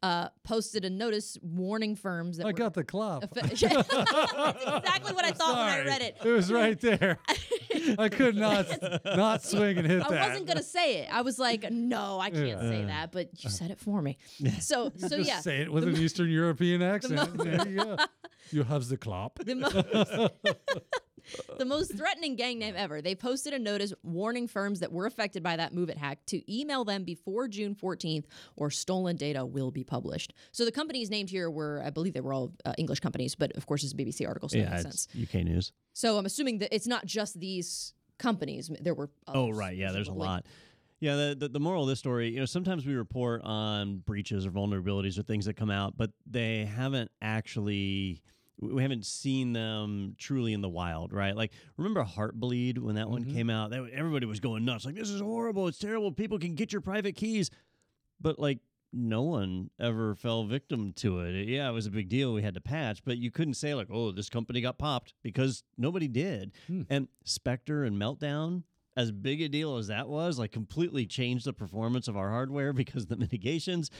uh, 0.01 0.29
posted 0.43 0.83
a 0.83 0.89
notice 0.89 1.37
warning 1.43 1.95
firms 1.95 2.37
that 2.37 2.47
I 2.47 2.51
got 2.51 2.73
the 2.73 2.83
clop. 2.83 3.31
That's 3.33 3.51
exactly 3.61 5.13
what 5.13 5.25
I 5.25 5.31
thought 5.31 5.55
when 5.57 5.67
I 5.67 5.85
read 5.85 6.01
it. 6.01 6.17
It 6.23 6.31
was 6.31 6.51
right 6.51 6.79
there. 6.81 7.19
I 7.97 8.09
could 8.09 8.35
not 8.47 8.67
not 9.05 9.43
swing 9.43 9.77
and 9.77 9.87
hit 9.87 9.99
that. 9.99 10.11
I 10.11 10.15
that. 10.15 10.29
wasn't 10.29 10.47
gonna 10.47 10.63
say 10.63 10.99
it. 10.99 11.09
I 11.11 11.21
was 11.21 11.39
like, 11.39 11.69
no, 11.71 12.19
I 12.19 12.29
can't 12.29 12.61
say 12.61 12.85
that. 12.85 13.11
But 13.11 13.29
you 13.43 13.47
uh. 13.47 13.51
said 13.51 13.71
it 13.71 13.79
for 13.79 14.01
me. 14.01 14.17
So, 14.59 14.91
so 14.97 15.17
Just 15.17 15.27
yeah, 15.29 15.39
say 15.39 15.61
it 15.61 15.71
with 15.71 15.83
an 15.83 15.97
Eastern 15.97 16.29
European 16.29 16.81
accent. 16.95 17.37
there 17.37 17.67
you 17.67 17.75
go. 17.77 17.97
You 18.51 18.63
have 18.63 18.87
the 18.87 18.97
clop. 18.97 19.39
the 19.39 19.55
most, 19.55 19.75
the 21.57 21.65
most 21.65 21.95
threatening 21.95 22.35
gang 22.35 22.59
name 22.59 22.75
ever. 22.77 23.01
They 23.01 23.15
posted 23.15 23.53
a 23.53 23.59
notice 23.59 23.93
warning 24.03 24.47
firms 24.47 24.79
that 24.79 24.91
were 24.91 25.05
affected 25.05 25.43
by 25.43 25.57
that 25.57 25.73
Move 25.73 25.89
It 25.89 25.97
hack 25.97 26.25
to 26.27 26.53
email 26.53 26.85
them 26.85 27.03
before 27.03 27.47
June 27.47 27.75
14th, 27.75 28.25
or 28.55 28.69
stolen 28.71 29.15
data 29.15 29.45
will 29.45 29.71
be 29.71 29.83
published. 29.83 30.33
So 30.51 30.65
the 30.65 30.71
companies 30.71 31.09
named 31.09 31.29
here 31.29 31.49
were, 31.49 31.81
I 31.85 31.89
believe, 31.89 32.13
they 32.13 32.21
were 32.21 32.33
all 32.33 32.51
uh, 32.65 32.73
English 32.77 32.99
companies, 32.99 33.35
but 33.35 33.51
of 33.53 33.65
course, 33.65 33.83
it's 33.83 33.93
a 33.93 33.95
BBC 33.95 34.27
article, 34.27 34.49
so 34.49 34.57
that 34.57 34.63
yeah, 34.63 34.69
makes 34.69 34.85
it's 34.85 35.07
sense. 35.13 35.29
UK 35.35 35.43
news. 35.45 35.71
So 35.93 36.17
I'm 36.17 36.25
assuming 36.25 36.59
that 36.59 36.73
it's 36.73 36.87
not 36.87 37.05
just 37.05 37.39
these 37.39 37.93
companies. 38.17 38.69
There 38.81 38.93
were. 38.93 39.09
Oh, 39.27 39.51
right. 39.51 39.75
Yeah, 39.75 39.91
there's 39.91 40.07
a 40.07 40.13
lot. 40.13 40.45
Yeah, 40.99 41.15
the, 41.15 41.35
the 41.37 41.49
the 41.49 41.59
moral 41.59 41.83
of 41.83 41.89
this 41.89 41.99
story, 41.99 42.29
you 42.29 42.39
know, 42.39 42.45
sometimes 42.45 42.85
we 42.85 42.95
report 42.95 43.41
on 43.43 43.97
breaches 43.97 44.45
or 44.45 44.51
vulnerabilities 44.51 45.19
or 45.19 45.23
things 45.23 45.45
that 45.45 45.55
come 45.55 45.69
out, 45.69 45.97
but 45.97 46.11
they 46.25 46.65
haven't 46.65 47.11
actually 47.21 48.21
we 48.59 48.81
haven't 48.81 49.05
seen 49.05 49.53
them 49.53 50.15
truly 50.17 50.53
in 50.53 50.61
the 50.61 50.69
wild, 50.69 51.11
right? 51.13 51.35
Like 51.35 51.51
remember 51.77 52.03
Heartbleed 52.03 52.77
when 52.79 52.95
that 52.95 53.09
one 53.09 53.25
Mhm. 53.25 53.33
came 53.33 53.49
out? 53.49 53.71
That, 53.71 53.89
everybody 53.93 54.25
was 54.25 54.39
going 54.39 54.63
nuts. 54.65 54.85
Like 54.85 54.95
this 54.95 55.09
is 55.09 55.21
horrible. 55.21 55.67
It's 55.67 55.77
terrible. 55.79 56.11
People 56.11 56.39
can 56.39 56.55
get 56.55 56.71
your 56.71 56.81
private 56.81 57.15
keys. 57.15 57.49
But 58.21 58.39
like 58.39 58.59
no 58.93 59.23
one 59.23 59.69
ever 59.77 60.15
fell 60.15 60.45
victim 60.45 60.93
to 60.93 61.19
it. 61.19 61.49
Yeah, 61.49 61.67
it 61.69 61.73
was 61.73 61.85
a 61.85 61.91
big 61.91 62.07
deal. 62.07 62.33
We 62.33 62.43
had 62.43 62.53
to 62.53 62.61
patch, 62.61 63.03
but 63.03 63.17
you 63.17 63.29
couldn't 63.29 63.55
say 63.55 63.73
like, 63.75 63.87
"Oh, 63.91 64.13
this 64.13 64.29
company 64.29 64.61
got 64.61 64.77
popped," 64.77 65.13
because 65.21 65.63
nobody 65.77 66.07
did. 66.07 66.53
Hmm. 66.67 66.83
And 66.89 67.07
Spectre 67.25 67.83
and 67.83 67.97
Meltdown, 68.01 68.63
as 68.95 69.11
big 69.11 69.41
a 69.41 69.49
deal 69.49 69.75
as 69.75 69.87
that 69.87 70.07
was, 70.07 70.39
like 70.39 70.53
completely 70.53 71.05
changed 71.05 71.43
the 71.45 71.51
performance 71.51 72.07
of 72.07 72.15
our 72.15 72.29
hardware 72.29 72.71
because 72.85 73.03
of 73.03 73.09
the 73.09 73.17
mitigations. 73.17 73.91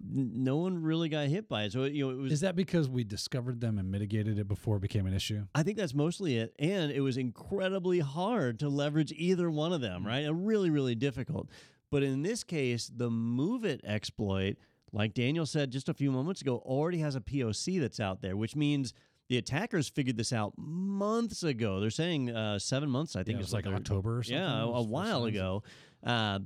No 0.00 0.56
one 0.56 0.82
really 0.82 1.08
got 1.08 1.28
hit 1.28 1.48
by 1.48 1.64
it. 1.64 1.72
So 1.72 1.84
you 1.84 2.04
know, 2.06 2.10
it 2.10 2.16
was. 2.18 2.32
Is 2.32 2.40
that 2.40 2.56
because 2.56 2.88
we 2.88 3.04
discovered 3.04 3.60
them 3.60 3.78
and 3.78 3.90
mitigated 3.90 4.38
it 4.38 4.46
before 4.48 4.76
it 4.76 4.80
became 4.80 5.06
an 5.06 5.14
issue? 5.14 5.46
I 5.54 5.62
think 5.62 5.76
that's 5.78 5.94
mostly 5.94 6.36
it. 6.36 6.54
And 6.58 6.90
it 6.92 7.00
was 7.00 7.16
incredibly 7.16 8.00
hard 8.00 8.58
to 8.60 8.68
leverage 8.68 9.12
either 9.16 9.50
one 9.50 9.72
of 9.72 9.80
them, 9.80 10.06
right? 10.06 10.26
Uh, 10.26 10.34
Really, 10.34 10.68
really 10.70 10.94
difficult. 10.94 11.48
But 11.90 12.02
in 12.02 12.22
this 12.22 12.44
case, 12.44 12.90
the 12.94 13.08
Move 13.08 13.64
It 13.64 13.80
exploit, 13.84 14.56
like 14.92 15.14
Daniel 15.14 15.46
said 15.46 15.70
just 15.70 15.88
a 15.88 15.94
few 15.94 16.10
moments 16.10 16.40
ago, 16.42 16.56
already 16.66 16.98
has 16.98 17.14
a 17.16 17.20
POC 17.20 17.80
that's 17.80 18.00
out 18.00 18.20
there, 18.20 18.36
which 18.36 18.56
means 18.56 18.92
the 19.28 19.38
attackers 19.38 19.88
figured 19.88 20.16
this 20.18 20.32
out 20.32 20.52
months 20.58 21.42
ago. 21.44 21.80
They're 21.80 21.88
saying 21.90 22.30
uh, 22.30 22.58
seven 22.58 22.90
months, 22.90 23.16
I 23.16 23.22
think. 23.22 23.36
it 23.38 23.40
is 23.40 23.46
was 23.46 23.52
like 23.54 23.66
October 23.66 24.18
or 24.18 24.22
something. 24.22 24.36
yeah, 24.42 24.62
a, 24.64 24.66
a 24.66 24.82
while 24.82 25.24
ago. 25.24 25.62
Uh, 26.04 26.40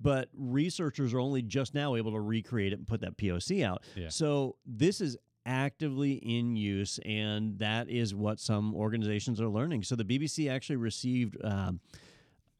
but 0.00 0.28
researchers 0.36 1.12
are 1.12 1.20
only 1.20 1.42
just 1.42 1.74
now 1.74 1.94
able 1.96 2.12
to 2.12 2.20
recreate 2.20 2.72
it 2.72 2.78
and 2.78 2.86
put 2.86 3.00
that 3.02 3.16
POC 3.16 3.62
out. 3.64 3.84
Yeah. 3.96 4.08
So 4.08 4.56
this 4.66 5.00
is 5.00 5.16
actively 5.46 6.12
in 6.14 6.56
use, 6.56 6.98
and 7.04 7.58
that 7.58 7.88
is 7.88 8.14
what 8.14 8.40
some 8.40 8.74
organizations 8.74 9.40
are 9.40 9.48
learning. 9.48 9.82
So 9.82 9.96
the 9.96 10.04
BBC 10.04 10.50
actually 10.50 10.76
received. 10.76 11.36
Um, 11.44 11.80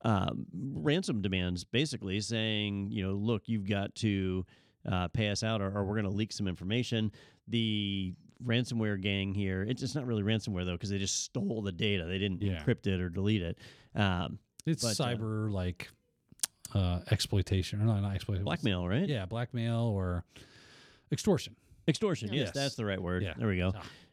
um, 0.03 0.47
ransom 0.55 1.21
demands 1.21 1.63
basically 1.65 2.21
saying, 2.23 2.91
you 2.91 3.07
know, 3.07 3.13
look, 3.13 3.43
you've 3.51 3.69
got 3.69 3.95
to 3.97 4.47
uh, 4.91 5.09
pay 5.09 5.29
us 5.29 5.43
out 5.43 5.61
or, 5.61 5.67
or 5.77 5.85
we're 5.85 6.01
going 6.01 6.11
to 6.11 6.17
leak 6.17 6.33
some 6.33 6.49
information. 6.49 7.13
The 7.49 8.15
ransomware 8.43 8.99
gang 8.99 9.35
here, 9.35 9.63
it's, 9.69 9.83
it's 9.83 9.95
not 9.95 10.07
really 10.07 10.23
ransomware 10.23 10.65
though, 10.65 10.73
because 10.73 10.89
they 10.89 10.97
just 10.97 11.23
stole 11.25 11.61
the 11.61 11.71
data. 11.73 12.07
They 12.07 12.17
didn't 12.17 12.41
Yeah. 12.43 12.63
encrypt 12.65 12.87
it 12.87 12.99
or 12.99 13.11
delete 13.11 13.43
it. 13.43 13.59
Um, 13.95 14.39
It's 14.65 14.83
But, 14.83 14.99
uh, 14.99 15.17
cyber 15.17 15.51
like 15.53 15.91
uh, 16.75 17.01
exploitation 17.11 17.81
or 17.81 17.85
not, 17.85 18.01
not 18.01 18.15
exploitation. 18.15 18.45
blackmail, 18.45 18.87
right? 18.89 19.09
Yeah, 19.09 19.27
blackmail 19.27 19.81
or 19.95 20.25
extortion. 21.13 21.57
Extortion. 21.89 22.29
Yes, 22.33 22.47
Yes. 22.47 22.51
that's 22.55 22.75
the 22.77 22.85
right 22.85 23.01
word. 23.01 23.23
Yeah. 23.23 23.35
There 23.37 23.49
we 23.49 23.57
go. 23.57 23.73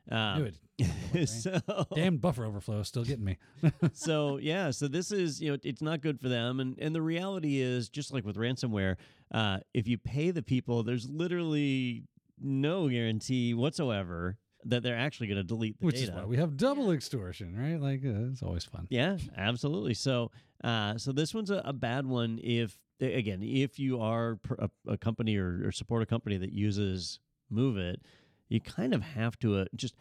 Um, 0.09 0.39
knew 0.39 0.45
it. 0.45 0.57
so, 1.27 1.59
Damn 1.95 2.17
buffer 2.17 2.45
overflow 2.45 2.79
is 2.79 2.87
still 2.87 3.03
getting 3.03 3.25
me. 3.25 3.37
so 3.93 4.37
yeah, 4.37 4.69
so 4.71 4.87
this 4.87 5.11
is 5.11 5.41
you 5.41 5.51
know 5.51 5.57
it's 5.63 5.81
not 5.81 6.01
good 6.01 6.19
for 6.19 6.29
them, 6.29 6.59
and 6.59 6.77
and 6.79 6.93
the 6.95 7.01
reality 7.01 7.59
is 7.59 7.89
just 7.89 8.13
like 8.13 8.23
with 8.25 8.35
ransomware, 8.37 8.95
uh, 9.33 9.57
if 9.73 9.87
you 9.87 9.97
pay 9.97 10.31
the 10.31 10.43
people, 10.43 10.83
there's 10.83 11.09
literally 11.09 12.03
no 12.39 12.87
guarantee 12.87 13.53
whatsoever 13.55 14.37
that 14.65 14.83
they're 14.83 14.97
actually 14.97 15.27
going 15.27 15.37
to 15.37 15.43
delete 15.43 15.79
the 15.79 15.85
Which 15.85 15.95
data. 15.95 16.11
is 16.11 16.17
why 16.17 16.25
we 16.25 16.37
have 16.37 16.57
double 16.57 16.91
extortion, 16.91 17.55
right? 17.57 17.79
Like 17.81 18.01
uh, 18.05 18.29
it's 18.31 18.43
always 18.43 18.63
fun. 18.65 18.87
Yeah, 18.89 19.17
absolutely. 19.35 19.93
So, 19.95 20.31
uh, 20.63 20.97
so 20.97 21.11
this 21.11 21.33
one's 21.33 21.51
a, 21.51 21.61
a 21.65 21.73
bad 21.73 22.05
one 22.05 22.39
if 22.43 22.77
again, 22.99 23.41
if 23.43 23.79
you 23.79 24.01
are 24.01 24.39
a, 24.57 24.69
a 24.87 24.97
company 24.97 25.37
or, 25.37 25.61
or 25.65 25.71
support 25.71 26.01
a 26.01 26.05
company 26.05 26.37
that 26.37 26.51
uses 26.51 27.19
Move 27.49 27.77
It, 27.77 28.01
you 28.49 28.59
kind 28.59 28.93
of 28.93 29.01
have 29.01 29.37
to 29.39 29.59
uh, 29.59 29.65
just 29.75 29.95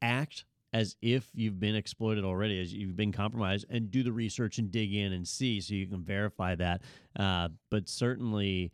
act 0.00 0.44
as 0.72 0.96
if 1.02 1.28
you've 1.34 1.60
been 1.60 1.74
exploited 1.74 2.24
already, 2.24 2.60
as 2.60 2.72
you've 2.72 2.96
been 2.96 3.12
compromised, 3.12 3.66
and 3.68 3.90
do 3.90 4.02
the 4.02 4.12
research 4.12 4.58
and 4.58 4.70
dig 4.70 4.94
in 4.94 5.12
and 5.12 5.26
see 5.28 5.60
so 5.60 5.74
you 5.74 5.86
can 5.86 6.02
verify 6.02 6.54
that. 6.54 6.80
Uh, 7.18 7.48
but 7.70 7.88
certainly, 7.88 8.72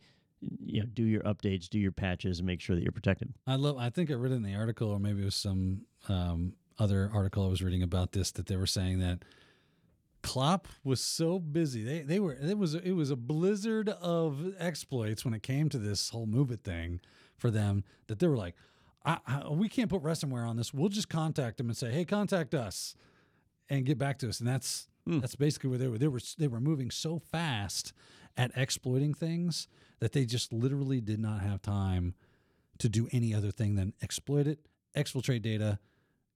you 0.63 0.79
know, 0.79 0.85
do 0.93 1.03
your 1.03 1.23
updates, 1.23 1.67
do 1.67 1.77
your 1.77 1.91
patches, 1.91 2.39
and 2.39 2.47
make 2.47 2.61
sure 2.61 2.75
that 2.75 2.81
you're 2.81 2.91
protected. 2.91 3.33
I 3.45 3.55
love. 3.55 3.77
I 3.77 3.89
think 3.89 4.11
I 4.11 4.13
read 4.13 4.31
in 4.31 4.43
the 4.43 4.55
article, 4.55 4.89
or 4.89 4.99
maybe 4.99 5.21
it 5.21 5.25
was 5.25 5.35
some 5.35 5.81
um, 6.07 6.53
other 6.77 7.09
article 7.13 7.45
I 7.45 7.49
was 7.49 7.61
reading 7.61 7.83
about 7.83 8.13
this 8.13 8.31
that 8.31 8.45
they 8.45 8.55
were 8.55 8.67
saying 8.67 8.99
that 8.99 9.23
Clop 10.21 10.67
was 10.83 11.01
so 11.01 11.39
busy. 11.39 11.83
They 11.83 12.01
they 12.01 12.19
were 12.19 12.33
it 12.33 12.57
was 12.57 12.73
it 12.75 12.91
was 12.91 13.09
a 13.11 13.15
blizzard 13.15 13.89
of 13.89 14.53
exploits 14.59 15.23
when 15.25 15.33
it 15.33 15.43
came 15.43 15.69
to 15.69 15.77
this 15.77 16.09
whole 16.09 16.25
move 16.25 16.51
it 16.51 16.63
thing 16.63 16.99
for 17.37 17.49
them 17.49 17.83
that 18.07 18.19
they 18.19 18.27
were 18.27 18.37
like, 18.37 18.55
I, 19.05 19.19
I, 19.25 19.49
we 19.49 19.69
can't 19.69 19.89
put 19.89 20.03
ransomware 20.03 20.47
on 20.47 20.57
this. 20.57 20.73
We'll 20.73 20.89
just 20.89 21.07
contact 21.09 21.57
them 21.57 21.69
and 21.69 21.77
say, 21.77 21.91
hey, 21.91 22.03
contact 22.03 22.53
us 22.53 22.95
and 23.69 23.85
get 23.85 23.97
back 23.97 24.19
to 24.19 24.29
us. 24.29 24.39
And 24.39 24.47
that's 24.49 24.87
Hmm. 25.05 25.19
that's 25.19 25.35
basically 25.37 25.69
where 25.69 25.79
they 25.79 25.87
were. 25.87 25.97
They 25.97 26.09
were 26.09 26.19
they 26.37 26.49
were 26.49 26.59
moving 26.59 26.91
so 26.91 27.19
fast 27.19 27.93
at 28.35 28.51
exploiting 28.55 29.13
things 29.13 29.67
that 29.99 30.11
they 30.11 30.25
just 30.25 30.51
literally 30.51 30.99
did 30.99 31.19
not 31.19 31.39
have 31.41 31.61
time 31.61 32.13
to 32.79 32.89
do 32.89 33.07
any 33.13 33.33
other 33.33 33.49
thing 33.51 33.75
than 33.75 33.93
exploit 34.01 34.45
it, 34.47 34.59
exfiltrate 34.97 35.41
data, 35.41 35.79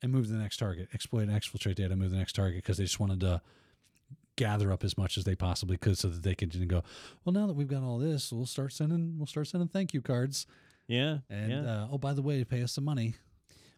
and 0.02 0.12
move 0.14 0.26
to 0.28 0.32
the 0.32 0.38
next 0.38 0.58
target. 0.58 0.88
Exploit 0.94 1.28
and 1.28 1.32
exfiltrate 1.32 1.76
data, 1.76 1.96
move 1.96 2.08
to 2.08 2.14
the 2.14 2.18
next 2.18 2.34
target 2.34 2.58
because 2.64 2.78
they 2.78 2.84
just 2.86 3.00
wanted 3.02 3.20
to 3.20 3.42
gather 4.36 4.72
up 4.72 4.84
as 4.84 4.98
much 4.98 5.18
as 5.18 5.24
they 5.24 5.36
possibly 5.36 5.78
could 5.78 5.98
so 5.98 6.08
that 6.10 6.24
they 6.24 6.36
could 6.36 6.68
go, 6.68 6.84
well, 7.24 7.34
now 7.34 7.48
that 7.48 7.54
we've 7.54 7.68
got 7.68 7.84
all 7.84 7.98
this, 8.00 8.32
we'll 8.32 8.46
start 8.46 8.74
sending 8.74 9.16
we'll 9.18 9.28
start 9.28 9.48
sending 9.48 9.68
thank 9.68 9.94
you 9.94 10.02
cards. 10.02 10.46
Yeah. 10.88 11.20
And 11.30 11.52
yeah. 11.52 11.62
uh, 11.84 11.88
oh, 11.92 11.98
by 11.98 12.14
the 12.14 12.22
way, 12.22 12.44
pay 12.44 12.62
us 12.64 12.74
some 12.74 12.84
money. 12.86 13.16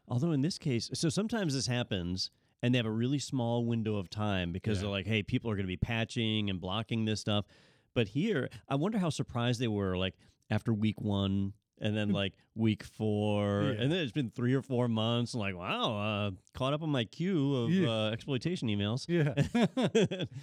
Although 0.08 0.32
in 0.32 0.42
this 0.42 0.58
case, 0.58 0.90
so 0.94 1.10
sometimes 1.10 1.54
this 1.54 1.68
happens 1.68 2.30
and 2.62 2.74
they 2.74 2.78
have 2.78 2.86
a 2.86 2.92
really 2.92 3.20
small 3.20 3.66
window 3.66 3.98
of 3.98 4.10
time 4.10 4.52
because 4.52 4.78
Yeah. 4.78 4.84
they're 4.84 4.92
like, 4.92 5.08
hey, 5.08 5.24
people 5.24 5.50
are 5.52 5.56
going 5.56 5.66
to 5.66 5.68
be 5.68 5.78
patching 5.78 6.50
and 6.50 6.60
blocking 6.62 7.06
this 7.06 7.20
stuff. 7.20 7.46
But 7.94 8.10
here, 8.10 8.50
I 8.70 8.76
wonder 8.76 8.98
how 8.98 9.10
surprised 9.10 9.60
they 9.60 9.68
were 9.68 9.98
like 9.98 10.16
after 10.50 10.74
week 10.74 11.02
one 11.02 11.54
and 11.80 11.96
then 11.96 12.10
like 12.12 12.34
week 12.56 12.84
four. 12.84 13.64
Yeah. 13.64 13.82
And 13.84 13.92
then 13.92 14.00
it's 14.00 14.12
been 14.12 14.30
three 14.30 14.54
or 14.54 14.62
four 14.62 14.88
months. 14.88 15.34
And 15.34 15.42
like, 15.42 15.56
wow, 15.56 15.98
uh, 15.98 16.32
caught 16.54 16.74
up 16.74 16.82
on 16.82 16.90
my 16.90 17.04
queue 17.06 17.56
of 17.56 17.70
Yeah. 17.70 17.90
uh, 17.90 18.12
exploitation 18.12 18.68
emails. 18.70 19.06
Yeah. 19.08 19.34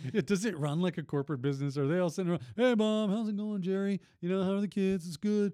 yeah. 0.13 0.21
Does 0.21 0.45
it 0.45 0.57
run 0.59 0.81
like 0.81 0.99
a 0.99 1.03
corporate 1.03 1.41
business? 1.43 1.77
Are 1.79 1.87
they 1.87 1.99
all 1.99 2.11
sitting 2.11 2.31
around, 2.33 2.43
hey, 2.57 2.75
mom, 2.75 3.11
how's 3.11 3.29
it 3.29 3.37
going, 3.37 3.63
Jerry? 3.63 4.01
You 4.21 4.29
know, 4.29 4.45
how 4.45 4.53
are 4.53 4.61
the 4.61 4.69
kids? 4.69 5.07
It's 5.07 5.17
good. 5.17 5.53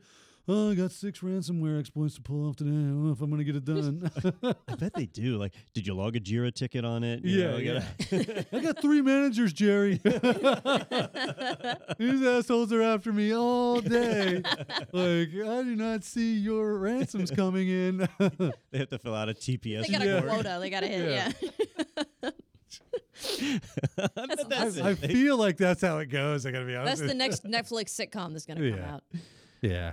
Oh, 0.51 0.71
I 0.71 0.75
got 0.75 0.93
six 0.93 1.21
ransomware 1.21 1.79
exploits 1.79 2.15
to 2.15 2.23
pull 2.23 2.49
off 2.49 2.57
today. 2.57 2.71
I 2.71 2.73
don't 2.73 3.05
know 3.05 3.13
if 3.13 3.21
I'm 3.21 3.29
going 3.31 3.45
to 3.45 3.45
get 3.45 3.57
it 3.57 3.67
done. 3.67 4.11
I 4.69 4.77
bet 4.77 4.95
they 4.95 5.05
do. 5.05 5.37
Like, 5.37 5.53
did 5.75 5.87
you 5.87 5.93
log 5.93 6.17
a 6.17 6.21
Jira 6.21 6.55
ticket 6.55 6.87
on 6.87 7.05
it? 7.05 7.21
Yeah, 7.23 7.57
you 7.59 7.75
gotta- 7.75 8.47
I 8.53 8.61
got 8.61 8.81
three 8.81 9.03
managers, 9.03 9.53
Jerry. 9.53 10.01
These 11.99 12.23
assholes 12.27 12.73
are 12.73 12.81
after 12.81 13.13
me 13.13 13.35
all 13.35 13.81
day. 13.83 14.37
Like, 14.93 15.29
I 15.35 15.63
do 15.65 15.77
not 15.77 16.03
see 16.05 16.37
your 16.39 16.79
ransoms 16.79 17.31
coming 17.31 17.69
in. 17.69 17.99
they 18.71 18.79
have 18.79 18.89
to 18.89 18.99
fill 18.99 19.15
out 19.15 19.29
a 19.29 19.35
TPS. 19.35 19.87
They 19.87 19.93
got 19.93 20.03
a 20.07 20.23
quota. 20.23 20.57
They 20.61 20.71
got 20.71 20.81
to 20.81 20.89
hit. 20.89 21.11
Yeah. 21.11 21.33
Yeah. 22.23 22.31
I 23.99 24.11
That's 24.27 24.45
that's 24.45 24.79
I, 24.81 24.91
I 24.91 24.95
feel 24.95 25.37
like 25.37 25.57
that's 25.59 25.83
how 25.83 25.99
it 25.99 26.07
goes. 26.07 26.47
I 26.47 26.53
got 26.53 26.61
to 26.61 26.65
be 26.65 26.75
honest. 26.77 27.01
That's 27.03 27.13
the 27.13 27.19
next 27.19 27.45
Netflix 27.45 27.91
sitcom 27.91 28.33
that's 28.33 28.47
going 28.47 28.59
to 28.61 28.71
come 28.71 28.79
Yeah. 28.81 28.95
out. 28.95 29.03
Yeah. 29.61 29.93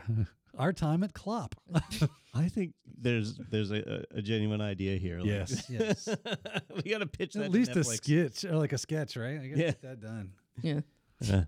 Our 0.58 0.74
time 0.74 1.04
at 1.04 1.14
Clop. 1.14 1.56
I 2.34 2.48
think 2.50 2.74
there's 2.98 3.38
there's 3.50 3.72
a, 3.72 4.04
a 4.12 4.22
genuine 4.22 4.62
idea 4.62 4.98
here. 4.98 5.20
like- 5.20 5.28
Yes, 5.28 5.66
yes. 5.70 6.08
we 6.84 6.92
got 6.92 7.00
to 7.00 7.08
pitch 7.08 7.34
that. 7.34 7.46
At 7.46 7.52
to 7.52 7.58
least 7.58 7.76
a 7.76 7.84
sketch 7.84 8.46
or 8.46 8.56
like 8.58 8.74
a 8.74 8.78
sketch, 8.78 9.16
right? 9.18 9.40
I 9.40 9.48
got 9.48 9.56
to 9.56 9.60
Yeah. 9.62 9.66
get 9.68 9.82
that 9.82 10.00
done. 10.02 10.32
Yeah. 10.62 10.80
Yeah. 11.22 11.44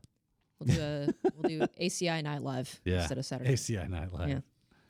We'll 0.60 0.76
do 0.76 0.82
a 0.82 1.08
we'll 1.36 1.50
do 1.50 1.60
ACI 1.82 2.24
Night 2.24 2.42
Live 2.42 2.80
Yeah. 2.84 3.00
instead 3.00 3.18
of 3.18 3.26
Saturday. 3.26 3.54
ACI 3.54 3.88
Night 3.90 4.12
Live. 4.14 4.30
Yeah. 4.30 4.40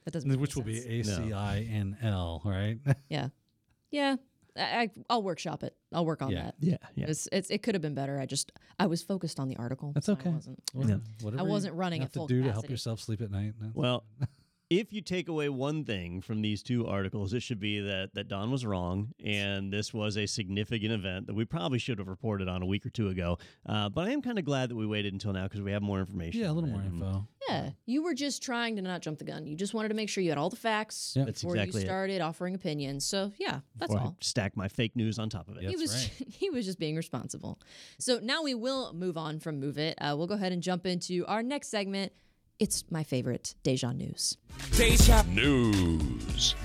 That 0.06 0.12
doesn't 0.12 0.30
make 0.30 0.40
Which 0.40 0.56
any 0.56 0.62
will 0.64 0.68
be 0.68 1.02
sense. 1.04 1.18
A 1.20 1.24
C 1.28 1.34
I 1.34 1.60
N 1.62 1.98
L, 2.02 2.42
right? 2.46 2.78
Yeah. 3.10 3.30
Yeah. 3.92 4.16
I, 4.58 4.62
I, 4.82 4.90
I'll 5.10 5.24
workshop 5.24 5.64
it. 5.64 5.76
I'll 5.94 6.06
work 6.06 6.22
on 6.22 6.32
Yeah. 6.32 6.44
that. 6.46 6.56
Yeah, 6.60 6.78
yeah. 6.96 7.06
It's, 7.08 7.28
it's 7.32 7.50
it 7.50 7.64
could 7.64 7.76
have 7.76 7.82
been 7.82 7.94
better. 7.94 8.20
I 8.20 8.26
just 8.26 8.52
I 8.80 8.86
was 8.88 9.02
focused 9.04 9.40
on 9.40 9.48
the 9.48 9.56
article. 9.58 9.92
That's 9.94 10.10
okay. 10.10 10.30
I 10.30 10.34
wasn't. 10.34 10.60
Well, 10.74 11.02
Whatever 11.22 11.44
you 11.44 11.50
wasn't 11.50 11.76
running 11.76 12.02
have 12.02 12.10
at 12.10 12.14
full 12.14 12.28
to 12.28 12.34
do 12.34 12.44
to 12.44 12.52
help 12.52 12.70
yourself 12.70 13.00
sleep 13.00 13.22
at 13.22 13.32
night. 13.32 13.54
that's- 13.60 13.76
Well, 13.76 14.04
if 14.70 14.92
you 14.92 15.02
take 15.02 15.30
away 15.30 15.48
one 15.50 15.86
thing 15.86 16.22
from 16.22 16.42
these 16.42 16.62
two 16.62 16.86
articles, 16.86 17.34
it 17.34 17.42
should 17.42 17.60
be 17.60 17.80
that 17.80 18.14
that 18.16 18.28
Don 18.28 18.52
was 18.52 18.66
wrong, 18.66 19.14
and 19.24 19.72
this 19.72 19.94
was 19.94 20.18
a 20.18 20.26
significant 20.26 20.92
event 20.92 21.28
that 21.28 21.36
we 21.36 21.46
probably 21.46 21.80
should 21.80 22.00
have 22.00 22.08
reported 22.08 22.48
on 22.50 22.62
a 22.62 22.66
week 22.66 22.86
or 22.86 22.90
two 22.90 23.08
ago. 23.10 23.38
Uh, 23.66 23.88
but 23.90 24.08
I 24.08 24.12
am 24.12 24.22
kind 24.22 24.38
of 24.38 24.46
glad 24.46 24.70
that 24.70 24.76
we 24.76 24.86
waited 24.86 25.14
until 25.14 25.32
now 25.34 25.44
because 25.44 25.62
we 25.62 25.72
have 25.72 25.82
more 25.82 26.00
information. 26.00 26.42
yeah, 26.42 26.52
a 26.52 26.54
little 26.54 26.70
more 26.70 26.82
and 26.82 26.94
info. 27.02 27.28
Yeah, 27.48 27.70
you 27.86 28.04
were 28.04 28.14
just 28.14 28.44
trying 28.44 28.76
to 28.76 28.82
not 28.82 29.02
jump 29.02 29.20
the 29.20 29.26
gun. 29.26 29.48
You 29.48 29.56
just 29.56 29.74
wanted 29.74 29.90
to 29.90 29.94
make 29.96 30.10
sure 30.10 30.22
you 30.22 30.30
had 30.32 30.38
all 30.38 30.50
the 30.50 30.58
facts 30.58 31.14
Yeah. 31.16 31.24
That's 31.24 31.42
before 31.42 31.56
exactly 31.56 31.82
you 31.82 31.88
started 31.88 32.20
offering 32.20 32.54
opinions. 32.56 33.06
So 33.06 33.32
yeah, 33.40 33.62
that's 33.78 33.94
before 33.94 34.02
I 34.02 34.06
all. 34.08 34.18
stack 34.20 34.58
my 34.58 34.68
fake 34.68 34.98
news 34.98 35.18
on 35.18 35.30
top 35.30 35.48
of 35.48 35.56
it. 35.56 35.64
Yeah. 35.64 35.70
he 35.70 35.76
That's 35.78 35.92
was 36.20 36.28
he 36.36 36.50
was 36.50 36.66
just 36.66 36.78
being 36.78 36.98
responsible. 36.98 37.60
So 38.00 38.20
now 38.22 38.44
we 38.44 38.54
will 38.54 38.92
move 38.94 39.18
on 39.18 39.40
from 39.40 39.62
Move 39.62 39.78
It. 39.78 39.98
Uh, 40.02 40.16
we'll 40.18 40.28
go 40.28 40.36
ahead 40.36 40.52
and 40.52 40.62
jump 40.62 40.86
into 40.86 41.26
our 41.26 41.42
next 41.42 41.70
segment. 41.70 42.12
It's 42.60 42.84
my 42.90 43.04
favorite 43.04 43.54
Deja 43.62 43.92
News. 43.92 44.36
Deja 44.72 45.22
News. 45.30 46.56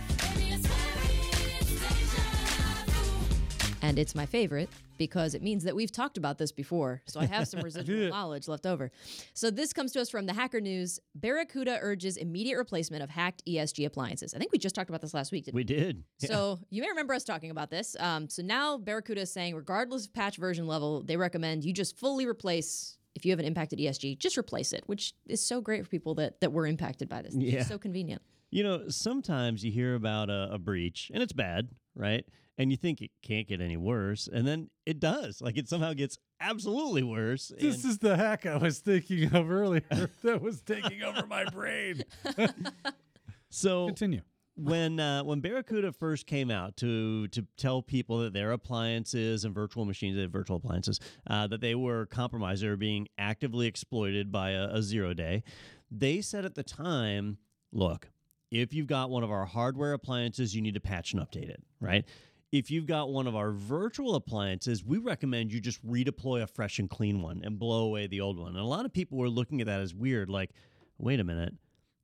And 3.82 3.98
it's 3.98 4.14
my 4.14 4.24
favorite 4.24 4.70
because 4.96 5.34
it 5.34 5.42
means 5.42 5.64
that 5.64 5.74
we've 5.76 5.92
talked 5.92 6.16
about 6.16 6.38
this 6.38 6.50
before. 6.50 7.02
So 7.06 7.20
I 7.20 7.26
have 7.26 7.46
some 7.46 7.60
residual 7.64 8.08
knowledge 8.08 8.48
left 8.48 8.64
over. 8.64 8.90
So 9.34 9.50
this 9.50 9.74
comes 9.74 9.92
to 9.92 10.00
us 10.00 10.08
from 10.08 10.24
the 10.24 10.32
Hacker 10.32 10.62
News. 10.62 10.98
Barracuda 11.14 11.78
urges 11.82 12.16
immediate 12.16 12.56
replacement 12.56 13.02
of 13.02 13.10
hacked 13.10 13.42
ESG 13.46 13.84
appliances. 13.84 14.32
I 14.32 14.38
think 14.38 14.50
we 14.52 14.58
just 14.58 14.74
talked 14.74 14.88
about 14.88 15.02
this 15.02 15.12
last 15.12 15.30
week. 15.30 15.44
Didn't 15.44 15.56
We 15.56 15.64
did. 15.64 16.04
Yeah. 16.20 16.28
So 16.28 16.60
you 16.70 16.80
may 16.80 16.88
remember 16.88 17.12
us 17.12 17.24
talking 17.24 17.50
about 17.50 17.70
this. 17.70 17.96
Um, 18.00 18.30
so 18.30 18.40
now 18.42 18.78
Barracuda 18.78 19.22
is 19.22 19.32
saying, 19.32 19.56
regardless 19.56 20.06
of 20.06 20.14
patch 20.14 20.36
version 20.38 20.66
level, 20.66 21.02
they 21.02 21.18
recommend 21.18 21.64
you 21.64 21.74
just 21.74 21.98
fully 21.98 22.26
replace. 22.26 22.96
If 23.14 23.24
you 23.26 23.32
have 23.32 23.38
an 23.38 23.44
impacted 23.44 23.78
ESG, 23.78 24.18
just 24.18 24.38
replace 24.38 24.72
it, 24.72 24.84
which 24.86 25.12
is 25.26 25.44
so 25.44 25.60
great 25.60 25.84
for 25.84 25.90
people 25.90 26.14
that 26.16 26.40
that 26.40 26.52
were 26.52 26.66
impacted 26.66 27.08
by 27.08 27.22
this. 27.22 27.34
Yeah. 27.34 27.60
It's 27.60 27.68
so 27.68 27.78
convenient. 27.78 28.22
You 28.50 28.62
know, 28.62 28.88
sometimes 28.88 29.64
you 29.64 29.70
hear 29.72 29.94
about 29.94 30.28
a, 30.30 30.50
a 30.52 30.58
breach 30.58 31.10
and 31.12 31.22
it's 31.22 31.32
bad, 31.32 31.68
right? 31.94 32.24
And 32.58 32.70
you 32.70 32.76
think 32.76 33.00
it 33.00 33.10
can't 33.22 33.48
get 33.48 33.62
any 33.62 33.78
worse, 33.78 34.28
and 34.30 34.46
then 34.46 34.68
it 34.84 35.00
does. 35.00 35.40
Like 35.40 35.56
it 35.56 35.68
somehow 35.70 35.94
gets 35.94 36.18
absolutely 36.38 37.02
worse. 37.02 37.50
This 37.58 37.82
and- 37.82 37.92
is 37.92 37.98
the 37.98 38.16
hack 38.16 38.44
I 38.44 38.56
was 38.58 38.78
thinking 38.78 39.34
of 39.34 39.50
earlier 39.50 39.82
that 40.22 40.42
was 40.42 40.60
taking 40.60 41.02
over 41.02 41.26
my 41.26 41.44
brain. 41.46 42.02
so 43.50 43.86
Continue. 43.86 44.20
When 44.56 45.00
uh, 45.00 45.24
when 45.24 45.40
Barracuda 45.40 45.92
first 45.92 46.26
came 46.26 46.50
out 46.50 46.76
to 46.78 47.28
to 47.28 47.46
tell 47.56 47.82
people 47.82 48.18
that 48.18 48.32
their 48.32 48.52
appliances 48.52 49.44
and 49.44 49.54
virtual 49.54 49.84
machines, 49.84 50.16
they 50.16 50.26
virtual 50.26 50.56
appliances, 50.56 51.00
uh, 51.28 51.46
that 51.46 51.60
they 51.60 51.74
were 51.74 52.06
compromised, 52.06 52.62
they 52.62 52.68
were 52.68 52.76
being 52.76 53.08
actively 53.18 53.66
exploited 53.66 54.30
by 54.30 54.50
a, 54.50 54.68
a 54.68 54.82
zero 54.82 55.14
day. 55.14 55.42
They 55.90 56.20
said 56.20 56.44
at 56.44 56.54
the 56.54 56.62
time, 56.62 57.38
look, 57.72 58.10
if 58.50 58.74
you've 58.74 58.86
got 58.86 59.10
one 59.10 59.24
of 59.24 59.30
our 59.30 59.46
hardware 59.46 59.94
appliances, 59.94 60.54
you 60.54 60.60
need 60.60 60.74
to 60.74 60.80
patch 60.80 61.12
and 61.12 61.22
update 61.22 61.48
it, 61.48 61.62
right? 61.80 62.04
If 62.50 62.70
you've 62.70 62.86
got 62.86 63.08
one 63.08 63.26
of 63.26 63.34
our 63.34 63.50
virtual 63.52 64.14
appliances, 64.14 64.84
we 64.84 64.98
recommend 64.98 65.50
you 65.50 65.60
just 65.60 65.84
redeploy 65.86 66.42
a 66.42 66.46
fresh 66.46 66.78
and 66.78 66.88
clean 66.88 67.22
one 67.22 67.40
and 67.42 67.58
blow 67.58 67.84
away 67.84 68.06
the 68.06 68.20
old 68.20 68.38
one. 68.38 68.48
And 68.48 68.58
a 68.58 68.64
lot 68.64 68.84
of 68.84 68.92
people 68.92 69.16
were 69.16 69.30
looking 69.30 69.62
at 69.62 69.66
that 69.68 69.80
as 69.80 69.94
weird, 69.94 70.28
like, 70.28 70.50
wait 70.98 71.18
a 71.18 71.24
minute, 71.24 71.54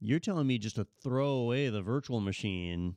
you're 0.01 0.18
telling 0.18 0.46
me 0.46 0.59
just 0.59 0.76
to 0.76 0.86
throw 1.03 1.28
away 1.28 1.68
the 1.68 1.82
virtual 1.82 2.20
machine, 2.20 2.96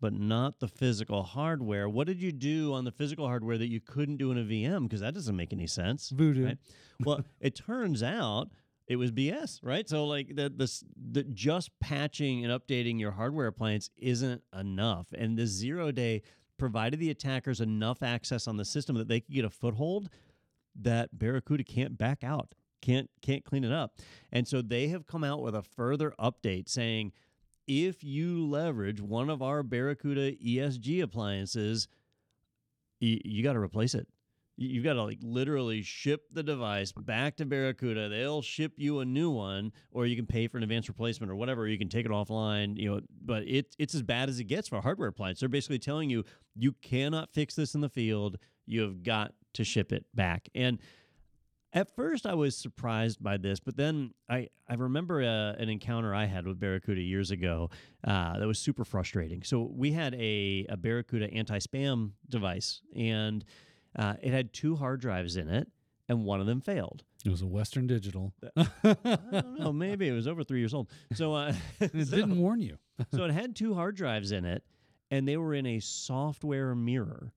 but 0.00 0.12
not 0.12 0.60
the 0.60 0.68
physical 0.68 1.22
hardware. 1.22 1.88
What 1.88 2.06
did 2.06 2.22
you 2.22 2.32
do 2.32 2.72
on 2.72 2.84
the 2.84 2.92
physical 2.92 3.26
hardware 3.26 3.58
that 3.58 3.68
you 3.68 3.80
couldn't 3.80 4.16
do 4.16 4.30
in 4.30 4.38
a 4.38 4.42
VM? 4.42 4.84
Because 4.84 5.00
that 5.00 5.14
doesn't 5.14 5.36
make 5.36 5.52
any 5.52 5.66
sense. 5.66 6.10
Voodoo. 6.10 6.46
Right? 6.46 6.58
Well, 7.04 7.24
it 7.40 7.54
turns 7.54 8.02
out 8.02 8.48
it 8.86 8.96
was 8.96 9.12
BS, 9.12 9.60
right? 9.62 9.88
So 9.88 10.06
like 10.06 10.34
the 10.34 10.48
the 10.48 10.82
the 11.12 11.22
just 11.22 11.70
patching 11.80 12.44
and 12.44 12.52
updating 12.52 12.98
your 12.98 13.12
hardware 13.12 13.46
appliance 13.46 13.90
isn't 13.96 14.42
enough, 14.58 15.06
and 15.16 15.36
the 15.36 15.46
zero 15.46 15.92
day 15.92 16.22
provided 16.58 17.00
the 17.00 17.10
attackers 17.10 17.60
enough 17.60 18.02
access 18.02 18.46
on 18.46 18.56
the 18.56 18.64
system 18.64 18.96
that 18.96 19.08
they 19.08 19.20
could 19.20 19.34
get 19.34 19.44
a 19.44 19.50
foothold 19.50 20.10
that 20.74 21.18
Barracuda 21.18 21.64
can't 21.64 21.96
back 21.96 22.22
out, 22.24 22.54
can't 22.80 23.08
can't 23.22 23.44
clean 23.44 23.64
it 23.64 23.72
up, 23.72 23.96
and 24.32 24.46
so 24.48 24.62
they 24.62 24.88
have 24.88 25.06
come 25.06 25.24
out 25.24 25.42
with 25.42 25.54
a 25.54 25.62
further 25.62 26.12
update 26.18 26.68
saying 26.68 27.12
if 27.66 28.02
you 28.02 28.46
leverage 28.48 29.00
one 29.00 29.30
of 29.30 29.42
our 29.42 29.62
Barracuda 29.62 30.32
ESG 30.36 31.02
appliances, 31.02 31.86
y- 33.00 33.20
you 33.24 33.42
got 33.42 33.52
to 33.54 33.60
replace 33.60 33.94
it 33.94 34.06
You- 34.56 34.68
You've 34.68 34.84
got 34.84 34.94
to 34.94 35.02
like 35.04 35.18
literally 35.22 35.82
ship 35.82 36.22
the 36.32 36.42
device 36.42 36.92
back 36.92 37.36
to 37.36 37.46
Barracuda. 37.46 38.08
They'll 38.10 38.42
ship 38.42 38.72
you 38.76 38.98
a 39.00 39.04
new 39.04 39.30
one, 39.30 39.72
or 39.90 40.04
you 40.06 40.16
can 40.16 40.26
pay 40.26 40.48
for 40.48 40.58
an 40.58 40.62
advanced 40.64 40.88
replacement 40.88 41.30
or 41.30 41.36
whatever. 41.36 41.66
You 41.66 41.78
can 41.78 41.88
take 41.88 42.04
it 42.04 42.12
offline. 42.12 42.76
You 42.76 42.90
know, 42.90 43.00
but 43.24 43.44
it 43.44 43.74
it's 43.78 43.94
as 43.94 44.02
bad 44.02 44.28
as 44.28 44.38
it 44.38 44.44
gets 44.44 44.68
for 44.68 44.76
a 44.76 44.80
hardware 44.82 45.08
appliance. 45.08 45.40
They're 45.40 45.48
basically 45.48 45.78
telling 45.78 46.10
you 46.10 46.24
you 46.54 46.72
cannot 46.82 47.32
fix 47.32 47.54
this 47.54 47.74
in 47.74 47.80
the 47.80 47.88
field. 47.88 48.36
You 48.66 48.82
have 48.82 49.02
got 49.02 49.32
to 49.54 49.64
ship 49.64 49.92
it 49.92 50.04
back. 50.14 50.48
And 50.54 50.78
at 51.72 51.94
first, 51.94 52.26
I 52.26 52.34
was 52.34 52.56
surprised 52.56 53.22
by 53.22 53.36
this, 53.36 53.60
but 53.60 53.76
then 53.76 54.12
I, 54.28 54.48
I 54.68 54.74
remember 54.74 55.22
uh 55.22 55.60
an 55.60 55.68
encounter 55.68 56.14
I 56.14 56.24
had 56.24 56.46
with 56.46 56.58
Barracuda 56.58 57.00
years 57.00 57.30
ago 57.30 57.70
uh, 58.04 58.38
that 58.38 58.46
was 58.46 58.58
super 58.58 58.84
frustrating. 58.84 59.42
So 59.42 59.70
we 59.72 59.92
had 59.92 60.14
a, 60.14 60.66
a 60.68 60.76
Barracuda 60.76 61.32
anti 61.32 61.58
spam 61.58 62.12
device, 62.28 62.80
and 62.96 63.44
uh, 63.96 64.14
it 64.22 64.32
had 64.32 64.52
two 64.52 64.76
hard 64.76 65.00
drives 65.00 65.36
in 65.36 65.48
it, 65.48 65.68
and 66.08 66.24
one 66.24 66.40
of 66.40 66.46
them 66.46 66.60
failed. 66.60 67.04
It 67.24 67.30
was 67.30 67.42
a 67.42 67.46
Western 67.46 67.86
Digital. 67.86 68.32
I 68.56 68.66
don't 68.84 69.58
know, 69.58 69.72
maybe 69.72 70.08
it 70.08 70.12
was 70.12 70.26
over 70.26 70.42
three 70.42 70.58
years 70.60 70.72
old. 70.72 70.90
So, 71.12 71.34
uh, 71.34 71.52
it 71.80 72.06
so- 72.06 72.16
didn't 72.16 72.38
warn 72.38 72.60
you. 72.62 72.78
so 73.14 73.24
it 73.24 73.30
had 73.30 73.54
two 73.54 73.74
hard 73.74 73.94
drives 73.96 74.32
in 74.32 74.44
it, 74.44 74.64
and 75.10 75.26
they 75.28 75.36
were 75.36 75.54
in 75.54 75.66
a 75.66 75.80
software 75.80 76.74
mirror, 76.74 77.32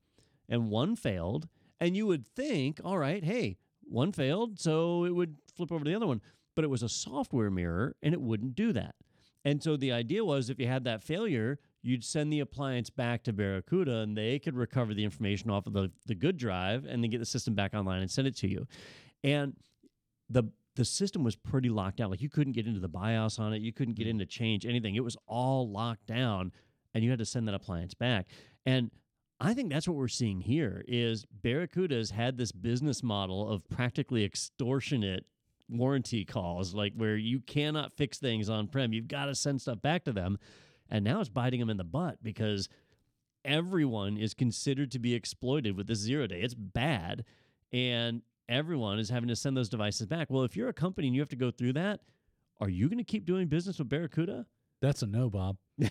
and 0.50 0.70
one 0.70 0.96
failed. 0.96 1.48
And 1.80 1.98
you 1.98 2.08
would 2.08 2.26
think, 2.26 2.80
all 2.84 2.98
right, 2.98 3.24
hey, 3.24 3.58
one 3.88 4.12
failed, 4.12 4.60
so 4.60 5.06
it 5.06 5.16
would 5.16 5.36
flip 5.56 5.72
over 5.72 5.84
to 5.84 5.90
the 5.90 5.96
other 5.96 6.08
one. 6.08 6.22
But 6.56 6.66
it 6.66 6.70
was 6.70 6.84
a 6.84 6.90
software 6.90 7.50
mirror, 7.50 7.96
and 8.04 8.14
it 8.14 8.22
wouldn't 8.22 8.56
do 8.56 8.74
that. 8.74 8.96
And 9.46 9.62
so 9.62 9.76
the 9.76 9.92
idea 9.92 10.24
was, 10.24 10.50
if 10.50 10.60
you 10.60 10.68
had 10.68 10.86
that 10.86 11.04
failure, 11.04 11.60
you'd 11.82 12.04
send 12.04 12.32
the 12.32 12.40
appliance 12.40 12.90
back 12.90 13.24
to 13.24 13.34
Barracuda, 13.34 14.00
and 14.00 14.18
they 14.18 14.40
could 14.40 14.56
recover 14.56 14.94
the 14.94 15.04
information 15.04 15.50
off 15.50 15.68
of 15.68 15.74
the 15.74 15.92
the 16.06 16.16
good 16.16 16.38
drive, 16.38 16.86
and 16.86 17.04
then 17.04 17.10
get 17.10 17.20
the 17.20 17.26
system 17.26 17.54
back 17.54 17.74
online 17.74 18.02
and 18.02 18.10
send 18.10 18.28
it 18.28 18.36
to 18.38 18.48
you. 18.48 18.68
And 19.24 19.56
the 20.30 20.44
the 20.76 20.86
system 20.86 21.24
was 21.24 21.36
pretty 21.36 21.70
locked 21.70 21.98
down. 21.98 22.10
Like 22.10 22.22
you 22.22 22.30
couldn't 22.30 22.54
get 22.54 22.66
into 22.66 22.80
the 22.80 22.88
BIOS 22.88 23.38
on 23.38 23.54
it, 23.54 23.62
you 23.62 23.74
couldn't 23.74 23.96
get 23.96 24.08
mm. 24.08 24.12
in 24.12 24.20
to 24.20 24.26
change 24.26 24.66
anything. 24.66 24.96
It 24.96 25.04
was 25.04 25.18
all 25.28 25.70
locked 25.70 26.08
down, 26.08 26.52
and 26.94 27.04
you 27.04 27.10
had 27.10 27.20
to 27.20 27.26
send 27.26 27.48
that 27.48 27.56
appliance 27.56 27.94
back. 27.94 28.28
And 28.66 28.90
I 29.40 29.54
think 29.54 29.72
that's 29.72 29.88
what 29.88 29.98
we're 29.98 30.08
seeing 30.08 30.42
here 30.42 30.84
is 30.88 31.26
Barracuda's 31.26 32.12
had 32.12 32.38
this 32.38 32.52
business 32.52 33.04
model 33.04 33.50
of 33.50 33.68
practically 33.70 34.24
extortionate 34.24 35.26
warranty 35.70 36.24
calls, 36.24 36.74
like 36.74 36.94
where 36.96 37.18
you 37.18 37.40
cannot 37.40 37.94
fix 37.94 38.20
things 38.20 38.50
on 38.50 38.68
prem. 38.68 38.94
You've 38.94 39.08
got 39.08 39.26
to 39.26 39.36
send 39.36 39.62
stuff 39.62 39.82
back 39.82 40.06
to 40.06 40.14
them. 40.14 40.38
And 40.90 41.04
now 41.04 41.20
it's 41.20 41.30
biting 41.30 41.60
them 41.60 41.70
in 41.70 41.78
the 41.78 41.84
butt 41.84 42.20
because 42.22 42.70
everyone 43.44 44.18
is 44.18 44.34
considered 44.34 44.92
to 44.92 45.00
be 45.00 45.14
exploited 45.14 45.76
with 45.76 45.88
this 45.88 46.00
zero 46.00 46.28
day. 46.28 46.42
It's 46.42 46.54
bad. 46.54 47.26
And 47.72 48.22
everyone 48.48 49.00
is 49.00 49.10
having 49.10 49.30
to 49.30 49.36
send 49.36 49.58
those 49.58 49.70
devices 49.70 50.06
back. 50.06 50.30
Well, 50.30 50.44
if 50.44 50.56
you're 50.56 50.70
a 50.70 50.74
company 50.74 51.08
and 51.08 51.16
you 51.16 51.22
have 51.22 51.30
to 51.30 51.36
go 51.36 51.52
through 51.52 51.74
that, 51.74 52.02
are 52.60 52.70
you 52.70 52.88
going 52.88 53.00
to 53.00 53.04
keep 53.04 53.26
doing 53.26 53.48
business 53.48 53.80
with 53.80 53.90
Barracuda? 53.90 54.46
That's 54.82 55.02
a 55.02 55.08
no, 55.08 55.30
Bob. 55.30 55.58
yeah, 55.78 55.90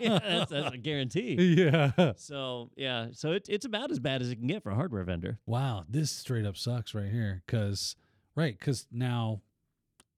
that's, 0.00 0.50
that's 0.50 0.74
a 0.74 0.78
guarantee. 0.82 1.34
yeah. 1.56 2.12
So 2.16 2.70
yeah, 2.76 3.08
so 3.12 3.32
it, 3.32 3.46
it's 3.48 3.64
about 3.64 3.90
as 3.90 3.98
bad 3.98 4.22
as 4.22 4.30
it 4.30 4.36
can 4.36 4.46
get 4.46 4.62
for 4.62 4.70
a 4.70 4.74
hardware 4.74 5.04
vendor. 5.04 5.38
Wow, 5.46 5.84
this 5.88 6.10
straight 6.10 6.46
up 6.46 6.56
sucks 6.56 6.94
right 6.94 7.10
here. 7.10 7.42
Cause 7.46 7.96
right, 8.34 8.58
cause 8.58 8.86
now 8.90 9.40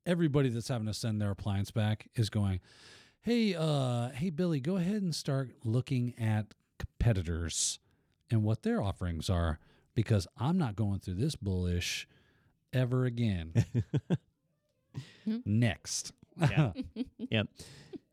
everybody 0.07 0.49
that's 0.49 0.69
having 0.69 0.87
to 0.87 0.95
send 0.95 1.21
their 1.21 1.31
appliance 1.31 1.71
back 1.71 2.09
is 2.15 2.31
going, 2.31 2.61
Hey, 3.21 3.55
uh, 3.55 4.09
hey 4.11 4.31
Billy, 4.31 4.61
go 4.61 4.77
ahead 4.77 5.03
and 5.03 5.15
start 5.15 5.51
looking 5.65 6.15
at 6.19 6.55
competitors 6.79 7.79
and 8.31 8.43
what 8.43 8.63
their 8.63 8.83
offerings 8.83 9.29
are 9.29 9.59
because 9.95 10.27
I'm 10.39 10.59
not 10.59 10.75
going 10.75 11.01
through 11.01 11.15
this 11.15 11.37
bullish 11.37 12.09
ever 12.73 13.05
again. 13.05 13.53
Next. 15.45 16.13
Yeah. 16.41 16.73
yeah. 17.31 17.43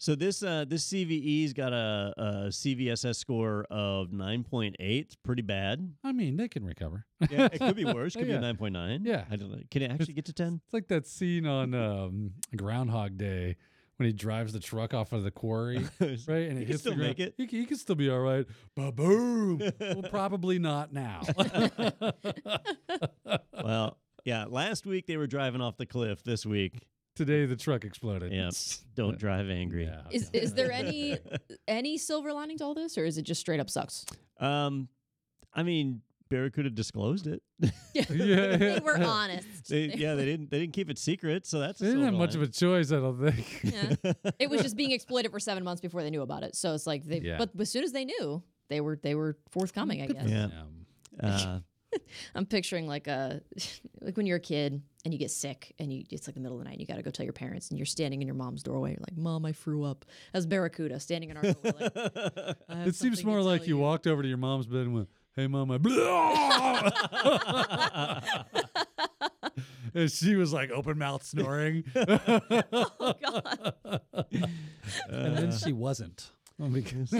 So 0.01 0.15
this 0.15 0.41
uh, 0.43 0.63
this 0.67 0.88
CVE's 0.88 1.51
got 1.51 1.74
a, 1.74 2.13
a 2.17 2.24
CVSS 2.49 3.17
score 3.17 3.65
of 3.70 4.13
nine 4.13 4.43
point 4.45 4.78
eight. 4.80 5.07
It's 5.07 5.15
pretty 5.15 5.41
bad. 5.41 5.93
I 6.05 6.13
mean, 6.13 6.38
they 6.38 6.47
can 6.47 6.63
recover. 6.65 7.05
Yeah, 7.30 7.49
it 7.51 7.59
could 7.59 7.76
be 7.76 7.84
worse. 7.93 8.15
Could 8.15 8.28
be 8.28 8.32
a 8.32 8.39
nine 8.39 8.55
point 8.55 8.74
nine. 8.74 9.01
Yeah. 9.03 9.26
I 9.30 9.36
don't 9.36 9.51
know. 9.51 9.59
Can 9.70 9.82
it 9.82 9.91
actually 9.91 10.13
get 10.13 10.26
to 10.26 10.34
ten? 10.34 10.61
It's 10.63 10.74
like 10.74 10.88
that 10.88 11.05
scene 11.05 11.45
on 11.45 11.74
um, 11.74 12.32
Groundhog 12.55 13.17
Day 13.17 13.57
when 13.97 14.07
he 14.07 14.13
drives 14.13 14.53
the 14.53 14.61
truck 14.61 14.93
off 14.93 15.11
of 15.11 15.24
the 15.24 15.32
quarry, 15.32 15.80
right? 15.99 16.09
And 16.09 16.28
He 16.30 16.38
it 16.39 16.45
can 16.59 16.67
hits 16.67 16.80
still 16.80 16.93
ground. 16.93 17.07
make 17.09 17.20
it. 17.20 17.34
He, 17.36 17.45
can- 17.47 17.59
he 17.59 17.65
can 17.65 17.76
still 17.78 17.95
be 17.95 18.09
all 18.09 18.22
right. 18.22 18.45
Ba 18.78 18.93
boom. 18.93 19.59
well, 19.82 20.03
probably 20.09 20.59
not 20.59 20.93
now. 20.93 21.24
well, 23.61 23.97
yeah. 24.24 24.45
Last 24.47 24.86
week 24.86 25.07
they 25.07 25.17
were 25.17 25.28
driving 25.28 25.59
off 25.59 25.76
the 25.78 25.86
cliff. 25.86 26.24
This 26.24 26.45
week, 26.45 26.88
Today 27.20 27.45
the 27.45 27.57
truck 27.57 27.84
exploded. 27.84 28.32
yeah. 28.32 28.49
Don't 28.95 29.20
drive 29.20 29.49
angry. 29.49 29.84
Yeah. 29.84 30.03
Is 30.09 30.30
is 30.32 30.53
there 30.53 30.72
any 30.72 31.17
any 31.67 31.97
silver 31.97 32.32
lining 32.32 32.57
to 32.59 32.63
all 32.63 32.74
this, 32.74 32.97
or 32.97 33.03
is 33.03 33.17
it 33.17 33.24
just 33.24 33.41
straight 33.41 33.59
up 33.59 33.70
sucks? 33.70 34.05
Um, 34.39 34.88
I 35.53 35.63
mean, 35.63 35.99
Barracuda 36.30 36.70
disclosed 36.70 37.28
it. 37.28 37.43
Yeah. 37.93 38.05
they 38.09 38.80
were 38.82 39.03
honest. 39.03 39.67
They, 39.67 39.88
yeah, 39.88 40.15
they 40.15 40.24
didn't. 40.24 40.49
They 40.49 40.59
didn't 40.59 40.72
keep 40.72 40.89
it 40.89 40.97
secret, 40.97 41.45
so 41.45 41.59
that's. 41.59 41.82
a 41.82 41.84
They 41.84 41.89
didn't 41.89 42.03
have 42.05 42.11
silver 42.13 42.26
much 42.26 42.36
of 42.36 42.41
a 42.41 42.47
choice, 42.47 42.93
I 42.93 43.01
don't 43.01 43.20
think. 43.32 43.63
Yeah. 43.65 44.13
it 44.39 44.49
was 44.49 44.61
just 44.61 44.78
being 44.78 44.91
exploited 44.91 45.30
for 45.34 45.41
seven 45.41 45.65
months 45.65 45.82
before 45.82 46.01
they 46.03 46.09
knew 46.09 46.22
about 46.22 46.43
it. 46.43 46.55
So 46.55 46.74
it's 46.74 46.88
like 46.88 47.03
they, 47.03 47.20
Yeah. 47.20 47.36
but 47.38 47.49
as 47.59 47.70
soon 47.70 47.84
as 47.84 47.91
they 47.91 48.05
knew, 48.05 48.41
they 48.70 48.80
were 48.80 48.97
they 49.03 49.13
were 49.13 49.38
forthcoming. 49.49 50.01
I 50.03 50.07
guess. 50.07 50.26
Yeah. 50.30 50.45
Um, 50.45 50.86
Uh, 51.22 51.59
I'm 52.36 52.46
picturing 52.46 52.88
like 52.88 53.08
a 53.08 53.42
like 54.02 54.18
when 54.18 54.26
you're 54.26 54.38
a 54.38 54.42
kid 54.42 54.82
and 55.06 55.14
you 55.14 55.20
get 55.20 55.32
sick 55.32 55.74
and 55.80 55.92
you 55.94 56.04
it's 56.10 56.28
like 56.28 56.36
the 56.36 56.42
middle 56.42 56.58
of 56.58 56.64
the 56.64 56.66
night 56.66 56.74
and 56.74 56.82
you 56.82 56.88
got 56.88 56.96
to 56.98 57.02
go 57.04 57.10
tell 57.12 57.24
your 57.24 57.34
parents 57.34 57.70
and 57.70 57.78
you're 57.80 57.86
standing 57.86 58.22
in 58.22 58.28
your 58.28 58.36
mom's 58.36 58.64
doorway. 58.64 58.92
You're 58.92 59.00
like, 59.00 59.18
"Mom, 59.18 59.46
I 59.46 59.52
threw 59.54 59.84
up." 59.84 60.06
As 60.34 60.46
Barracuda 60.46 61.00
standing 61.00 61.30
in 61.30 61.38
our 61.38 61.44
doorway. 61.44 61.72
Like, 61.96 62.58
it 62.88 62.96
seems 62.96 63.24
more 63.24 63.42
like 63.42 63.62
tell 63.62 63.68
you 63.68 63.78
walked 63.78 64.08
over 64.08 64.22
to 64.22 64.28
your 64.28 64.38
mom's 64.38 64.68
bed 64.68 64.82
and 64.82 64.94
went, 64.94 65.10
"Hey, 65.36 65.48
mom, 65.48 65.72
I." 65.72 65.78
and 69.94 70.12
she 70.12 70.36
was 70.36 70.54
like 70.54 70.70
open 70.72 70.98
mouth 70.98 71.24
snoring, 71.24 71.84
Oh 71.96 73.14
God. 73.24 73.74
and 75.10 75.38
then 75.38 75.52
she 75.52 75.74
wasn't. 75.74 76.32
Well, 76.60 76.70
because 76.70 77.14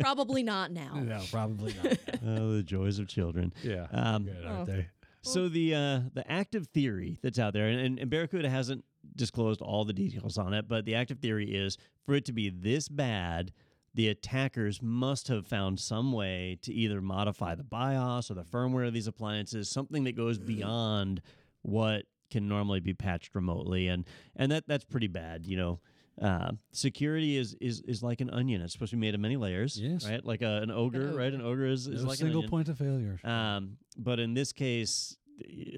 Probably 0.00 0.42
not 0.42 0.72
now. 0.72 0.94
no, 0.94 1.20
probably 1.30 1.74
not. 1.82 1.98
oh, 2.26 2.56
the 2.56 2.62
joys 2.62 2.98
of 2.98 3.06
children. 3.06 3.52
Yeah, 3.62 3.86
Um, 3.92 4.24
good, 4.24 4.44
aren't 4.44 4.66
they? 4.66 4.88
So 5.22 5.48
the 5.48 5.74
uh, 5.74 6.00
the 6.12 6.30
active 6.30 6.66
theory 6.68 7.18
that's 7.22 7.38
out 7.38 7.52
there, 7.54 7.68
and, 7.68 7.98
and 7.98 8.10
Barracuda 8.10 8.48
hasn't 8.50 8.84
disclosed 9.16 9.62
all 9.62 9.84
the 9.84 9.92
details 9.92 10.36
on 10.36 10.52
it, 10.52 10.68
but 10.68 10.84
the 10.84 10.94
active 10.94 11.18
theory 11.18 11.54
is 11.54 11.78
for 12.04 12.14
it 12.14 12.24
to 12.26 12.32
be 12.32 12.50
this 12.50 12.88
bad, 12.88 13.52
the 13.94 14.08
attackers 14.08 14.82
must 14.82 15.28
have 15.28 15.46
found 15.46 15.80
some 15.80 16.12
way 16.12 16.58
to 16.62 16.72
either 16.74 17.00
modify 17.00 17.54
the 17.54 17.64
BIOS 17.64 18.30
or 18.30 18.34
the 18.34 18.42
firmware 18.44 18.86
of 18.86 18.92
these 18.92 19.06
appliances, 19.06 19.70
something 19.70 20.04
that 20.04 20.16
goes 20.16 20.38
beyond 20.38 21.22
what 21.62 22.04
can 22.30 22.46
normally 22.48 22.80
be 22.80 22.92
patched 22.92 23.34
remotely, 23.34 23.88
and 23.88 24.04
and 24.36 24.52
that 24.52 24.64
that's 24.66 24.84
pretty 24.84 25.06
bad, 25.08 25.46
you 25.46 25.56
know. 25.56 25.80
Uh, 26.20 26.52
security 26.72 27.36
is, 27.36 27.56
is 27.60 27.80
is 27.88 28.02
like 28.02 28.20
an 28.20 28.30
onion. 28.30 28.60
It's 28.62 28.72
supposed 28.72 28.90
to 28.90 28.96
be 28.96 29.00
made 29.00 29.14
of 29.14 29.20
many 29.20 29.36
layers, 29.36 29.78
Yes. 29.80 30.08
right? 30.08 30.24
Like 30.24 30.42
a, 30.42 30.58
an 30.62 30.70
ogre, 30.70 31.08
ogre. 31.08 31.16
right? 31.18 31.32
An 31.32 31.40
ogre 31.42 31.66
is, 31.66 31.86
is 31.88 32.02
No 32.02 32.08
like 32.10 32.20
an 32.20 32.26
single 32.26 32.38
onion. 32.40 32.50
point 32.50 32.68
of 32.68 32.78
failure. 32.78 33.18
Um, 33.24 33.78
but 33.96 34.20
in 34.20 34.32
this 34.34 34.52
case, 34.52 35.16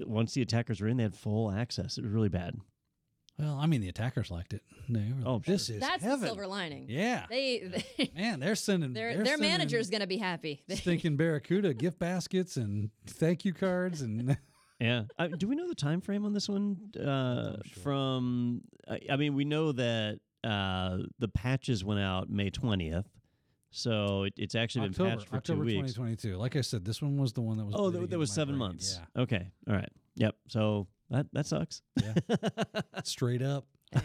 once 0.05 0.33
the 0.33 0.41
attackers 0.43 0.79
were 0.79 0.87
in, 0.87 0.97
they 0.97 1.03
had 1.03 1.15
full 1.15 1.51
access. 1.51 1.97
It 1.97 2.03
was 2.03 2.11
really 2.13 2.29
bad. 2.29 2.55
well, 3.39 3.57
I 3.59 3.65
mean, 3.65 3.81
the 3.81 3.89
attackers 3.89 4.29
liked 4.29 4.53
it. 4.53 4.61
They 4.89 4.99
were 5.11 5.23
Oh, 5.27 5.33
like, 5.35 5.45
this 5.45 5.69
is 5.71 5.79
That's 5.79 6.03
heaven. 6.03 6.21
the 6.21 6.27
silver 6.27 6.45
lining. 6.47 6.85
Yeah, 6.87 7.25
They, 7.29 7.83
they 7.97 8.11
man, 8.15 8.39
they're 8.39 8.55
sending 8.55 8.93
their 8.93 9.15
they're 9.15 9.23
their 9.23 9.37
sending 9.37 9.49
manager's 9.51 9.89
gonna 9.89 10.05
be 10.07 10.17
happy. 10.17 10.63
stinking 10.69 11.17
Barracuda 11.17 11.73
gift 11.73 11.97
baskets 11.99 12.57
and 12.57 12.91
thank 13.07 13.43
you 13.43 13.53
cards 13.53 14.01
and 14.01 14.37
Yeah. 14.79 15.05
Uh, 15.17 15.29
do 15.29 15.47
we 15.47 15.55
know 15.55 15.67
the 15.67 15.73
time 15.73 16.01
frame 16.01 16.23
on 16.23 16.33
this 16.33 16.47
one? 16.47 16.77
Uh, 16.95 17.57
From, 17.81 18.61
I, 18.87 18.99
I 19.11 19.15
mean, 19.15 19.33
we 19.33 19.43
know 19.43 19.71
that 19.71 20.19
uh, 20.43 20.97
the 21.19 21.27
patches 21.27 21.83
went 21.83 21.99
out 21.99 22.29
May 22.29 22.49
twentieth, 22.49 23.05
so 23.71 24.23
it, 24.23 24.33
it's 24.37 24.55
actually 24.55 24.87
October, 24.89 25.09
been 25.09 25.17
patched 25.19 25.29
for 25.29 25.35
October 25.37 25.59
two 25.61 25.65
weeks. 25.65 25.93
2022. 25.93 26.37
Like 26.37 26.55
I 26.55 26.61
said, 26.61 26.85
this 26.85 27.01
one 27.01 27.17
was 27.17 27.33
the 27.33 27.41
one 27.41 27.57
that 27.57 27.65
was. 27.65 27.75
Oh, 27.77 27.89
that, 27.89 28.09
that 28.09 28.19
was 28.19 28.31
seven 28.31 28.55
brain. 28.55 28.69
months. 28.69 28.99
Okay. 29.17 29.47
All 29.69 29.75
right. 29.75 29.91
Yep. 30.15 30.35
So 30.49 30.87
that 31.09 31.27
that 31.33 31.45
sucks. 31.45 31.81
Yeah, 32.01 32.13
straight 33.03 33.41
up. 33.41 33.65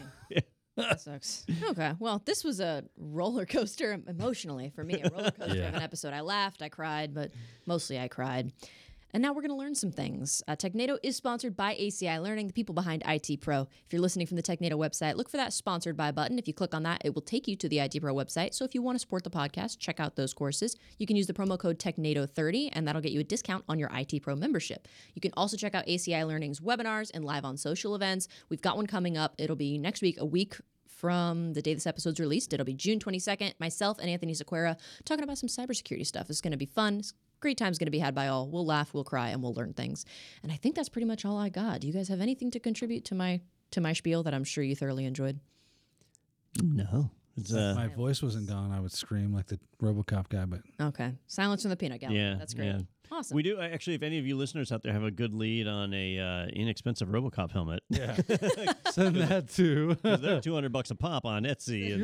That 0.75 1.03
sucks. 1.03 1.45
Okay. 1.69 1.93
Well, 1.99 2.23
this 2.25 2.43
was 2.43 2.59
a 2.59 2.83
roller 2.97 3.45
coaster 3.45 4.01
emotionally 4.09 4.71
for 4.75 4.83
me. 4.83 5.03
A 5.03 5.11
roller 5.11 5.31
coaster 5.31 5.55
Yeah. 5.59 5.69
of 5.69 5.75
an 5.75 5.83
episode. 5.83 6.15
I 6.15 6.23
laughed, 6.23 6.63
I 6.63 6.71
cried, 6.71 7.13
but 7.13 7.31
mostly 7.67 7.99
I 8.01 8.09
cried. 8.09 8.53
And 9.15 9.23
now 9.23 9.33
we're 9.33 9.43
going 9.43 9.51
to 9.51 9.57
learn 9.57 9.75
some 9.75 9.93
things. 9.93 10.43
Uh, 10.49 10.57
Technado 10.57 10.97
is 11.03 11.17
sponsored 11.17 11.55
by 11.55 11.75
ACI 11.75 12.23
Learning, 12.23 12.47
the 12.47 12.53
people 12.55 12.75
behind 12.75 13.03
IT 13.07 13.43
Pro. 13.43 13.63
If 13.85 13.93
you're 13.93 14.01
listening 14.01 14.27
from 14.27 14.37
the 14.37 14.43
Technado 14.43 14.73
website, 14.73 15.17
look 15.17 15.29
for 15.29 15.37
that 15.37 15.53
sponsored 15.53 15.99
by 15.99 16.13
button. 16.13 16.39
If 16.39 16.49
you 16.49 16.55
click 16.55 16.75
on 16.75 16.83
that, 16.85 17.03
it 17.05 17.15
will 17.15 17.21
take 17.23 17.47
you 17.47 17.55
to 17.57 17.69
the 17.69 17.81
IT 17.81 18.01
Pro 18.01 18.15
website. 18.15 18.55
So 18.55 18.65
if 18.65 18.75
you 18.75 18.81
want 18.81 18.97
to 18.97 19.01
support 19.01 19.25
the 19.25 19.31
podcast, 19.31 19.79
check 19.79 20.01
out 20.01 20.17
those 20.17 20.33
courses. 20.33 20.77
You 20.99 21.07
can 21.07 21.17
use 21.17 21.27
the 21.27 21.35
promo 21.35 21.59
code 21.59 21.79
Technado30, 21.79 22.71
and 22.73 22.89
that'll 22.89 23.03
get 23.03 23.13
you 23.13 23.21
a 23.21 23.25
discount 23.25 23.65
on 23.69 23.79
your 23.79 23.91
IT 23.93 24.23
Pro 24.23 24.35
membership. 24.35 24.89
You 25.15 25.21
can 25.21 25.33
also 25.37 25.59
check 25.59 25.75
out 25.75 25.87
ACI 25.87 26.27
Learning's 26.27 26.61
webinars 26.61 27.11
and 27.13 27.23
live 27.23 27.45
on 27.45 27.59
social 27.59 27.95
events. 27.95 28.29
We've 28.49 28.63
got 28.63 28.77
one 28.77 28.87
coming 28.87 29.19
up. 29.19 29.35
It'll 29.37 29.57
be 29.57 29.77
next 29.77 30.01
week, 30.01 30.19
a 30.21 30.25
week 30.25 30.57
from 30.87 31.53
the 31.53 31.61
day 31.61 31.75
this 31.75 31.87
episode's 31.87 32.21
released. 32.21 32.55
It'll 32.55 32.65
be 32.65 32.75
June 32.75 32.99
22nd. 32.99 33.55
Myself 33.59 33.99
and 33.99 34.09
Anthony 34.09 34.33
Sequeira 34.33 34.79
talking 35.05 35.25
about 35.25 35.37
some 35.37 35.49
cybersecurity 35.49 36.07
stuff. 36.07 36.31
It's 36.31 36.41
going 36.41 36.53
to 36.53 36.57
be 36.57 36.65
fun. 36.65 37.01
It's 37.01 37.13
great 37.43 37.59
time's 37.59 37.77
going 37.77 37.87
to 37.87 37.91
be 37.93 37.99
had 37.99 38.15
by 38.15 38.29
all. 38.29 38.49
We'll 38.49 38.65
laugh, 38.65 38.95
we'll 38.95 39.05
cry, 39.05 39.29
and 39.29 39.43
we'll 39.43 39.53
learn 39.53 39.75
things. 39.75 40.07
And 40.43 40.51
I 40.51 40.57
think 40.57 40.75
that's 40.75 40.89
pretty 40.89 41.07
much 41.07 41.27
all 41.27 41.37
I 41.37 41.51
got. 41.51 41.81
Do 41.81 41.87
you 41.87 41.93
guys 41.93 42.09
have 42.09 42.21
anything 42.23 42.51
to 42.53 42.59
contribute 42.61 43.05
to 43.07 43.15
my 43.15 43.41
to 43.73 43.81
my 43.83 43.93
spiel 43.93 44.23
that 44.23 44.33
I'm 44.33 44.45
sure 44.45 44.65
you 44.65 44.75
thoroughly 44.77 45.05
enjoyed? 45.05 45.39
No. 46.63 47.11
It's, 47.37 47.51
If 47.51 47.57
uh, 47.59 47.75
my 47.75 47.89
voice 47.89 48.23
wasn't 48.23 48.47
gone, 48.49 48.73
I 48.73 48.81
would 48.81 48.93
scream 48.93 49.33
like 49.33 49.47
the 49.47 49.59
RoboCop 49.83 50.29
guy. 50.29 50.45
But 50.45 50.61
Okay. 50.81 51.13
Silence 51.27 51.63
from 51.63 51.71
the 51.71 51.77
peanut 51.77 52.01
gallery. 52.01 52.19
yeah. 52.19 52.35
That's 52.39 52.53
great. 52.55 52.67
yeah. 52.67 52.81
Awesome. 53.15 53.35
We 53.35 53.43
do 53.43 53.61
actually. 53.61 53.95
If 53.97 54.03
any 54.03 54.19
of 54.19 54.27
you 54.27 54.37
listeners 54.37 54.73
out 54.73 54.83
there 54.83 54.93
have 54.95 55.05
a 55.05 55.11
good 55.11 55.35
lead 55.35 55.69
on 55.69 55.93
a 55.93 56.19
uh, 56.19 56.47
inexpensive 56.47 57.09
RoboCop 57.09 57.51
helmet, 57.53 57.83
yeah, 57.91 58.15
send 58.91 59.17
that 59.17 59.51
too. 59.51 59.97
'cause 60.03 60.21
they're 60.23 60.41
two 60.41 60.55
hundred 60.55 60.73
bucks 60.73 60.91
a 60.91 60.95
pop 60.95 61.27
on 61.27 61.43
Etsy. 61.43 61.93
And, 61.93 62.03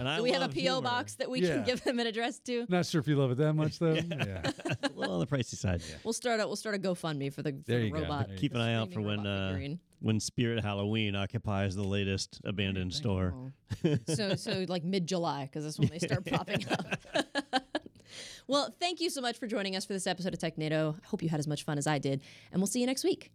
and 0.00 0.08
I 0.08 0.16
do 0.16 0.24
we 0.24 0.32
have 0.32 0.42
a 0.42 0.48
PO 0.48 0.54
humor. 0.60 0.80
box 0.82 1.14
that 1.14 1.30
we 1.30 1.42
Yeah. 1.42 1.54
can 1.56 1.64
give 1.64 1.84
them 1.84 2.00
an 2.00 2.08
address 2.08 2.40
to? 2.40 2.66
Not 2.68 2.86
sure 2.86 3.00
if 3.00 3.06
you 3.06 3.14
love 3.16 3.30
it 3.30 3.38
that 3.38 3.52
much 3.54 3.78
though. 3.78 3.92
yeah. 4.10 4.42
a 4.82 4.88
little 4.96 5.14
on 5.14 5.20
the 5.20 5.26
pricey 5.28 5.54
side. 5.54 5.80
Yeah. 5.88 5.94
We'll 6.02 6.12
start 6.12 6.40
a 6.40 6.46
we'll 6.46 6.56
start 6.56 6.74
a 6.74 6.78
GoFundMe 6.78 7.32
for 7.32 7.42
the, 7.42 7.52
for 7.52 7.58
There 7.66 7.78
the 7.78 7.86
you 7.86 7.92
go. 7.92 8.00
robot. 8.00 8.26
There 8.26 8.34
you 8.34 8.40
Keep 8.40 8.54
an 8.56 8.60
eye 8.62 8.74
out 8.74 8.92
for 8.92 9.00
when 9.02 9.24
uh, 9.26 9.58
when 10.00 10.18
Spirit 10.18 10.62
Halloween 10.62 11.14
occupies 11.14 11.76
the 11.76 11.84
latest 11.84 12.40
abandoned 12.44 12.92
store. 12.92 13.52
So 14.08 14.34
so 14.34 14.64
like 14.68 14.82
mid 14.82 15.06
July 15.06 15.44
because 15.44 15.62
that's 15.64 15.78
when 15.78 15.88
they 15.88 15.98
start 16.00 16.26
popping 16.26 16.64
up. 16.68 16.98
Well, 18.46 18.74
thank 18.78 19.00
you 19.00 19.10
so 19.10 19.20
much 19.20 19.38
for 19.38 19.46
joining 19.46 19.76
us 19.76 19.84
for 19.84 19.92
this 19.92 20.06
episode 20.06 20.32
of 20.34 20.38
Technado. 20.40 20.94
I 21.02 21.06
hope 21.06 21.22
you 21.22 21.28
had 21.28 21.40
as 21.40 21.46
much 21.46 21.64
fun 21.64 21.78
as 21.78 21.86
I 21.86 21.98
did, 21.98 22.20
and 22.52 22.60
we'll 22.60 22.66
see 22.66 22.80
you 22.80 22.86
next 22.86 23.04
week. 23.04 23.30